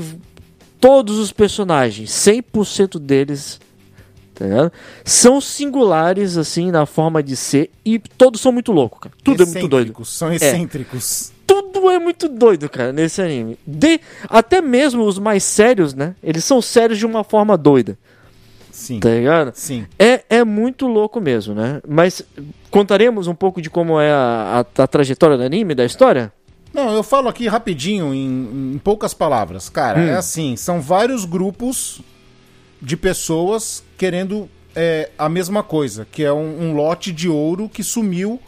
todos 0.80 1.18
os 1.18 1.32
personagens, 1.32 2.10
100% 2.10 2.98
deles 2.98 3.60
tá 4.34 4.44
ligado? 4.46 4.72
São 5.04 5.40
singulares, 5.40 6.36
assim, 6.36 6.72
na 6.72 6.86
forma 6.86 7.22
de 7.22 7.36
ser, 7.36 7.70
e 7.84 8.00
todos 8.00 8.40
são 8.40 8.50
muito 8.50 8.72
loucos, 8.72 8.98
cara. 9.02 9.14
Tudo 9.22 9.44
é 9.44 9.46
muito 9.46 9.68
doido. 9.68 10.04
São 10.04 10.32
excêntricos. 10.32 11.32
Tudo 11.46 11.88
é 11.88 12.00
muito 12.00 12.28
doido, 12.28 12.68
cara, 12.68 12.92
nesse 12.92 13.22
anime. 13.22 13.56
De, 13.64 14.00
até 14.28 14.60
mesmo 14.60 15.04
os 15.04 15.20
mais 15.20 15.44
sérios, 15.44 15.94
né? 15.94 16.16
Eles 16.20 16.44
são 16.44 16.60
sérios 16.60 16.98
de 16.98 17.06
uma 17.06 17.22
forma 17.22 17.56
doida, 17.56 17.96
Sim. 18.72 18.98
tá 18.98 19.10
ligado? 19.10 19.52
Sim. 19.54 19.86
É, 19.96 20.24
é 20.28 20.42
muito 20.42 20.88
louco 20.88 21.20
mesmo, 21.20 21.54
né? 21.54 21.80
Mas 21.86 22.20
contaremos 22.72 23.28
um 23.28 23.34
pouco 23.36 23.62
de 23.62 23.70
como 23.70 24.00
é 24.00 24.10
a, 24.10 24.64
a- 24.76 24.82
a 24.82 24.86
trajetória 24.88 25.36
do 25.36 25.44
anime, 25.44 25.76
da 25.76 25.84
história? 25.84 26.32
Não, 26.74 26.92
eu 26.92 27.04
falo 27.04 27.28
aqui 27.28 27.46
rapidinho, 27.46 28.12
em, 28.12 28.74
em 28.74 28.78
poucas 28.78 29.14
palavras. 29.14 29.68
Cara, 29.68 30.00
Hum. 30.00 30.08
é 30.08 30.14
assim, 30.16 30.56
são 30.56 30.80
vários 30.80 31.24
grupos 31.24 32.00
de 32.82 32.96
pessoas 32.96 33.82
querendo 33.96 34.48
é, 34.74 35.08
a 35.16 35.28
mesma 35.28 35.62
coisa, 35.62 36.04
que 36.10 36.24
é 36.24 36.32
um, 36.32 36.64
um 36.70 36.74
lote 36.74 37.12
de 37.12 37.28
ouro 37.28 37.68
que 37.68 37.84
sumiu 37.84 38.40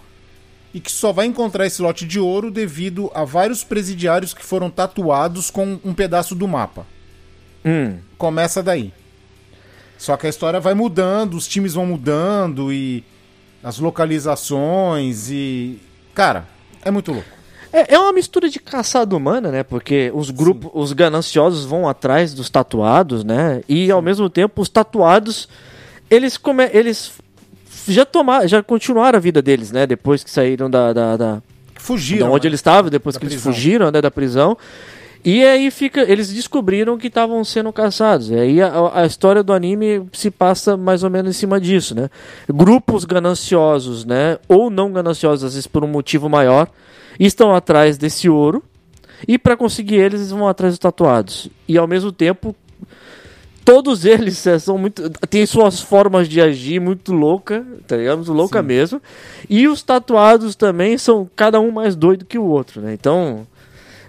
e 0.74 0.80
que 0.80 0.90
só 0.90 1.12
vai 1.12 1.26
encontrar 1.26 1.66
esse 1.66 1.80
lote 1.80 2.04
de 2.04 2.18
ouro 2.18 2.50
devido 2.50 3.10
a 3.14 3.24
vários 3.24 3.62
presidiários 3.62 4.34
que 4.34 4.44
foram 4.44 4.68
tatuados 4.68 5.48
com 5.50 5.78
um 5.84 5.94
pedaço 5.94 6.34
do 6.34 6.48
mapa. 6.48 6.84
Hum. 7.64 7.96
Começa 8.18 8.60
daí. 8.62 8.92
Só 9.96 10.16
que 10.16 10.26
a 10.26 10.30
história 10.30 10.58
vai 10.60 10.74
mudando, 10.74 11.34
os 11.34 11.46
times 11.46 11.74
vão 11.74 11.86
mudando 11.86 12.72
e 12.72 13.04
as 13.62 13.78
localizações 13.78 15.30
e. 15.30 15.78
Cara, 16.14 16.46
é 16.84 16.90
muito 16.90 17.12
louco. 17.12 17.35
É, 17.72 17.94
é 17.94 17.98
uma 17.98 18.12
mistura 18.12 18.48
de 18.48 18.58
caçada 18.58 19.16
humana, 19.16 19.50
né? 19.50 19.62
Porque 19.62 20.10
os 20.14 20.30
grupos, 20.30 20.70
os 20.74 20.92
gananciosos 20.92 21.64
vão 21.64 21.88
atrás 21.88 22.32
dos 22.32 22.48
tatuados, 22.48 23.24
né? 23.24 23.62
E 23.68 23.90
ao 23.90 24.00
mesmo 24.00 24.30
tempo 24.30 24.62
os 24.62 24.68
tatuados, 24.68 25.48
eles 26.10 26.36
come, 26.36 26.68
eles 26.72 27.12
já 27.88 28.04
tomaram, 28.04 28.48
já 28.48 28.62
continuaram 28.62 29.16
a 29.16 29.20
vida 29.20 29.42
deles, 29.42 29.70
né? 29.72 29.86
Depois 29.86 30.24
que 30.24 30.30
saíram 30.30 30.70
da, 30.70 30.92
da, 30.92 31.16
da, 31.16 31.42
Fugiram. 31.78 32.28
da 32.28 32.32
onde 32.32 32.44
né? 32.44 32.50
eles 32.50 32.58
estavam, 32.60 32.90
depois 32.90 33.14
Da 33.14 33.20
que 33.20 33.26
eles 33.26 33.34
prisão. 33.36 33.52
fugiram, 33.52 33.90
né, 33.90 34.00
da 34.00 34.10
prisão. 34.10 34.56
E 35.24 35.44
aí 35.44 35.72
fica, 35.72 36.02
eles 36.02 36.32
descobriram 36.32 36.96
que 36.96 37.08
estavam 37.08 37.42
sendo 37.44 37.72
caçados. 37.72 38.30
E 38.30 38.34
aí 38.36 38.62
a, 38.62 38.72
a 38.94 39.06
história 39.06 39.42
do 39.42 39.52
anime 39.52 40.06
se 40.12 40.30
passa 40.30 40.76
mais 40.76 41.02
ou 41.02 41.10
menos 41.10 41.34
em 41.34 41.38
cima 41.38 41.60
disso, 41.60 41.96
né? 41.96 42.08
Grupos 42.48 43.04
gananciosos, 43.04 44.04
né, 44.04 44.38
ou 44.48 44.70
não 44.70 44.92
gananciosos, 44.92 45.42
às 45.44 45.54
vezes 45.54 45.66
por 45.66 45.82
um 45.82 45.88
motivo 45.88 46.28
maior, 46.28 46.68
estão 47.24 47.54
atrás 47.54 47.96
desse 47.96 48.28
ouro. 48.28 48.62
E 49.26 49.38
para 49.38 49.56
conseguir 49.56 49.94
eles, 49.96 50.20
eles 50.20 50.30
vão 50.30 50.46
atrás 50.46 50.74
dos 50.74 50.78
tatuados. 50.78 51.48
E 51.66 51.78
ao 51.78 51.86
mesmo 51.88 52.12
tempo, 52.12 52.54
todos 53.64 54.04
eles 54.04 54.46
é, 54.46 54.58
são 54.58 54.76
muito. 54.76 55.08
têm 55.30 55.46
suas 55.46 55.80
formas 55.80 56.28
de 56.28 56.40
agir 56.40 56.80
muito 56.80 57.12
louca, 57.14 57.64
tá 57.86 57.96
ligado? 57.96 58.18
Muito 58.18 58.32
louca 58.32 58.60
Sim. 58.60 58.66
mesmo. 58.66 59.02
E 59.48 59.66
os 59.68 59.82
tatuados 59.82 60.54
também 60.54 60.98
são 60.98 61.28
cada 61.34 61.58
um 61.60 61.70
mais 61.70 61.96
doido 61.96 62.24
que 62.26 62.38
o 62.38 62.44
outro, 62.44 62.80
né? 62.82 62.92
Então. 62.92 63.46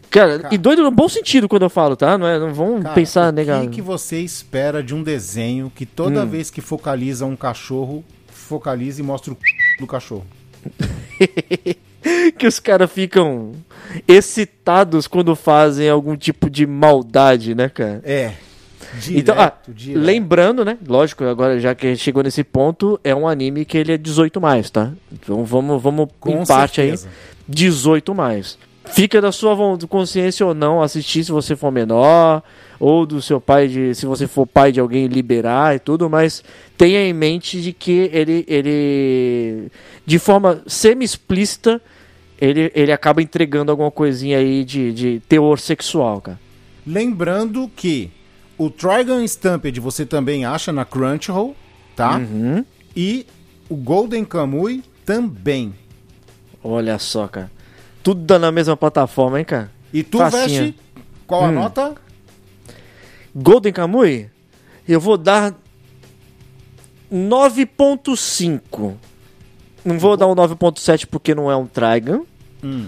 Cara, 0.09 0.39
Cara. 0.39 0.55
e 0.55 0.57
doido 0.57 0.83
no 0.83 0.91
bom 0.91 1.09
sentido 1.09 1.49
quando 1.49 1.63
eu 1.63 1.69
falo, 1.69 1.95
tá? 1.97 2.17
Não, 2.17 2.25
é, 2.27 2.39
não 2.39 2.53
vão 2.53 2.81
Cara, 2.81 2.95
pensar 2.95 3.27
o 3.29 3.31
negado. 3.35 3.67
que, 3.67 3.75
que 3.75 3.81
você 3.81 4.19
espera 4.21 4.81
de 4.81 4.95
um 4.95 5.03
desenho 5.03 5.69
que 5.75 5.85
toda 5.85 6.23
Hum. 6.23 6.29
vez 6.29 6.49
que 6.49 6.61
focaliza 6.61 7.25
um 7.25 7.35
cachorro, 7.35 8.05
focaliza 8.27 9.01
e 9.01 9.03
mostra 9.03 9.33
o 9.33 9.37
do 9.79 9.85
cachorro? 9.85 10.25
que 12.37 12.47
os 12.47 12.59
caras 12.59 12.91
ficam 12.91 13.53
excitados 14.07 15.07
quando 15.07 15.35
fazem 15.35 15.89
algum 15.89 16.15
tipo 16.15 16.49
de 16.49 16.65
maldade, 16.65 17.55
né, 17.55 17.69
cara? 17.69 18.01
É. 18.03 18.33
Direto, 18.99 19.19
Então, 19.19 19.35
ah, 19.37 19.53
direto. 19.67 20.03
lembrando, 20.03 20.63
né? 20.65 20.77
Lógico, 20.87 21.23
agora 21.25 21.59
já 21.59 21.75
que 21.75 21.95
chegou 21.95 22.23
nesse 22.23 22.43
ponto, 22.43 22.99
é 23.03 23.13
um 23.13 23.27
anime 23.27 23.65
que 23.65 23.77
ele 23.77 23.91
é 23.91 23.97
18 23.97 24.39
mais, 24.39 24.69
tá? 24.69 24.91
Então 25.11 25.43
vamos, 25.43 25.81
vamos 25.81 26.07
Com 26.19 26.41
em 26.41 26.45
parte 26.45 26.75
certeza. 26.75 27.07
aí, 27.07 27.13
18 27.47 28.15
mais. 28.15 28.57
Fica 28.85 29.19
da 29.19 29.33
sua 29.33 29.55
consciência 29.89 30.45
ou 30.45 30.53
não 30.53 30.81
assistir 30.81 31.23
se 31.23 31.31
você 31.31 31.55
for 31.55 31.71
menor, 31.71 32.41
ou 32.79 33.05
do 33.05 33.21
seu 33.21 33.41
pai, 33.41 33.67
de, 33.67 33.93
se 33.93 34.05
você 34.05 34.27
for 34.27 34.45
pai 34.47 34.71
de 34.71 34.79
alguém 34.79 35.07
liberar 35.07 35.75
e 35.75 35.79
tudo, 35.79 36.09
mas 36.09 36.43
tenha 36.77 37.01
em 37.01 37.13
mente 37.13 37.61
de 37.61 37.73
que 37.73 38.09
ele, 38.13 38.45
ele 38.47 39.67
de 40.05 40.17
forma 40.19 40.61
semi-explícita, 40.65 41.81
ele, 42.39 42.71
ele 42.75 42.91
acaba 42.91 43.21
entregando 43.21 43.71
alguma 43.71 43.91
coisinha 43.91 44.37
aí 44.37 44.63
de, 44.63 44.93
de 44.93 45.19
teor 45.27 45.59
sexual, 45.59 46.21
cara. 46.21 46.39
Lembrando 46.85 47.69
que 47.75 48.11
o 48.57 48.69
Trigon 48.69 49.21
Stampede 49.23 49.79
você 49.79 50.05
também 50.05 50.45
acha 50.45 50.71
na 50.71 50.85
Crunchyroll, 50.85 51.55
tá? 51.95 52.17
Uhum. 52.17 52.63
E 52.95 53.25
o 53.69 53.75
Golden 53.75 54.23
Kamuy 54.23 54.83
também. 55.05 55.73
Olha 56.63 56.97
só, 56.97 57.27
cara. 57.27 57.51
Tudo 58.01 58.21
dá 58.21 58.39
na 58.39 58.51
mesma 58.51 58.77
plataforma, 58.77 59.39
hein, 59.39 59.45
cara? 59.45 59.71
E 59.93 60.03
tu, 60.03 60.17
Facinho. 60.17 60.47
Veste, 60.65 60.75
qual 61.25 61.43
a 61.45 61.49
Hum. 61.49 61.51
nota? 61.53 61.95
Golden 63.35 63.71
Kamuy, 63.73 64.29
eu 64.87 64.99
vou 64.99 65.17
dar 65.17 65.53
9.5. 67.11 68.93
Não 69.87 69.97
vou 69.99 70.17
dar 70.17 70.27
um 70.27 70.35
9.7 70.35 71.05
porque 71.09 71.33
não 71.33 71.49
é 71.49 71.55
um 71.55 71.65
Trigon. 71.65 72.25
Hum. 72.63 72.87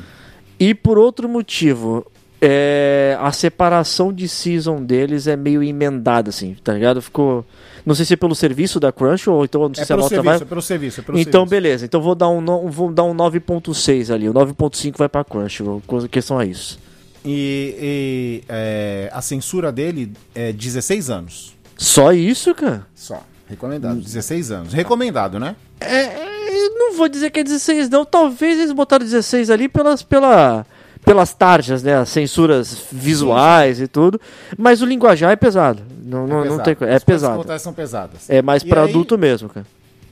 E 0.59 0.73
por 0.75 0.97
outro 0.97 1.29
motivo, 1.29 2.05
é, 2.41 3.17
a 3.21 3.31
separação 3.31 4.11
de 4.11 4.27
season 4.27 4.83
deles 4.83 5.27
é 5.27 5.35
meio 5.35 5.63
emendada, 5.63 6.29
assim, 6.29 6.55
tá 6.63 6.73
ligado? 6.73 7.01
Ficou. 7.01 7.45
Não 7.85 7.95
sei 7.95 8.05
se 8.05 8.13
é 8.13 8.17
pelo 8.17 8.35
serviço 8.35 8.79
da 8.79 8.91
Crunch 8.91 9.29
ou 9.29 9.45
então 9.45 9.61
não 9.67 9.73
sei 9.73 9.83
É 9.83 9.85
se 9.85 9.93
a 9.93 9.95
nota 9.95 10.09
serviço, 10.09 10.25
vai. 10.25 10.35
é 10.41 10.45
pelo 10.45 10.61
serviço, 10.61 10.99
é 10.99 11.03
pelo 11.03 11.17
Então, 11.17 11.31
serviço. 11.41 11.49
beleza. 11.49 11.85
Então 11.85 12.01
vou 12.01 12.13
dar 12.13 12.27
um, 12.29 12.41
no- 12.41 12.67
vou 12.69 12.91
dar 12.91 13.03
um 13.05 13.13
9.6 13.13 14.11
ali. 14.13 14.27
O 14.29 14.33
9.5 14.33 14.97
vai 14.97 15.07
pra 15.07 15.23
Crunchyroll. 15.23 15.81
Coisa 15.87 16.07
questão 16.09 16.39
é 16.41 16.45
isso. 16.45 16.77
E, 17.25 17.75
e, 17.79 18.43
é, 18.49 19.09
a 19.13 19.21
censura 19.21 19.71
dele 19.71 20.11
é 20.35 20.51
16 20.51 21.09
anos. 21.09 21.53
Só 21.77 22.11
isso, 22.11 22.53
cara? 22.53 22.85
Só. 22.93 23.23
Recomendado. 23.47 23.99
16 23.99 24.51
anos. 24.51 24.73
Recomendado, 24.73 25.39
né? 25.39 25.55
É, 25.79 25.95
é, 25.95 26.65
eu 26.65 26.75
não 26.75 26.93
vou 26.93 27.07
dizer 27.07 27.29
que 27.29 27.39
é 27.39 27.43
16, 27.43 27.89
não. 27.89 28.05
Talvez 28.05 28.59
eles 28.59 28.71
botaram 28.71 29.05
16 29.05 29.49
ali 29.49 29.67
pelas, 29.69 30.03
pela, 30.03 30.65
pelas 31.03 31.33
tarjas, 31.33 31.83
né? 31.83 31.95
As 31.95 32.09
censuras 32.09 32.77
visuais 32.91 33.79
e 33.79 33.87
tudo. 33.87 34.19
Mas 34.57 34.81
o 34.81 34.85
linguajar 34.85 35.31
é 35.31 35.35
pesado. 35.35 35.81
Não, 36.03 36.27
não, 36.27 36.45
não 36.45 36.59
tem 36.59 36.75
É 36.81 36.95
As 36.95 37.03
pesado. 37.03 37.59
são 37.59 37.73
pesadas. 37.73 38.29
É 38.29 38.41
mais 38.41 38.63
aí, 38.63 38.71
adulto 38.71 39.17
mesmo, 39.17 39.49
cara. 39.49 39.65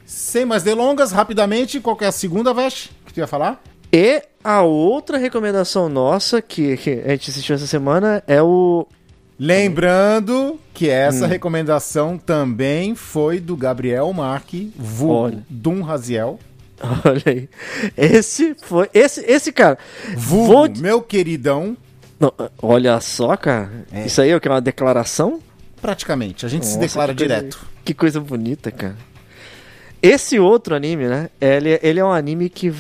Sem 0.05 0.45
mais 0.45 0.63
delongas, 0.63 1.11
rapidamente, 1.11 1.82
qual 1.82 1.95
que 1.95 2.05
é 2.05 2.07
a 2.07 2.11
segunda, 2.13 2.53
Veste, 2.53 2.91
que 3.05 3.13
tu 3.13 3.18
ia 3.20 3.28
falar? 3.28 3.61
E 3.91 4.22
a 4.43 4.61
outra 4.61 5.18
recomendação 5.18 5.89
nossa 5.89 6.41
que, 6.41 6.78
que 6.78 6.91
a 7.05 7.09
gente 7.09 7.30
assistiu 7.30 7.55
essa 7.55 7.68
semana 7.68 8.24
é 8.28 8.41
o. 8.41 8.88
Lembrando 9.39 10.59
que 10.73 10.89
essa 10.89 11.25
Hum. 11.25 11.29
recomendação 11.29 12.17
também 12.17 12.95
foi 12.95 13.39
do 13.39 13.55
Gabriel 13.55 14.11
Marque, 14.13 14.71
vulgo. 14.75 15.41
Dum 15.49 15.81
Raziel. 15.81 16.39
Olha 17.05 17.23
aí. 17.25 17.49
Esse 17.95 18.55
foi. 18.61 18.89
Esse, 18.93 19.21
esse 19.25 19.51
cara. 19.51 19.77
Vulgo, 20.15 20.53
Vou- 20.53 20.69
meu 20.77 21.01
queridão. 21.01 21.75
Não, 22.19 22.33
olha 22.61 22.99
só, 22.99 23.38
cara. 23.38 23.85
É. 23.91 24.05
Isso 24.07 24.19
aí 24.21 24.31
é 24.31 24.35
o 24.35 24.41
que? 24.41 24.49
Uma 24.49 24.59
declaração? 24.61 25.39
Praticamente, 25.79 26.45
a 26.45 26.49
gente 26.49 26.65
se 26.65 26.71
Nossa, 26.75 26.79
declara 26.88 27.13
que 27.13 27.19
coisa- 27.23 27.35
direto. 27.35 27.67
Que 27.85 27.93
coisa 27.93 28.19
bonita, 28.19 28.71
cara. 28.71 28.95
Esse 30.01 30.39
outro 30.39 30.75
anime, 30.75 31.05
né? 31.07 31.29
Ele, 31.39 31.79
ele 31.83 31.99
é 31.99 32.03
um 32.05 32.11
anime 32.11 32.49
que. 32.49 32.73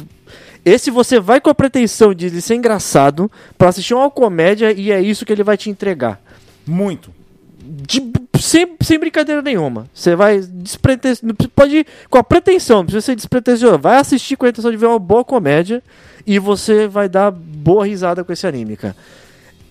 Esse 0.65 0.91
você 0.91 1.19
vai 1.19 1.39
com 1.39 1.49
a 1.49 1.55
pretensão 1.55 2.13
de 2.13 2.41
ser 2.41 2.55
engraçado 2.55 3.31
pra 3.57 3.69
assistir 3.69 3.93
uma 3.93 4.09
comédia 4.11 4.71
e 4.71 4.91
é 4.91 4.99
isso 4.99 5.25
que 5.25 5.31
ele 5.31 5.43
vai 5.43 5.55
te 5.55 5.69
entregar. 5.69 6.19
Muito. 6.67 7.13
De- 7.59 8.11
sem, 8.39 8.75
sem 8.81 8.99
brincadeira 8.99 9.41
nenhuma. 9.41 9.87
Você 9.93 10.15
vai 10.15 10.39
despretensioso. 10.39 11.33
Pode 11.55 11.77
ir 11.77 11.87
com 12.09 12.17
a 12.17 12.23
pretensão, 12.23 12.77
não 12.77 12.85
precisa 12.85 13.05
ser 13.05 13.15
despretensioso. 13.15 13.77
Vai 13.79 13.97
assistir 13.97 14.35
com 14.35 14.45
a 14.45 14.49
intenção 14.49 14.71
de 14.71 14.77
ver 14.77 14.85
uma 14.85 14.99
boa 14.99 15.23
comédia 15.25 15.83
e 16.25 16.37
você 16.39 16.87
vai 16.87 17.09
dar 17.09 17.31
boa 17.31 17.85
risada 17.85 18.23
com 18.23 18.31
esse 18.31 18.45
anime, 18.45 18.77
cara. 18.77 18.95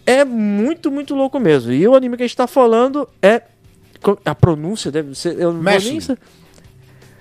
É 0.05 0.25
muito, 0.25 0.91
muito 0.91 1.15
louco 1.15 1.39
mesmo. 1.41 1.73
E 1.73 1.87
o 1.87 1.95
anime 1.95 2.17
que 2.17 2.23
a 2.23 2.27
gente 2.27 2.37
tá 2.37 2.47
falando 2.47 3.09
é. 3.23 3.43
A 4.25 4.35
pronúncia 4.35 4.91
deve 4.93 5.15
ser. 5.15 5.35
Eu 5.35 5.53
não 5.53 5.55
vou 5.55 5.63
Meshle. 5.63 5.91
nem. 5.91 6.17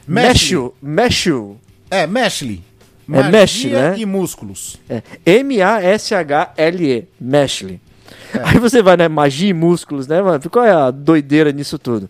Meshu. 0.07 0.73
Meshu. 0.81 1.57
É, 1.89 2.05
Meshle. 2.05 2.63
É 3.11 3.23
Meshle, 3.29 3.69
né? 3.71 3.95
e 3.97 4.05
músculos. 4.05 4.77
É, 4.89 5.01
M-A-S-H-L-E, 5.25 7.07
Meshle. 8.33 8.49
Aí 8.49 8.59
você 8.59 8.81
vai, 8.81 8.97
né? 8.97 9.07
Magia 9.07 9.49
e 9.49 9.53
músculos, 9.53 10.07
né, 10.07 10.21
mano? 10.21 10.41
Qual 10.49 10.65
é 10.65 10.71
a 10.71 10.91
doideira 10.91 11.51
nisso 11.51 11.77
tudo? 11.79 12.09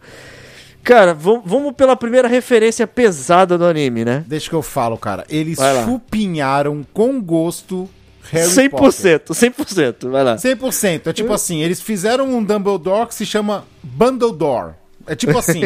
Cara, 0.84 1.14
vam- 1.14 1.42
vamos 1.44 1.74
pela 1.74 1.96
primeira 1.96 2.28
referência 2.28 2.86
pesada 2.86 3.58
do 3.58 3.66
anime, 3.66 4.06
né? 4.06 4.24
Deixa 4.28 4.50
que 4.50 4.56
eu 4.56 4.62
falo, 4.62 4.98
cara. 4.98 5.26
Eles 5.30 5.58
chupinharam 5.86 6.86
com 6.94 7.20
gosto 7.22 7.90
Harry 8.32 8.48
100%, 8.48 8.70
Potter. 8.70 9.22
100%, 9.30 10.10
vai 10.10 10.24
lá. 10.24 10.36
100%. 10.36 11.08
É 11.08 11.14
tipo 11.14 11.34
assim, 11.34 11.62
eles 11.62 11.82
fizeram 11.82 12.28
um 12.36 12.44
Dumbledore 12.44 13.08
que 13.08 13.16
se 13.16 13.26
chama 13.26 13.66
Bundledore. 13.84 14.74
É 15.08 15.16
tipo 15.16 15.38
assim, 15.38 15.62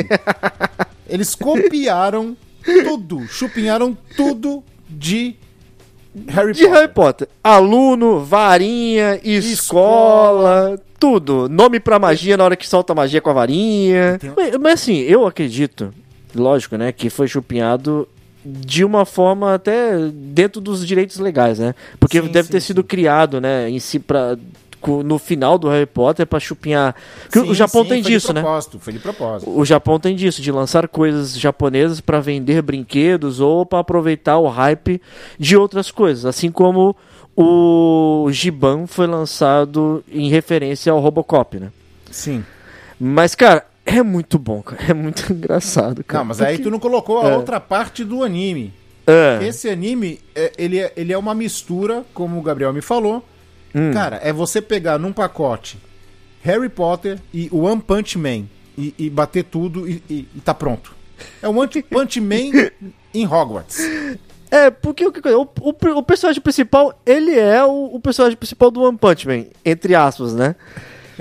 eles 1.08 1.36
copiaram 1.36 2.36
tudo, 2.64 3.26
chupinharam 3.28 3.98
tudo 4.16 4.64
de 4.90 5.36
Harry 6.28 6.54
De 6.54 6.64
Potter. 6.64 6.74
Harry 6.74 6.94
Potter. 6.94 7.28
Aluno, 7.44 8.20
varinha, 8.24 9.20
escola, 9.24 10.80
tudo. 11.00 11.48
Nome 11.50 11.80
pra 11.80 12.00
magia 12.00 12.36
na 12.36 12.44
hora 12.44 12.56
que 12.56 12.68
solta 12.68 12.96
magia 12.96 13.22
com 13.22 13.30
a 13.30 13.34
varinha. 13.34 14.20
Mas, 14.36 14.56
mas 14.58 14.74
assim, 14.74 14.98
eu 15.00 15.26
acredito, 15.26 15.94
lógico, 16.36 16.76
né, 16.78 16.92
que 16.92 17.10
foi 17.10 17.28
chupinhado 17.28 18.08
de 18.44 18.84
uma 18.84 19.06
forma 19.06 19.54
até 19.54 19.98
dentro 20.12 20.62
dos 20.62 20.86
direitos 20.86 21.20
legais, 21.20 21.60
né? 21.60 21.76
Porque 22.00 22.22
Sim, 22.22 22.28
deve 22.28 22.48
sim, 22.48 22.52
ter 22.54 22.62
sido 22.62 22.82
sim. 22.82 22.88
criado, 22.88 23.40
né, 23.42 23.70
em 23.70 23.80
si 23.80 24.00
pra, 24.00 24.38
no 24.88 25.20
final 25.20 25.58
do 25.58 25.68
Harry 25.70 25.86
Potter 25.86 26.26
pra 26.26 26.40
chupinhar. 26.40 26.96
Sim, 27.30 27.42
o 27.50 27.54
Japão 27.54 27.84
sim, 27.84 27.90
tem 27.90 28.04
foi 28.04 28.12
disso, 28.12 28.28
de 28.28 28.34
né? 28.34 28.42
propósito, 28.42 28.80
Foi 28.80 28.94
de 28.94 29.00
propósito. 29.00 29.52
O 29.58 29.66
Japão 29.66 30.00
tem 30.00 30.16
disso, 30.16 30.42
de 30.42 30.52
lançar 30.52 30.88
coisas 30.88 31.38
japonesas 31.38 32.00
para 32.02 32.20
vender 32.20 32.62
brinquedos 32.62 33.40
ou 33.40 33.66
para 33.66 33.80
aproveitar 33.80 34.38
o 34.38 34.48
hype 34.48 35.02
de 35.38 35.58
outras 35.58 35.92
coisas, 35.92 36.26
assim 36.26 36.50
como 36.52 36.96
o 37.36 38.28
Giban 38.32 38.86
foi 38.88 39.08
lançado 39.08 40.04
em 40.12 40.30
referência 40.30 40.92
ao 40.92 41.00
Robocop, 41.00 41.60
né? 41.60 41.72
Sim. 42.12 42.44
Mas, 43.00 43.34
cara, 43.36 43.66
é 43.86 44.04
muito 44.04 44.38
bom, 44.38 44.62
cara. 44.62 44.82
É 44.90 44.94
muito 44.94 45.32
engraçado, 45.32 46.04
cara. 46.04 46.20
Não, 46.24 46.28
mas 46.28 46.42
aí 46.42 46.58
tu 46.58 46.70
não 46.70 46.80
colocou 46.80 47.20
a 47.22 47.30
É. 47.30 47.36
outra 47.38 47.60
parte 47.60 48.04
do 48.04 48.24
anime. 48.24 48.74
É. 49.08 49.40
Esse 49.48 49.70
anime, 49.70 50.20
é- 50.36 50.52
ele, 50.58 50.80
é, 50.80 50.94
ele 50.96 51.14
é 51.14 51.18
uma 51.18 51.34
mistura, 51.34 52.04
como 52.14 52.38
o 52.38 52.42
Gabriel 52.42 52.74
me 52.74 52.82
falou. 52.82 53.24
Hum. 53.74 53.92
Cara, 53.92 54.20
é 54.24 54.32
você 54.34 54.62
pegar 54.62 54.98
num 54.98 55.12
pacote 55.14 55.78
Harry 56.42 56.70
Potter 56.70 57.20
e 57.34 57.50
o 57.52 57.60
One 57.64 57.82
Punch 57.82 58.18
Man 58.18 58.46
e, 58.78 58.94
e 58.98 59.10
bater 59.10 59.44
tudo 59.44 59.88
e, 59.88 60.02
e- 60.10 60.28
e 60.36 60.42
tá 60.42 60.54
pronto. 60.54 60.94
É 61.42 61.48
o 61.48 61.52
One 61.58 61.70
Punch 61.84 62.20
Man 62.22 62.70
em 63.14 63.26
Hogwarts. 63.28 63.80
É, 64.52 64.72
porque 64.72 65.06
o, 65.06 65.12
que- 65.12 65.28
o, 65.30 65.42
o, 65.62 65.70
o 65.98 66.04
personagem 66.04 66.42
principal, 66.42 67.00
ele 67.06 67.38
é 67.38 67.64
o, 67.64 67.92
o 67.94 68.00
personagem 68.00 68.38
principal 68.38 68.72
do 68.72 68.82
One 68.82 68.98
Punch 68.98 69.28
Man, 69.28 69.46
entre 69.64 69.94
aspas, 69.94 70.34
né? 70.34 70.56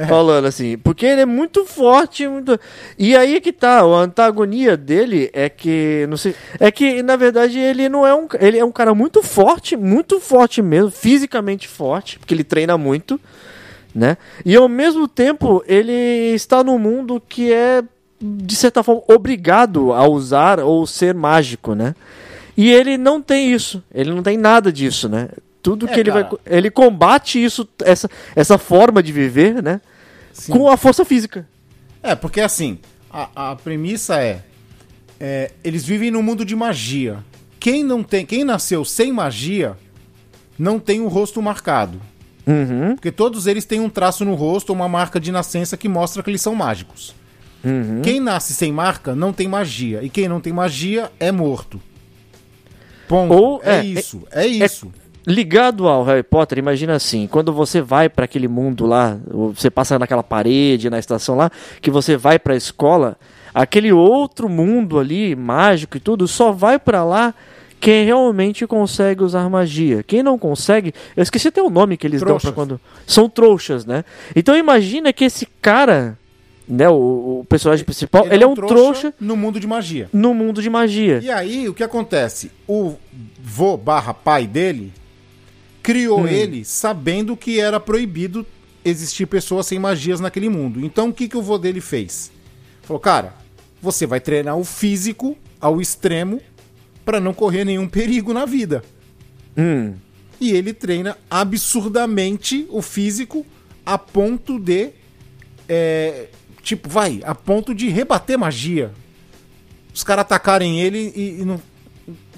Falando 0.07 0.45
assim, 0.47 0.79
porque 0.79 1.07
ele 1.07 1.23
é 1.23 1.27
muito 1.27 1.65
forte, 1.65 2.29
muito... 2.29 2.59
E 2.99 3.17
aí 3.17 3.37
é 3.37 3.41
que 3.41 3.53
tá, 3.53 3.81
a 3.81 4.01
antagonia 4.01 4.77
dele 4.77 5.31
é 5.33 5.49
que, 5.49 6.07
não 6.09 6.17
sei, 6.17 6.35
é 6.61 6.71
que 6.71 7.03
na 7.03 7.17
verdade 7.17 7.59
ele 7.59 7.89
não 7.89 8.07
é 8.07 8.15
um, 8.15 8.29
ele 8.41 8.59
é 8.59 8.65
um 8.65 8.71
cara 8.73 8.95
muito 8.95 9.23
forte, 9.23 9.77
muito 9.77 10.21
forte 10.21 10.63
mesmo, 10.63 10.91
fisicamente 10.91 11.67
forte, 11.67 12.19
porque 12.19 12.35
ele 12.35 12.45
treina 12.45 12.79
muito, 12.79 13.21
né? 13.95 14.17
E 14.45 14.55
ao 14.55 14.69
mesmo 14.69 15.09
tempo 15.09 15.63
ele 15.67 16.33
está 16.35 16.63
num 16.63 16.79
mundo 16.79 17.21
que 17.27 17.53
é 17.53 17.83
de 18.21 18.57
certa 18.57 18.83
forma 18.83 19.03
obrigado 19.09 19.93
a 19.93 20.07
usar 20.09 20.61
ou 20.61 20.87
ser 20.87 21.15
mágico, 21.15 21.75
né? 21.75 21.95
E 22.57 22.71
ele 22.71 22.99
não 22.99 23.23
tem 23.23 23.53
isso, 23.53 23.83
ele 23.95 24.11
não 24.11 24.23
tem 24.23 24.37
nada 24.37 24.73
disso, 24.73 25.09
né? 25.09 25.29
Tudo 25.71 25.87
É, 25.89 25.93
que 25.93 26.01
ele 26.01 26.11
vai 26.11 26.25
cara. 26.25 26.39
ele 26.47 26.71
combate 26.71 27.43
isso, 27.43 27.69
essa, 27.85 28.09
essa 28.35 28.57
forma 28.59 29.03
de 29.03 29.13
viver, 29.13 29.63
né? 29.63 29.81
Sim. 30.33 30.53
Com 30.53 30.69
a 30.69 30.77
força 30.77 31.05
física. 31.05 31.47
É, 32.03 32.15
porque 32.15 32.41
assim, 32.41 32.79
a, 33.11 33.51
a 33.51 33.57
premissa 33.57 34.23
é, 34.23 34.43
é, 35.21 35.51
Eles 35.65 35.85
vivem 35.85 36.11
num 36.11 36.23
mundo 36.23 36.45
de 36.45 36.55
magia. 36.57 37.19
Quem 37.61 37.83
não 37.83 38.03
tem. 38.05 38.25
Quem 38.25 38.45
nasceu 38.45 38.85
sem 38.85 39.13
magia 39.13 39.77
não 40.59 40.79
tem 40.79 41.01
o 41.01 41.09
rosto 41.09 41.43
marcado. 41.43 42.01
Uhum, 42.47 42.95
Porque 42.95 43.11
todos 43.13 43.47
eles 43.47 43.65
têm 43.67 43.79
um 43.81 43.91
traço 43.91 44.25
no 44.25 44.35
rosto, 44.35 44.73
uma 44.73 44.89
marca 44.89 45.21
de 45.21 45.31
nascença 45.31 45.77
que 45.77 45.87
mostra 45.89 46.23
que 46.23 46.31
eles 46.31 46.41
são 46.41 46.55
mágicos. 46.55 47.15
uhum. 47.63 48.01
Quem 48.03 48.21
nasce 48.21 48.55
sem 48.55 48.73
marca 48.73 49.15
não 49.15 49.33
tem 49.35 49.47
magia. 49.47 50.03
E 50.03 50.09
quem 50.09 50.29
não 50.29 50.41
tem 50.41 50.53
magia 50.53 51.11
é 51.21 51.31
morto. 51.31 51.79
Ponto. 53.07 53.35
Ou- 53.35 53.61
é, 53.65 53.79
é, 53.81 53.85
isso. 53.85 54.23
É, 54.31 54.47
isso. 54.47 54.91
Ligado 55.29 55.87
ao 55.87 56.05
Harry 56.05 56.23
Potter, 56.23 56.59
imagina 56.59 56.95
assim, 56.95 57.27
quando 57.27 57.53
você 57.53 57.83
vai 57.83 58.09
pra 58.09 58.25
aquele 58.25 58.49
mundo 58.49 58.87
lá, 58.87 59.19
você 59.55 59.69
passa 59.71 59.99
naquela 59.99 60.23
parede, 60.23 60.89
na 60.89 60.99
estação 60.99 61.37
lá, 61.37 61.51
que 61.83 61.91
você 61.91 62.17
vai 62.17 62.39
pra 62.39 62.57
escola, 62.57 63.15
aquele 63.55 63.93
outro 63.93 64.49
mundo 64.49 64.99
ali, 64.99 65.37
mágico 65.37 65.99
e 65.99 66.01
tudo, 66.01 66.27
só 66.27 66.51
vai 66.51 66.79
pra 66.79 67.05
lá 67.05 67.35
quem 67.79 68.07
realmente 68.07 68.67
consegue 68.67 69.23
usar 69.23 69.49
magia. 69.51 70.03
Quem 70.03 70.23
não 70.23 70.39
consegue, 70.39 70.95
eu 71.15 71.23
esqueci 71.23 71.49
até 71.49 71.61
o 71.61 71.69
nome 71.69 71.99
que 71.99 72.07
eles 72.07 72.21
dão 72.21 72.29
Trouxas. 72.29 72.51
pra 72.51 72.55
quando 72.55 72.81
são 73.07 73.29
trouxas, 73.29 73.85
né? 73.85 74.07
Então 74.35 74.57
imagina 74.57 75.13
que 75.13 75.25
esse 75.27 75.47
cara, 75.61 76.17
né, 76.67 76.89
o, 76.89 77.41
o 77.41 77.47
personagem 77.47 77.85
principal, 77.85 78.27
ele, 78.31 78.45
é 78.45 78.47
um 78.47 78.55
trouxa, 78.55 79.13
no 79.21 79.37
mundo 79.37 79.61
de 79.61 79.67
magia. 79.67 80.09
no 80.11 80.33
mundo 80.33 80.63
de 80.63 80.71
magia. 80.71 81.21
E 81.23 81.31
aí, 81.31 81.69
o 81.69 81.75
que 81.75 81.85
acontece? 81.85 82.51
O 82.67 82.95
vô 83.39 83.77
barra 83.77 84.15
pai 84.15 84.47
dele 84.47 84.91
criou 85.89 86.25
Hum. 86.25 86.29
ele 86.29 86.67
sabendo 86.67 87.35
que 87.35 87.59
era 87.59 87.81
proibido 87.81 88.45
existir 88.85 89.25
pessoas 89.25 89.67
sem 89.67 89.79
magias 89.79 90.21
naquele 90.21 90.51
mundo. 90.51 90.85
Então, 90.85 91.09
o 91.09 91.15
que, 91.15 91.27
que 91.27 91.37
o 91.37 91.41
vô 91.41 91.57
dele 91.57 91.81
fez? 91.81 92.31
Falou, 92.83 93.01
cara, 93.01 93.35
você 93.81 94.07
vai 94.07 94.21
treinar 94.21 94.59
o 94.59 94.65
físico 94.65 95.35
ao 95.59 95.81
extremo 95.81 96.43
para 97.07 97.19
não 97.19 97.33
correr 97.33 97.65
nenhum 97.65 97.89
perigo 97.89 98.35
na 98.35 98.45
vida. 98.45 98.85
Hum. 99.57 99.95
E 100.39 100.53
ele 100.53 100.75
treina 100.75 101.17
absurdamente 101.31 102.67
o 102.69 102.83
físico 102.83 103.47
a 103.87 103.97
ponto 103.97 104.59
de. 104.59 104.91
é, 105.67 106.27
tipo, 106.63 106.87
vai, 106.87 107.23
a 107.25 107.35
ponto 107.35 107.75
de 107.75 107.89
rebater 107.89 108.39
magia. 108.39 108.93
Os 109.95 110.05
caras 110.05 110.21
atacarem 110.21 110.81
ele 110.81 111.15
e, 111.17 111.41
e 111.41 111.45
não, 111.47 111.59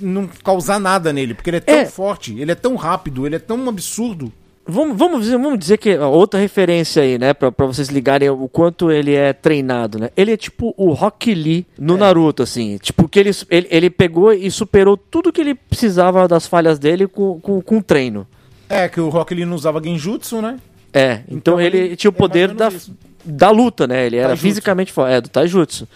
não 0.01 0.29
causar 0.45 0.79
nada 0.81 1.13
nele, 1.13 1.35
porque 1.35 1.51
ele 1.51 1.57
é 1.59 1.61
tão 1.61 1.75
É. 1.75 1.87
forte, 1.87 2.39
ele 2.39 2.51
é 2.53 2.55
tão 2.55 2.75
rápido, 2.77 3.27
ele 3.27 3.37
é 3.37 3.39
tão 3.39 3.69
absurdo. 3.69 4.33
Vamos, 4.67 4.97
vamos, 4.97 5.23
dizer, 5.23 5.37
vamos 5.39 5.59
dizer 5.59 5.79
que 5.79 5.97
outra 5.99 6.39
referência 6.39 7.03
aí, 7.03 7.19
né? 7.19 7.35
Pra, 7.35 7.51
pra 7.51 7.67
vocês 7.67 7.89
ligarem 7.89 8.29
o 8.31 8.47
quanto 8.47 8.91
ele 8.91 9.15
é 9.15 9.33
treinado, 9.33 9.99
né? 9.99 10.11
Ele 10.17 10.33
é 10.33 10.37
tipo 10.37 10.73
o 10.77 10.93
Rock 10.93 11.35
Lee 11.35 11.67
no 11.77 11.97
Naruto, 11.97 12.43
assim. 12.45 12.79
Tipo, 12.79 13.09
que 13.09 13.19
ele, 13.19 13.31
ele, 13.51 13.67
ele 13.71 13.91
pegou 13.91 14.33
e 14.33 14.49
superou 14.51 14.97
tudo 14.97 15.33
que 15.33 15.41
ele 15.41 15.55
precisava 15.55 16.29
das 16.29 16.47
falhas 16.47 16.79
dele 16.79 17.09
com, 17.09 17.41
com, 17.41 17.61
com 17.61 17.81
treino. 17.81 18.27
É, 18.69 18.89
que 18.89 19.01
o 19.01 19.09
Rock 19.09 19.35
Lee 19.35 19.45
não 19.45 19.57
usava 19.57 19.83
Genjutsu, 19.83 20.41
né? 20.41 20.59
É, 20.93 21.23
então, 21.29 21.37
Então 21.37 21.61
ele, 21.61 21.79
ele 21.79 21.97
tinha 21.97 22.11
o 22.11 22.15
é 22.15 22.17
poder 22.17 22.53
da, 22.55 22.69
isso. 22.69 22.95
da 23.25 23.51
luta, 23.51 23.89
né? 23.89 24.07
Ele 24.07 24.17
era 24.19 24.29
Taijutsu. 24.29 24.47
fisicamente 24.49 24.93
forte. 24.93 25.13
É, 25.15 25.21
do 25.21 25.29
Taijutsu. 25.29 25.89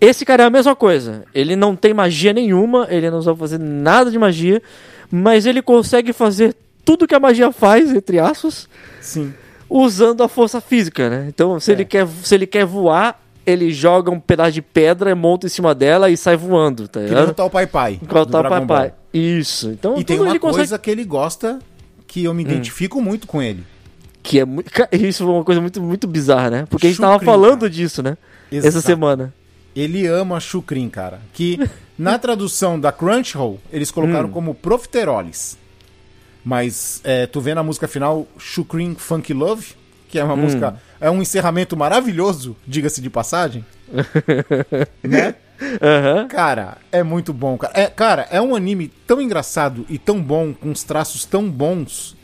Esse 0.00 0.24
cara 0.24 0.44
é 0.44 0.46
a 0.46 0.50
mesma 0.50 0.76
coisa. 0.76 1.24
Ele 1.34 1.56
não 1.56 1.74
tem 1.74 1.92
magia 1.92 2.32
nenhuma, 2.32 2.86
ele 2.90 3.10
não 3.10 3.20
sabe 3.22 3.38
fazer 3.38 3.58
nada 3.58 4.10
de 4.10 4.18
magia, 4.18 4.62
mas 5.10 5.44
ele 5.46 5.60
consegue 5.62 6.12
fazer 6.12 6.54
tudo 6.84 7.06
que 7.06 7.14
a 7.14 7.20
magia 7.20 7.50
faz, 7.52 7.92
entre 7.92 8.18
aspas, 8.18 8.68
Sim. 9.00 9.34
usando 9.68 10.22
a 10.22 10.28
força 10.28 10.60
física, 10.60 11.10
né? 11.10 11.26
Então, 11.28 11.58
se, 11.60 11.70
É. 11.70 11.74
ele, 11.74 11.84
quer, 11.84 12.06
se 12.22 12.34
ele 12.34 12.46
quer 12.46 12.64
voar, 12.64 13.20
ele 13.44 13.72
joga 13.72 14.10
um 14.10 14.20
pedaço 14.20 14.52
de 14.52 14.62
pedra, 14.62 15.14
monta 15.14 15.46
em 15.46 15.50
cima 15.50 15.74
dela 15.74 16.08
e 16.10 16.16
sai 16.16 16.36
voando, 16.36 16.86
tá 16.86 17.00
Que 17.00 17.06
nem 17.06 17.14
ligado? 17.14 17.30
o 17.30 17.34
tal 17.34 17.50
Pai 17.50 17.66
Pai. 17.66 18.00
Tá 18.08 18.22
o 18.22 18.26
Dragon 18.26 18.48
papai. 18.48 18.88
Ball. 18.88 18.98
Isso. 19.12 19.70
Então, 19.70 19.98
E 19.98 20.04
tem 20.04 20.16
uma 20.20 20.26
coisa 20.38 20.38
consegue. 20.38 20.74
Hum. 20.74 20.78
que 20.78 20.90
ele 20.90 21.04
gosta 21.04 21.58
que 22.06 22.24
eu 22.24 22.32
me 22.34 22.42
identifico 22.42 23.00
muito 23.02 23.26
com 23.26 23.42
ele. 23.42 23.64
Que 24.22 24.40
é 24.40 24.44
muito. 24.44 24.70
Isso 24.92 25.24
foi 25.24 25.32
uma 25.32 25.44
coisa 25.44 25.60
muito, 25.60 25.80
muito 25.82 26.06
bizarra, 26.06 26.50
né? 26.50 26.64
Porque 26.70 26.86
a 26.86 26.90
gente 26.90 27.00
tava 27.00 27.18
falando 27.24 27.68
disso, 27.68 28.02
né? 28.02 28.16
Exato. 28.52 28.68
Essa 28.68 28.80
semana. 28.80 29.32
Ele 29.80 30.06
ama 30.06 30.40
chucrim, 30.40 30.88
cara. 30.88 31.20
Que 31.32 31.58
na 31.98 32.16
tradução 32.20 32.78
da 32.78 32.90
Crunchyroll, 32.92 33.60
eles 33.72 33.90
Hum. 33.90 33.94
colocaram 33.94 34.28
como 34.30 34.54
profiteroles. 34.54 35.56
Mas 36.44 37.00
é, 37.04 37.26
tu 37.26 37.40
vê 37.40 37.54
na 37.54 37.62
música 37.62 37.86
final 37.86 38.26
Chucrim 38.38 38.94
Funk 38.94 39.32
Love, 39.34 39.74
que 40.08 40.18
é 40.18 40.24
uma 40.24 40.36
música. 40.36 40.80
É 41.00 41.10
um 41.10 41.20
encerramento 41.20 41.76
maravilhoso, 41.76 42.56
diga-se 42.66 43.00
de 43.02 43.10
passagem. 43.10 43.64
né? 45.02 45.34
Aham. 45.82 46.28
Cara, 46.28 46.78
é 46.90 47.02
muito 47.02 47.32
bom, 47.32 47.58
cara. 47.58 47.72
É, 47.78 47.86
cara, 47.88 48.26
é 48.30 48.40
um 48.40 48.54
anime 48.54 48.88
tão 49.06 49.20
engraçado 49.20 49.84
e 49.88 49.98
tão 49.98 50.22
bom, 50.22 50.54
com 50.54 50.70
os 50.70 50.82
traços 50.84 51.24
tão 51.24 51.50
bons. 51.50 52.16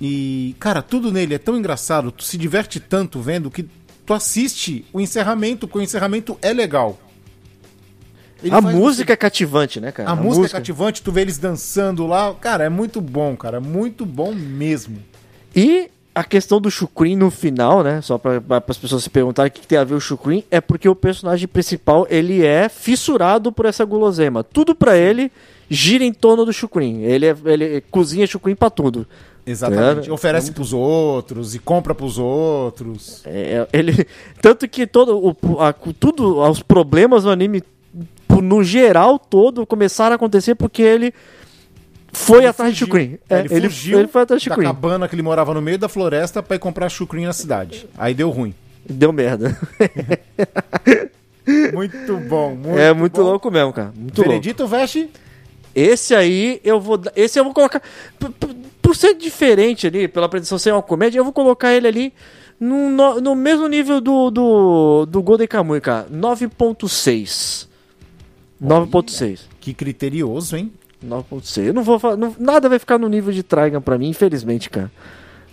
E, 0.00 0.56
cara, 0.58 0.82
tudo 0.82 1.12
nele 1.12 1.34
é 1.34 1.38
tão 1.38 1.56
engraçado, 1.56 2.10
tu 2.10 2.24
se 2.24 2.36
diverte 2.36 2.80
tanto 2.80 3.20
vendo 3.20 3.50
que 3.50 3.66
tu 4.04 4.12
assiste 4.12 4.84
o 4.92 5.00
encerramento, 5.00 5.66
porque 5.66 5.78
o 5.78 5.82
encerramento 5.82 6.38
é 6.42 6.52
legal. 6.52 6.98
Ele 8.42 8.54
A 8.54 8.60
música 8.60 9.12
é 9.12 9.16
cativante, 9.16 9.80
né, 9.80 9.90
cara? 9.90 10.10
A, 10.10 10.14
música, 10.14 10.46
é 10.46 10.50
cativante, 10.50 11.02
tu 11.02 11.10
vê 11.10 11.22
eles 11.22 11.38
dançando 11.38 12.06
lá. 12.06 12.34
Cara, 12.34 12.64
é 12.64 12.68
muito 12.68 13.00
bom, 13.00 13.34
cara. 13.34 13.58
Muito 13.58 14.04
bom 14.04 14.34
mesmo. 14.34 14.98
E 15.56 15.88
a 16.14 16.22
questão 16.22 16.60
do 16.60 16.70
Shukrin 16.70 17.16
no 17.16 17.30
final, 17.30 17.82
né? 17.82 18.02
Só 18.02 18.18
para 18.18 18.42
as 18.68 18.76
pessoas 18.76 19.02
se 19.02 19.08
perguntarem 19.08 19.48
o 19.48 19.52
que, 19.52 19.62
que 19.62 19.66
tem 19.66 19.78
a 19.78 19.84
ver 19.84 19.94
o 19.94 20.00
Shukrin, 20.00 20.44
é 20.50 20.60
porque 20.60 20.88
o 20.88 20.94
personagem 20.94 21.48
principal 21.48 22.06
ele 22.10 22.44
é 22.44 22.68
fissurado 22.68 23.50
por 23.50 23.64
essa 23.64 23.84
guloseima. 23.84 24.44
Tudo 24.44 24.74
pra 24.74 24.96
ele 24.96 25.32
gira 25.68 26.04
em 26.04 26.12
torno 26.12 26.44
do 26.44 26.52
Shukrin. 26.52 27.00
Ele, 27.00 27.26
é, 27.26 27.36
ele 27.46 27.80
cozinha 27.90 28.26
Shukrin 28.26 28.54
pra 28.54 28.68
tudo. 28.68 29.06
Exatamente. 29.46 30.08
É, 30.08 30.12
Oferece 30.12 30.52
pros 30.52 30.72
outros 30.72 31.54
e 31.54 31.58
compra 31.58 31.94
pros 31.94 32.18
outros. 32.18 33.22
É, 33.26 33.66
ele 33.72 34.06
tanto 34.40 34.66
que 34.68 34.86
todo 34.86 35.18
o 35.18 35.60
a- 35.60 35.72
tudo 35.72 36.38
os 36.40 36.62
problemas 36.62 37.24
do 37.24 37.30
anime 37.30 37.62
no 38.42 38.64
geral 38.64 39.18
todo 39.18 39.66
começaram 39.66 40.12
a 40.12 40.16
acontecer 40.16 40.54
porque 40.54 40.80
ele 40.82 41.12
foi 42.12 42.46
atrás 42.46 42.72
de 42.72 42.78
Shukrin. 42.80 43.18
É, 43.28 43.40
ele, 43.40 43.54
ele, 43.54 43.68
fugiu 43.68 43.98
ele 43.98 44.08
foi 44.08 44.22
atrás 44.22 44.40
de 44.42 44.48
da 44.48 44.54
Shukrin. 44.54 44.66
cabana 44.68 45.06
que 45.08 45.14
ele 45.14 45.22
morava 45.22 45.52
no 45.52 45.60
meio 45.60 45.78
da 45.78 45.88
floresta 45.88 46.42
pra 46.42 46.56
ir 46.56 46.58
comprar 46.60 46.88
chucrim 46.88 47.24
na 47.26 47.32
cidade. 47.32 47.86
Aí 47.98 48.14
deu 48.14 48.30
ruim. 48.30 48.54
Deu 48.88 49.12
merda. 49.12 49.56
Muito 51.74 52.16
bom, 52.28 52.54
muito 52.54 52.78
é 52.78 52.92
muito 52.94 53.16
bom. 53.20 53.22
louco 53.28 53.50
mesmo, 53.50 53.70
cara. 53.72 53.92
Muito 53.94 54.16
louco. 54.16 54.30
Veredito 54.30 54.66
veste 54.66 55.10
Esse 55.74 56.14
aí 56.14 56.58
eu 56.64 56.80
vou. 56.80 56.98
Esse 57.14 57.38
eu 57.38 57.44
vou 57.44 57.52
colocar. 57.52 57.80
p- 58.18 58.28
p- 58.30 58.56
Por 58.94 59.00
ser 59.00 59.14
diferente 59.14 59.88
ali, 59.88 60.06
pela 60.06 60.26
apresentação 60.26 60.56
ser 60.56 60.72
uma 60.72 60.80
comédia, 60.80 61.18
eu 61.18 61.24
vou 61.24 61.32
colocar 61.32 61.72
ele 61.72 61.88
ali 61.88 62.14
no, 62.60 62.88
no, 62.88 63.20
no 63.20 63.34
mesmo 63.34 63.66
nível 63.66 64.00
do, 64.00 64.30
do, 64.30 65.04
do 65.06 65.20
Golden 65.20 65.48
Kamuy, 65.48 65.80
cara. 65.80 66.06
9.6. 66.12 67.66
9.6. 68.62 69.40
que 69.58 69.74
criterioso, 69.74 70.56
hein? 70.56 70.72
9.6. 71.04 71.64
Eu 71.66 71.74
não 71.74 71.82
vou 71.82 71.98
falar. 71.98 72.16
não- 72.16 72.36
nada 72.38 72.68
vai 72.68 72.78
ficar 72.78 72.96
no 72.96 73.08
nível 73.08 73.32
de 73.32 73.42
Trigun 73.42 73.80
pra 73.80 73.98
mim, 73.98 74.10
infelizmente, 74.10 74.70
cara. 74.70 74.92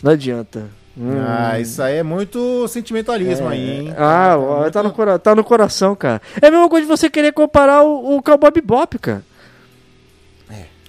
Não 0.03 0.11
adianta. 0.11 0.69
Hum. 0.95 1.09
Ah, 1.27 1.59
isso 1.59 1.81
aí 1.81 1.95
é 1.97 2.03
muito 2.03 2.67
sentimentalismo 2.67 3.47
aí, 3.47 3.87
hein? 3.87 3.93
Ah, 3.97 4.35
ó, 4.37 4.59
muito- 4.61 4.71
tá, 4.73 4.83
no, 4.83 4.91
cora- 4.91 5.17
tá 5.17 5.33
no 5.33 5.43
coração, 5.43 5.95
cara. 5.95 6.21
É 6.39 6.45
a 6.45 6.51
mesma 6.51 6.69
coisa 6.69 6.85
de 6.85 6.89
você 6.95 7.09
querer 7.09 7.31
comparar 7.31 7.81
o, 7.81 8.17
o 8.17 8.21
Cowboy 8.21 8.51
Bebop, 8.51 8.99
cara. 8.99 9.23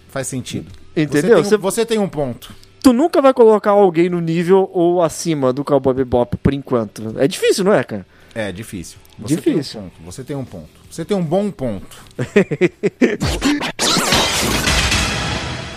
Faz 0.08 0.26
sentido. 0.26 0.70
Entendeu? 0.96 1.42
Você 1.42 1.50
tem, 1.50 1.58
um, 1.58 1.60
você 1.60 1.86
tem 1.86 1.98
um 1.98 2.08
ponto. 2.08 2.52
Tu 2.82 2.92
nunca 2.92 3.22
vai 3.22 3.32
colocar 3.32 3.70
alguém 3.70 4.08
no 4.08 4.20
nível 4.20 4.68
ou 4.72 5.02
acima 5.02 5.52
do 5.52 5.64
Cowboy 5.64 5.94
Bebop 5.94 6.36
por 6.36 6.52
enquanto. 6.52 7.14
É 7.18 7.28
difícil, 7.28 7.64
não 7.64 7.72
é, 7.72 7.84
cara? 7.84 8.04
É 8.34 8.50
difícil. 8.50 8.98
Você 9.18 9.36
Difícil. 9.36 9.80
Tem 9.80 9.82
um 9.82 9.90
ponto. 9.90 10.04
Você 10.04 10.24
tem 10.24 10.36
um 10.36 10.44
ponto. 10.44 10.68
Você 10.90 11.04
tem 11.04 11.16
um 11.16 11.22
bom 11.22 11.50
ponto. 11.50 11.96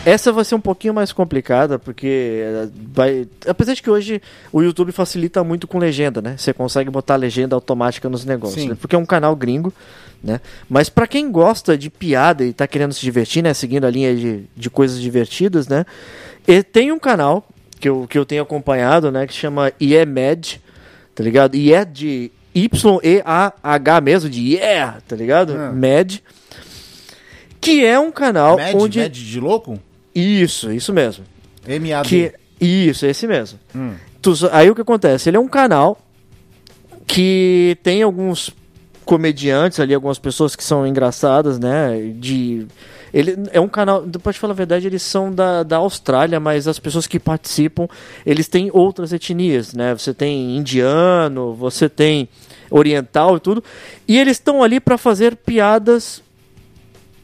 Essa 0.05 0.31
vai 0.31 0.45
ser 0.45 0.53
um 0.53 0.61
pouquinho 0.61 0.93
mais 0.93 1.11
complicada, 1.11 1.79
porque 1.79 2.43
eh, 2.43 2.67
vai. 2.93 3.27
Apesar 3.47 3.73
de 3.73 3.81
que 3.81 3.89
hoje 3.89 4.21
o 4.53 4.61
YouTube 4.61 4.91
facilita 4.91 5.43
muito 5.43 5.67
com 5.67 5.79
legenda, 5.79 6.21
né? 6.21 6.35
Você 6.37 6.53
consegue 6.53 6.91
botar 6.91 7.15
legenda 7.15 7.55
automática 7.55 8.07
nos 8.07 8.23
negócios, 8.23 8.65
né? 8.65 8.77
Porque 8.79 8.95
é 8.95 8.99
um 8.99 9.05
canal 9.05 9.35
gringo, 9.35 9.73
né? 10.25 10.41
Mas 10.67 10.89
pra 10.89 11.05
quem 11.05 11.31
gosta 11.31 11.77
de 11.77 11.89
piada 11.89 12.43
e 12.43 12.51
tá 12.51 12.67
querendo 12.67 12.93
se 12.93 13.01
divertir, 13.01 13.43
né? 13.43 13.53
Seguindo 13.53 13.85
a 13.85 13.89
linha 13.91 14.15
de, 14.15 14.43
de 14.57 14.69
coisas 14.69 14.99
divertidas, 14.99 15.67
né? 15.67 15.85
E 16.47 16.63
tem 16.63 16.91
um 16.91 16.97
canal 16.99 17.47
que 17.79 17.87
eu, 17.87 18.07
que 18.09 18.17
eu 18.17 18.25
tenho 18.25 18.41
acompanhado, 18.41 19.11
né? 19.11 19.27
Que 19.27 19.33
chama 19.33 19.71
IEMED, 19.79 20.59
tá 21.13 21.23
ligado? 21.23 21.55
E 21.55 21.71
é 21.71 21.85
de 21.85 22.31
Y-E-A-H 22.55 24.01
mesmo, 24.01 24.29
de 24.29 24.41
Yeah, 24.55 24.97
tá 25.07 25.15
ligado? 25.15 25.53
Ah. 25.55 25.71
MED. 25.71 26.23
Que 27.61 27.85
é 27.85 27.99
um 27.99 28.11
canal 28.11 28.57
Mad, 28.57 28.75
onde. 28.75 28.99
Mad 28.99 29.11
de 29.13 29.39
louco? 29.39 29.79
Isso, 30.13 30.71
isso 30.71 30.93
mesmo. 30.93 31.23
M-A-D. 31.67 32.07
Que 32.07 32.31
isso, 32.59 33.05
esse 33.05 33.27
mesmo. 33.27 33.59
Hum. 33.75 33.93
Tu- 34.21 34.33
aí 34.51 34.69
o 34.69 34.75
que 34.75 34.81
acontece? 34.81 35.29
Ele 35.29 35.37
é 35.37 35.39
um 35.39 35.47
canal 35.47 35.99
que 37.05 37.77
tem 37.83 38.01
alguns 38.01 38.49
comediantes 39.05 39.79
ali, 39.79 39.93
algumas 39.93 40.19
pessoas 40.19 40.55
que 40.55 40.63
são 40.63 40.85
engraçadas, 40.85 41.59
né? 41.59 42.13
De 42.15 42.67
ele 43.13 43.37
é 43.53 43.61
um 43.61 43.67
canal, 43.69 44.03
te 44.05 44.39
falar 44.39 44.51
a 44.51 44.55
verdade, 44.55 44.87
eles 44.87 45.01
são 45.01 45.31
da, 45.31 45.63
da 45.63 45.77
Austrália, 45.77 46.37
mas 46.37 46.67
as 46.67 46.79
pessoas 46.79 47.07
que 47.07 47.17
participam, 47.17 47.87
eles 48.25 48.49
têm 48.49 48.69
outras 48.73 49.13
etnias, 49.13 49.73
né? 49.73 49.93
Você 49.93 50.13
tem 50.13 50.57
indiano, 50.57 51.53
você 51.53 51.87
tem 51.87 52.27
oriental 52.69 53.37
e 53.37 53.39
tudo, 53.39 53.63
e 54.05 54.19
eles 54.19 54.35
estão 54.35 54.61
ali 54.61 54.81
para 54.81 54.97
fazer 54.97 55.37
piadas 55.37 56.21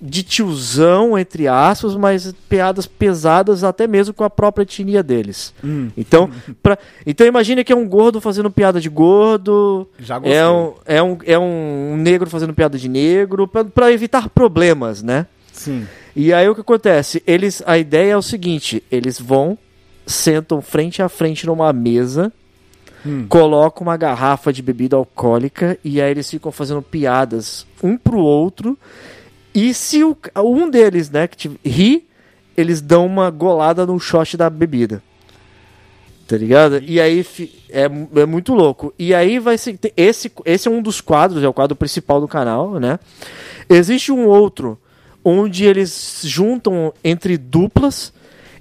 de 0.02 0.24
tiozão, 0.24 1.18
entre 1.18 1.48
aspas, 1.48 1.96
mas 1.96 2.34
piadas 2.50 2.88
pesadas 2.88 3.64
até 3.64 3.86
mesmo 3.86 4.14
com 4.16 4.24
a 4.24 4.30
própria 4.30 4.64
etnia 4.64 5.04
deles. 5.04 5.54
Então, 5.96 6.30
pra, 6.64 6.78
então 7.06 7.28
imagine 7.28 7.64
que 7.64 7.72
é 7.72 7.76
um 7.76 7.88
gordo 7.88 8.20
fazendo 8.20 8.50
piada 8.50 8.82
de 8.82 8.90
gordo, 8.90 9.88
é 10.24 10.48
um, 10.48 10.74
é, 10.86 11.04
um, 11.04 11.18
é 11.26 11.38
um 11.40 11.96
negro 11.98 12.30
fazendo 12.30 12.54
piada 12.54 12.78
de 12.78 12.90
negro, 12.90 13.48
pra- 13.48 13.64
pra 13.64 13.92
evitar 13.92 14.28
problemas, 14.30 15.04
né? 15.04 15.28
Sim. 15.54 15.86
E 16.16 16.34
aí 16.34 16.50
o 16.50 16.56
que 16.56 16.62
acontece? 16.62 17.22
Eles, 17.28 17.62
a 17.66 17.78
ideia 17.78 18.14
é 18.14 18.18
o 18.18 18.22
seguinte: 18.22 18.84
eles 18.92 19.20
vão, 19.20 19.58
sentam 20.06 20.62
frente 20.62 21.02
a 21.02 21.08
frente 21.10 21.46
numa 21.46 21.72
mesa, 21.72 22.32
Hum. 23.06 23.26
colocam 23.28 23.82
uma 23.88 23.98
garrafa 23.98 24.54
de 24.54 24.62
bebida 24.62 24.96
alcoólica 24.96 25.76
e 25.84 26.00
aí 26.00 26.12
eles 26.12 26.30
ficam 26.30 26.52
fazendo 26.52 26.82
piadas 26.84 27.66
um 27.82 27.98
pro 27.98 28.20
outro. 28.20 28.78
E 29.54 29.74
se 29.74 30.04
o, 30.04 30.16
um 30.38 30.70
deles, 30.70 31.10
né, 31.10 31.28
que 31.28 31.36
te- 31.38 31.60
ri, 31.66 32.08
eles 32.56 32.82
dão 32.82 33.06
uma 33.06 33.30
golada 33.30 33.86
no 33.86 34.00
shot 34.00 34.38
da 34.38 34.50
bebida. 34.50 35.02
Tá 36.28 36.38
ligado? 36.38 36.82
E 36.86 37.02
aí 37.02 37.26
é, 37.70 37.90
é 38.22 38.26
muito 38.26 38.54
louco. 38.54 38.94
E 38.98 39.14
aí 39.14 39.38
vai 39.40 39.58
ser. 39.58 39.78
Esse, 39.98 40.32
esse 40.46 40.68
é 40.68 40.72
um 40.72 40.82
dos 40.82 41.02
quadros, 41.02 41.44
é 41.44 41.48
o 41.48 41.54
quadro 41.54 41.76
principal 41.76 42.22
do 42.22 42.28
canal, 42.28 42.80
né? 42.80 42.98
Existe 43.70 44.14
um 44.14 44.26
outro 44.28 44.80
onde 45.26 45.66
eles 45.66 46.22
juntam 46.24 46.94
entre 47.04 47.38
duplas. 47.38 48.14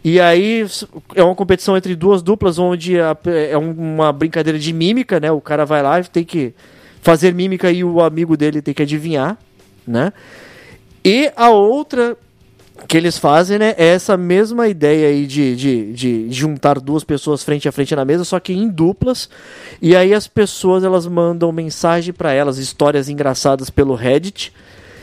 E 0.02 0.18
aí 0.20 0.66
é 1.14 1.22
uma 1.22 1.34
competição 1.36 1.76
entre 1.76 1.94
duas 1.94 2.22
duplas 2.22 2.58
onde 2.58 2.98
a- 2.98 3.16
é 3.26 3.56
um- 3.56 3.70
uma 3.70 4.12
brincadeira 4.12 4.58
de 4.58 4.72
mímica, 4.72 5.20
né? 5.20 5.30
O 5.30 5.40
cara 5.40 5.64
vai 5.64 5.80
lá 5.82 6.00
e 6.00 6.04
tem 6.04 6.24
que 6.24 6.52
fazer 7.02 7.32
mímica 7.32 7.70
e 7.70 7.84
o 7.84 8.00
amigo 8.00 8.36
dele 8.36 8.60
tem 8.60 8.74
que 8.74 8.82
adivinhar, 8.82 9.38
né? 9.86 10.12
E 11.04 11.32
a 11.36 11.50
outra 11.50 12.16
que 12.88 12.96
eles 12.96 13.18
fazem, 13.18 13.58
né, 13.58 13.74
é 13.76 13.88
essa 13.88 14.16
mesma 14.16 14.66
ideia 14.68 15.08
aí 15.08 15.26
de, 15.26 15.54
de, 15.54 15.92
de 15.92 16.32
juntar 16.32 16.80
duas 16.80 17.04
pessoas 17.04 17.42
frente 17.42 17.68
a 17.68 17.72
frente 17.72 17.94
na 17.94 18.04
mesa, 18.04 18.24
só 18.24 18.40
que 18.40 18.52
em 18.52 18.68
duplas. 18.68 19.28
E 19.82 19.94
aí 19.94 20.14
as 20.14 20.26
pessoas 20.26 20.82
elas 20.82 21.06
mandam 21.06 21.52
mensagem 21.52 22.12
pra 22.12 22.32
elas, 22.32 22.58
histórias 22.58 23.08
engraçadas 23.08 23.70
pelo 23.70 23.94
Reddit. 23.94 24.52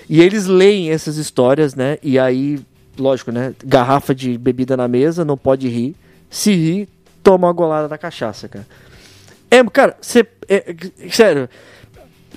E 0.10 0.22
eles 0.22 0.46
leem 0.46 0.90
essas 0.90 1.18
histórias, 1.18 1.76
né? 1.76 1.98
E 2.02 2.18
aí, 2.18 2.60
lógico, 2.98 3.32
né? 3.32 3.54
Garrafa 3.64 4.16
de 4.16 4.38
bebida 4.38 4.78
na 4.78 4.88
mesa, 4.88 5.26
não 5.26 5.38
pode 5.38 5.68
rir. 5.68 5.96
Se 6.30 6.52
rir, 6.54 6.90
toma 7.22 7.48
uma 7.48 7.54
golada 7.54 7.88
da 7.88 7.98
cachaça, 7.98 8.48
cara. 8.48 8.66
É, 9.52 9.64
cara, 9.66 9.98
você. 10.02 10.26
É, 10.48 10.74
sério, 11.12 11.50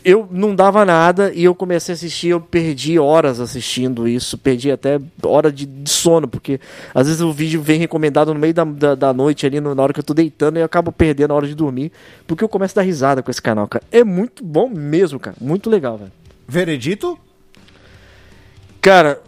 eu 0.04 0.26
não 0.30 0.54
dava 0.54 0.84
nada 0.84 1.32
e 1.34 1.44
eu 1.44 1.54
comecei 1.54 1.92
a 1.92 1.94
assistir, 1.94 2.28
eu 2.28 2.40
perdi 2.40 2.98
horas 2.98 3.40
assistindo 3.40 4.06
isso, 4.08 4.36
perdi 4.38 4.70
até 4.70 5.00
hora 5.22 5.50
de, 5.52 5.66
de 5.66 5.90
sono, 5.90 6.26
porque 6.28 6.60
às 6.94 7.06
vezes 7.06 7.20
o 7.22 7.32
vídeo 7.32 7.60
vem 7.62 7.78
recomendado 7.78 8.32
no 8.34 8.40
meio 8.40 8.54
da, 8.54 8.64
da, 8.64 8.94
da 8.94 9.12
noite 9.12 9.46
ali, 9.46 9.60
no- 9.60 9.74
na 9.74 9.82
hora 9.82 9.92
que 9.92 10.00
eu 10.00 10.04
tô 10.04 10.14
deitando, 10.14 10.56
e 10.58 10.60
eu 10.60 10.64
acabo 10.64 10.90
perdendo 10.92 11.32
a 11.32 11.34
hora 11.36 11.46
de 11.46 11.54
dormir, 11.54 11.92
porque 12.26 12.42
eu 12.44 12.48
começo 12.48 12.78
a 12.78 12.82
dar 12.82 12.86
risada 12.86 13.22
com 13.22 13.30
esse 13.30 13.42
canal, 13.42 13.66
cara. 13.68 13.84
É 13.92 14.02
muito 14.04 14.44
bom 14.44 14.68
mesmo, 14.68 15.18
cara. 15.20 15.36
Muito 15.40 15.68
legal, 15.70 15.96
velho. 15.98 16.12
Veredito? 16.48 17.18
Cara, 18.80 19.20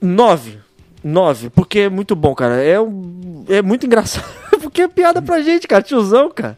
nove. 0.00 0.58
Nove, 1.04 1.50
porque 1.50 1.80
é 1.80 1.88
muito 1.88 2.14
bom, 2.14 2.34
cara. 2.34 2.62
É, 2.62 2.80
um- 2.80 3.44
é 3.48 3.60
muito 3.60 3.84
engraçado. 3.86 4.24
porque 4.62 4.82
é 4.82 4.88
piada 4.88 5.20
pra 5.20 5.42
gente, 5.42 5.66
cara. 5.66 5.82
Tiozão, 5.82 6.30
cara. 6.30 6.56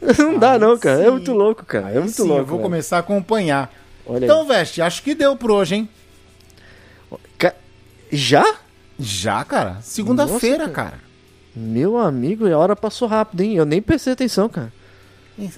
Não 0.18 0.38
dá, 0.38 0.58
não, 0.58 0.78
cara. 0.78 1.02
É 1.02 1.10
muito 1.10 1.32
louco, 1.32 1.64
cara. 1.64 1.90
É 1.90 1.98
muito 1.98 2.12
Sim, 2.12 2.22
louco. 2.22 2.42
eu 2.42 2.46
vou 2.46 2.58
velho. 2.58 2.70
começar 2.70 2.96
a 2.96 3.00
acompanhar. 3.00 3.72
Olha 4.06 4.24
Então, 4.24 4.46
Veste, 4.46 4.80
acho 4.80 5.02
que 5.02 5.14
deu 5.14 5.36
por 5.36 5.50
hoje, 5.50 5.74
hein? 5.76 5.88
aí. 7.42 7.52
Já? 8.10 8.56
Já, 8.98 9.44
cara. 9.44 9.78
Segunda-feira, 9.82 10.64
Nossa, 10.64 10.70
cara. 10.70 10.98
Meu 11.54 11.98
amigo, 11.98 12.46
a 12.46 12.56
hora 12.56 12.74
passou 12.74 13.08
rápido, 13.08 13.42
hein? 13.42 13.54
Eu 13.54 13.64
nem 13.64 13.82
prestei 13.82 14.12
atenção, 14.12 14.48
cara. 14.48 14.72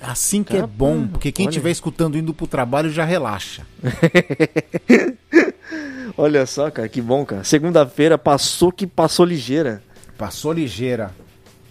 Assim 0.03 0.45
que 0.45 0.57
é 0.57 0.67
bom, 0.67 1.09
porque 1.09 1.33
quem 1.33 1.49
estiver 1.49 1.71
escutando 1.71 2.17
indo 2.17 2.33
pro 2.33 2.47
trabalho 2.47 2.91
já 2.91 3.05
relaxa. 3.05 3.67
Olha 6.17 6.47
só, 6.47 6.71
cara, 6.71 6.89
que 6.89 7.01
bom, 7.01 7.25
cara. 7.25 7.43
Segunda-feira 7.43 8.17
passou 8.17 8.71
que 8.71 8.87
passou 8.87 9.25
ligeira. 9.25 9.83
Passou 10.17 10.53
ligeira. 10.53 11.11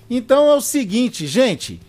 Então 0.10 0.50
é 0.50 0.56
o 0.56 0.62
seguinte, 0.62 1.26
gente. 1.26 1.80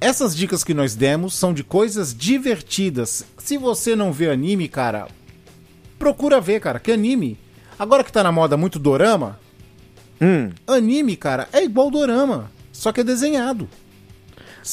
Essas 0.00 0.34
dicas 0.36 0.62
que 0.62 0.72
nós 0.74 0.94
demos 0.94 1.34
são 1.34 1.52
de 1.52 1.64
coisas 1.64 2.14
divertidas. 2.14 3.24
Se 3.38 3.56
você 3.58 3.96
não 3.96 4.12
vê 4.12 4.30
anime, 4.30 4.68
cara, 4.68 5.08
procura 5.98 6.40
ver, 6.40 6.60
cara. 6.60 6.78
Que 6.78 6.92
anime? 6.92 7.36
Agora 7.78 8.04
que 8.04 8.12
tá 8.12 8.22
na 8.22 8.32
moda 8.32 8.56
muito 8.56 8.78
dorama, 8.78 9.38
Hum, 10.20 10.50
anime, 10.66 11.14
cara, 11.16 11.48
é 11.52 11.62
igual 11.62 11.90
dorama, 11.92 12.50
só 12.72 12.90
que 12.90 13.00
é 13.00 13.04
desenhado. 13.04 13.68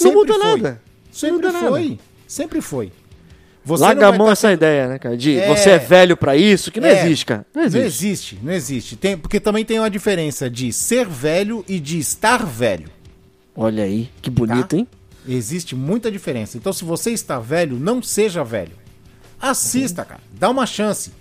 não 0.02 0.12
muda 0.14 0.34
foi. 0.34 0.44
nada. 0.62 0.82
Sempre 1.12 1.36
muda 1.36 1.52
foi. 1.54 2.00
Sempre 2.28 2.62
foi. 2.62 2.92
Você 3.64 3.84
Larga 3.84 4.02
não 4.02 4.10
a 4.10 4.18
mão 4.18 4.26
tá 4.28 4.34
essa 4.34 4.52
ideia, 4.52 4.88
né, 4.88 4.98
cara? 5.00 5.16
De 5.18 5.38
É. 5.38 5.48
você 5.48 5.72
é 5.72 5.78
velho 5.80 6.18
pra 6.18 6.36
isso, 6.36 6.72
que 6.72 6.80
não 6.80 6.88
É, 6.88 7.04
existe, 7.06 7.26
cara. 7.28 7.46
Não 7.54 7.62
Não 7.62 7.68
existe. 7.68 7.86
existe, 7.86 8.40
não 8.42 8.54
existe. 8.54 8.96
Tem, 8.96 9.16
porque 9.18 9.40
também 9.40 9.64
tem 9.64 9.78
uma 9.80 9.90
diferença 9.90 10.50
de 10.50 10.72
ser 10.74 11.06
velho 11.08 11.64
e 11.68 11.80
de 11.80 11.98
estar 12.00 12.44
velho. 12.46 12.90
Olha 13.56 13.84
aí, 13.84 14.10
que 14.24 14.30
bonito, 14.32 14.70
Tá? 14.70 14.78
hein? 14.78 14.88
Existe 15.28 15.76
muita 15.76 16.12
diferença. 16.12 16.58
Então, 16.58 16.72
se 16.72 16.84
você 16.84 17.12
está 17.12 17.40
velho, 17.40 17.80
não 17.80 18.02
seja 18.02 18.44
velho. 18.44 18.78
Assista, 19.42 20.06
cara. 20.06 20.22
Dá 20.32 20.50
uma 20.50 20.66
chance. 20.66 21.12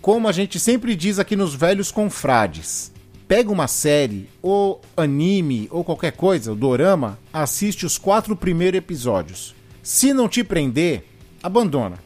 Como 0.00 0.28
a 0.28 0.32
gente 0.32 0.60
sempre 0.60 0.94
diz 0.94 1.18
aqui 1.18 1.34
nos 1.34 1.54
Velhos 1.54 1.90
Confrades. 1.90 2.92
Pega 3.26 3.50
uma 3.50 3.66
série, 3.66 4.28
ou 4.42 4.80
anime, 4.96 5.66
ou 5.70 5.82
qualquer 5.82 6.12
coisa, 6.12 6.52
o 6.52 6.56
dorama, 6.56 7.18
assiste 7.32 7.86
os 7.86 7.96
quatro 7.96 8.36
primeiros 8.36 8.78
episódios. 8.78 9.54
Se 9.82 10.12
não 10.12 10.28
te 10.28 10.44
prender, 10.44 11.04
abandona. 11.42 11.98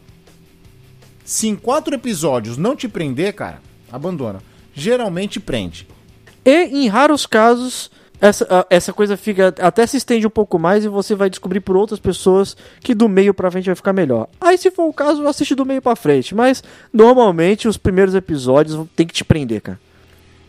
Se 1.24 1.48
em 1.48 1.56
quatro 1.56 1.94
episódios 1.94 2.56
não 2.56 2.76
te 2.76 2.88
prender, 2.88 3.34
cara, 3.34 3.60
abandona. 3.90 4.40
Geralmente 4.72 5.40
prende. 5.40 5.88
E 6.44 6.64
em 6.64 6.88
raros 6.88 7.26
casos, 7.26 7.90
essa, 8.20 8.66
essa 8.68 8.92
coisa 8.92 9.16
fica 9.16 9.54
até 9.60 9.86
se 9.86 9.96
estende 9.96 10.26
um 10.26 10.30
pouco 10.30 10.58
mais 10.58 10.84
e 10.84 10.88
você 10.88 11.14
vai 11.14 11.30
descobrir 11.30 11.60
por 11.60 11.76
outras 11.76 12.00
pessoas 12.00 12.56
que 12.80 12.94
do 12.94 13.08
meio 13.08 13.32
pra 13.32 13.50
frente 13.50 13.66
vai 13.66 13.74
ficar 13.74 13.92
melhor. 13.92 14.28
Aí, 14.40 14.58
se 14.58 14.70
for 14.70 14.88
o 14.88 14.92
caso, 14.92 15.26
assiste 15.26 15.54
do 15.54 15.64
meio 15.64 15.80
pra 15.80 15.94
frente. 15.94 16.34
Mas 16.34 16.62
normalmente 16.92 17.68
os 17.68 17.76
primeiros 17.76 18.14
episódios 18.14 18.86
tem 18.96 19.06
que 19.06 19.14
te 19.14 19.24
prender, 19.24 19.60
cara. 19.60 19.80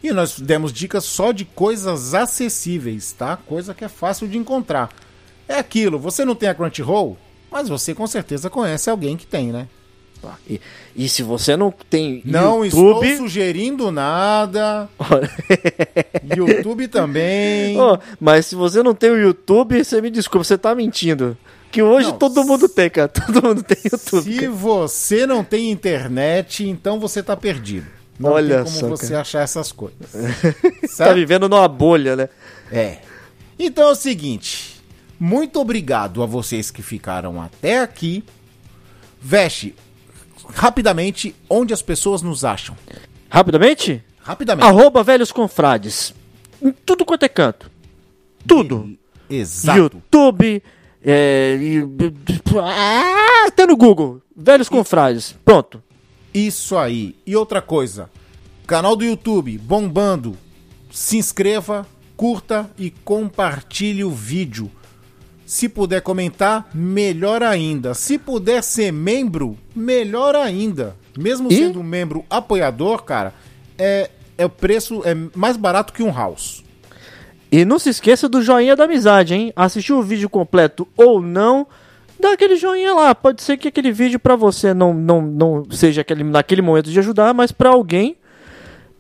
E 0.02 0.12
nós 0.12 0.40
demos 0.40 0.72
dicas 0.72 1.04
só 1.04 1.32
de 1.32 1.44
coisas 1.44 2.14
acessíveis, 2.14 3.12
tá? 3.12 3.38
Coisa 3.38 3.74
que 3.74 3.84
é 3.84 3.90
fácil 3.90 4.28
de 4.28 4.38
encontrar. 4.38 4.90
É 5.48 5.56
aquilo, 5.60 6.00
você 6.00 6.24
não 6.24 6.36
tem 6.36 6.48
a 6.48 6.54
Crunchyroll, 6.54 7.18
mas 7.52 7.68
você 7.68 7.94
com 7.94 8.08
certeza 8.08 8.50
conhece 8.50 8.90
alguém 8.90 9.18
que 9.18 9.26
tem, 9.26 9.52
né? 9.52 9.68
E, 10.48 10.60
e 10.96 11.10
se 11.10 11.24
você 11.24 11.56
não 11.56 11.72
tem 11.72 12.22
Não 12.26 12.66
YouTube. 12.66 13.06
estou 13.08 13.26
sugerindo 13.26 13.92
nada. 13.92 14.90
YouTube 16.36 16.88
também. 16.88 17.78
Ó, 17.80 17.98
mas 18.20 18.48
se 18.48 18.56
você 18.56 18.84
não 18.84 18.94
tem 18.94 19.12
o 19.12 19.18
YouTube, 19.18 19.84
você 19.84 20.02
me 20.02 20.10
desculpa, 20.10 20.44
você 20.44 20.58
tá 20.58 20.74
mentindo. 20.76 21.38
Que 21.72 21.82
hoje 21.82 22.10
Não, 22.10 22.18
todo 22.18 22.44
mundo 22.44 22.68
tem, 22.68 22.90
cara. 22.90 23.08
Todo 23.10 23.48
mundo 23.48 23.62
tem 23.62 23.78
YouTube. 23.84 24.24
Se 24.24 24.40
cara. 24.40 24.52
você 24.52 25.28
não 25.28 25.44
tem 25.44 25.70
internet, 25.70 26.68
então 26.68 27.00
você 27.00 27.22
tá 27.22 27.38
perdido. 27.38 27.86
Não 28.20 28.32
Olha 28.32 28.64
tem 28.64 28.74
como 28.74 28.80
só, 28.80 28.88
você 28.90 29.10
cara. 29.10 29.22
achar 29.22 29.42
essas 29.42 29.72
coisas. 29.72 30.00
Tá 30.90 31.06
certo? 31.06 31.16
vivendo 31.16 31.48
numa 31.48 31.68
bolha, 31.68 32.16
né? 32.16 32.30
É. 32.72 32.98
Então 33.58 33.88
é 33.88 33.92
o 33.92 33.96
seguinte. 33.96 34.82
Muito 35.20 35.60
obrigado 35.60 36.24
a 36.24 36.26
vocês 36.26 36.72
que 36.72 36.82
ficaram 36.82 37.42
até 37.42 37.80
aqui. 37.80 38.24
Veste, 39.22 39.76
rapidamente, 40.54 41.36
onde 41.50 41.74
as 41.74 41.82
pessoas 41.82 42.22
nos 42.22 42.44
acham? 42.46 42.76
Rapidamente? 43.30 44.04
Rapidamente. 44.22 44.66
Arroba 44.68 45.04
velhos 45.04 45.32
confrades. 45.32 46.14
Em 46.62 46.72
tudo 46.72 47.06
quanto 47.06 47.24
é 47.24 47.30
canto. 47.30 47.70
Tudo. 48.48 48.98
Exato. 49.30 49.78
YouTube. 49.80 50.64
É, 51.04 51.58
e- 51.60 51.84
ah, 52.62 53.46
até 53.48 53.66
no 53.66 53.78
Google. 53.78 54.22
Velhos 54.36 54.68
confrades. 54.70 55.36
Pronto. 55.46 55.82
Isso 56.34 56.78
aí. 56.78 57.16
E 57.26 57.36
outra 57.36 57.62
coisa. 57.62 58.10
Canal 58.68 58.96
do 58.96 59.04
YouTube 59.06 59.58
bombando. 59.58 60.38
Se 60.92 61.18
inscreva, 61.18 61.88
curta 62.18 62.70
e 62.78 62.90
compartilhe 62.92 64.04
o 64.04 64.12
vídeo. 64.12 64.70
Se 65.50 65.68
puder 65.68 66.04
comentar, 66.04 66.70
melhor 66.76 67.42
ainda. 67.42 67.96
Se 67.96 68.20
puder 68.20 68.62
ser 68.62 68.92
membro, 68.92 69.58
melhor 69.76 70.36
ainda. 70.36 70.96
Mesmo 71.18 71.52
E? 71.52 71.56
sendo 71.56 71.80
um 71.80 71.84
membro 71.84 72.24
apoiador, 72.30 73.02
cara, 73.02 73.34
é, 73.76 74.12
é 74.38 74.46
o 74.46 74.50
preço 74.50 75.02
é 75.04 75.16
mais 75.36 75.58
barato 75.58 75.92
que 75.92 76.04
um 76.04 76.14
house. 76.14 76.64
E 77.52 77.66
não 77.66 77.80
se 77.80 77.90
esqueça 77.90 78.30
do 78.30 78.44
joinha 78.44 78.76
da 78.76 78.84
amizade, 78.84 79.34
hein? 79.34 79.52
Assistiu 79.56 79.98
o 79.98 80.04
vídeo 80.04 80.30
completo 80.30 80.88
ou 80.96 81.20
não, 81.20 81.66
dá 82.20 82.34
aquele 82.34 82.56
joinha 82.56 82.94
lá. 82.94 83.16
Pode 83.16 83.42
ser 83.42 83.58
que 83.58 83.70
aquele 83.70 83.92
vídeo 83.92 84.20
pra 84.20 84.36
você 84.36 84.72
não, 84.72 84.94
não, 84.94 85.20
não 85.20 85.72
seja 85.72 86.02
aquele, 86.02 86.24
naquele 86.24 86.62
momento 86.62 86.92
de 86.92 87.00
ajudar, 87.00 87.34
mas 87.34 87.52
pra 87.52 87.70
alguém 87.70 88.18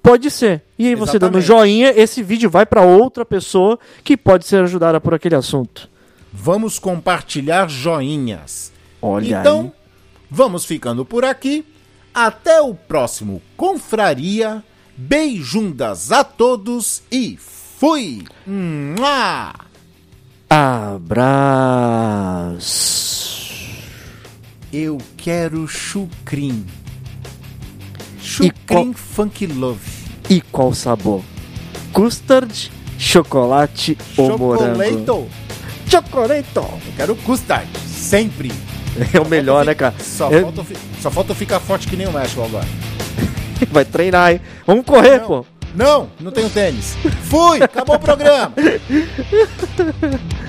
pode 0.01 0.31
ser. 0.31 0.63
E 0.79 0.87
aí 0.87 0.95
você 0.95 1.19
dando 1.19 1.39
joinha, 1.39 1.93
esse 1.95 2.23
vídeo 2.23 2.49
vai 2.49 2.65
pra 2.65 2.81
outra 2.81 3.23
pessoa 3.23 3.77
que 4.03 4.17
pode 4.17 4.47
ser 4.47 4.63
ajudada 4.63 4.99
por 4.99 5.13
aquele 5.13 5.35
assunto. 5.35 5.87
Vamos 6.31 6.77
compartilhar 6.79 7.69
joinhas. 7.69 8.71
Olha 9.01 9.39
então, 9.39 9.61
aí. 9.61 9.71
vamos 10.29 10.65
ficando 10.65 11.03
por 11.05 11.25
aqui. 11.25 11.65
Até 12.13 12.61
o 12.61 12.73
próximo 12.75 13.41
Confraria. 13.57 14.63
Beijundas 14.97 16.11
a 16.11 16.23
todos 16.25 17.01
e 17.09 17.37
fui! 17.37 18.25
Mua! 18.45 19.53
Abraço. 22.29 23.55
Eu 24.71 24.97
quero 25.15 25.67
chucrim. 25.67 26.65
E 28.41 28.51
qual- 28.67 28.83
Chucrim 28.83 28.93
Funk 28.93 29.47
Love. 29.47 29.89
E 30.29 30.41
qual 30.41 30.73
sabor? 30.73 31.23
Custard, 31.93 32.71
chocolate 32.97 33.97
ou 34.17 34.37
morango? 34.37 35.27
Chocolate. 35.89 36.45
Eu 36.55 36.79
quero 36.95 37.15
custard. 37.15 37.67
Sempre. 37.87 38.51
É 39.13 39.19
o 39.19 39.25
melhor, 39.29 39.63
né, 39.65 39.73
cara? 39.73 39.93
Só, 39.99 40.29
falta, 40.29 40.65
só 40.99 41.09
falta 41.11 41.33
ficar 41.35 41.59
forte 41.61 41.87
que 41.87 41.95
nem 41.95 42.07
o 42.07 42.11
México 42.11 42.43
agora. 42.43 42.65
Vai 43.71 43.85
treinar, 43.85 44.31
hein? 44.33 44.41
Vamos 44.65 44.83
correr, 44.83 45.19
Não. 45.19 45.27
pô. 45.27 45.45
Não, 45.75 46.09
não 46.19 46.31
tenho 46.31 46.49
tênis. 46.49 46.97
Fui! 47.23 47.61
Acabou 47.61 47.95
o 47.95 47.99
programa. 47.99 48.51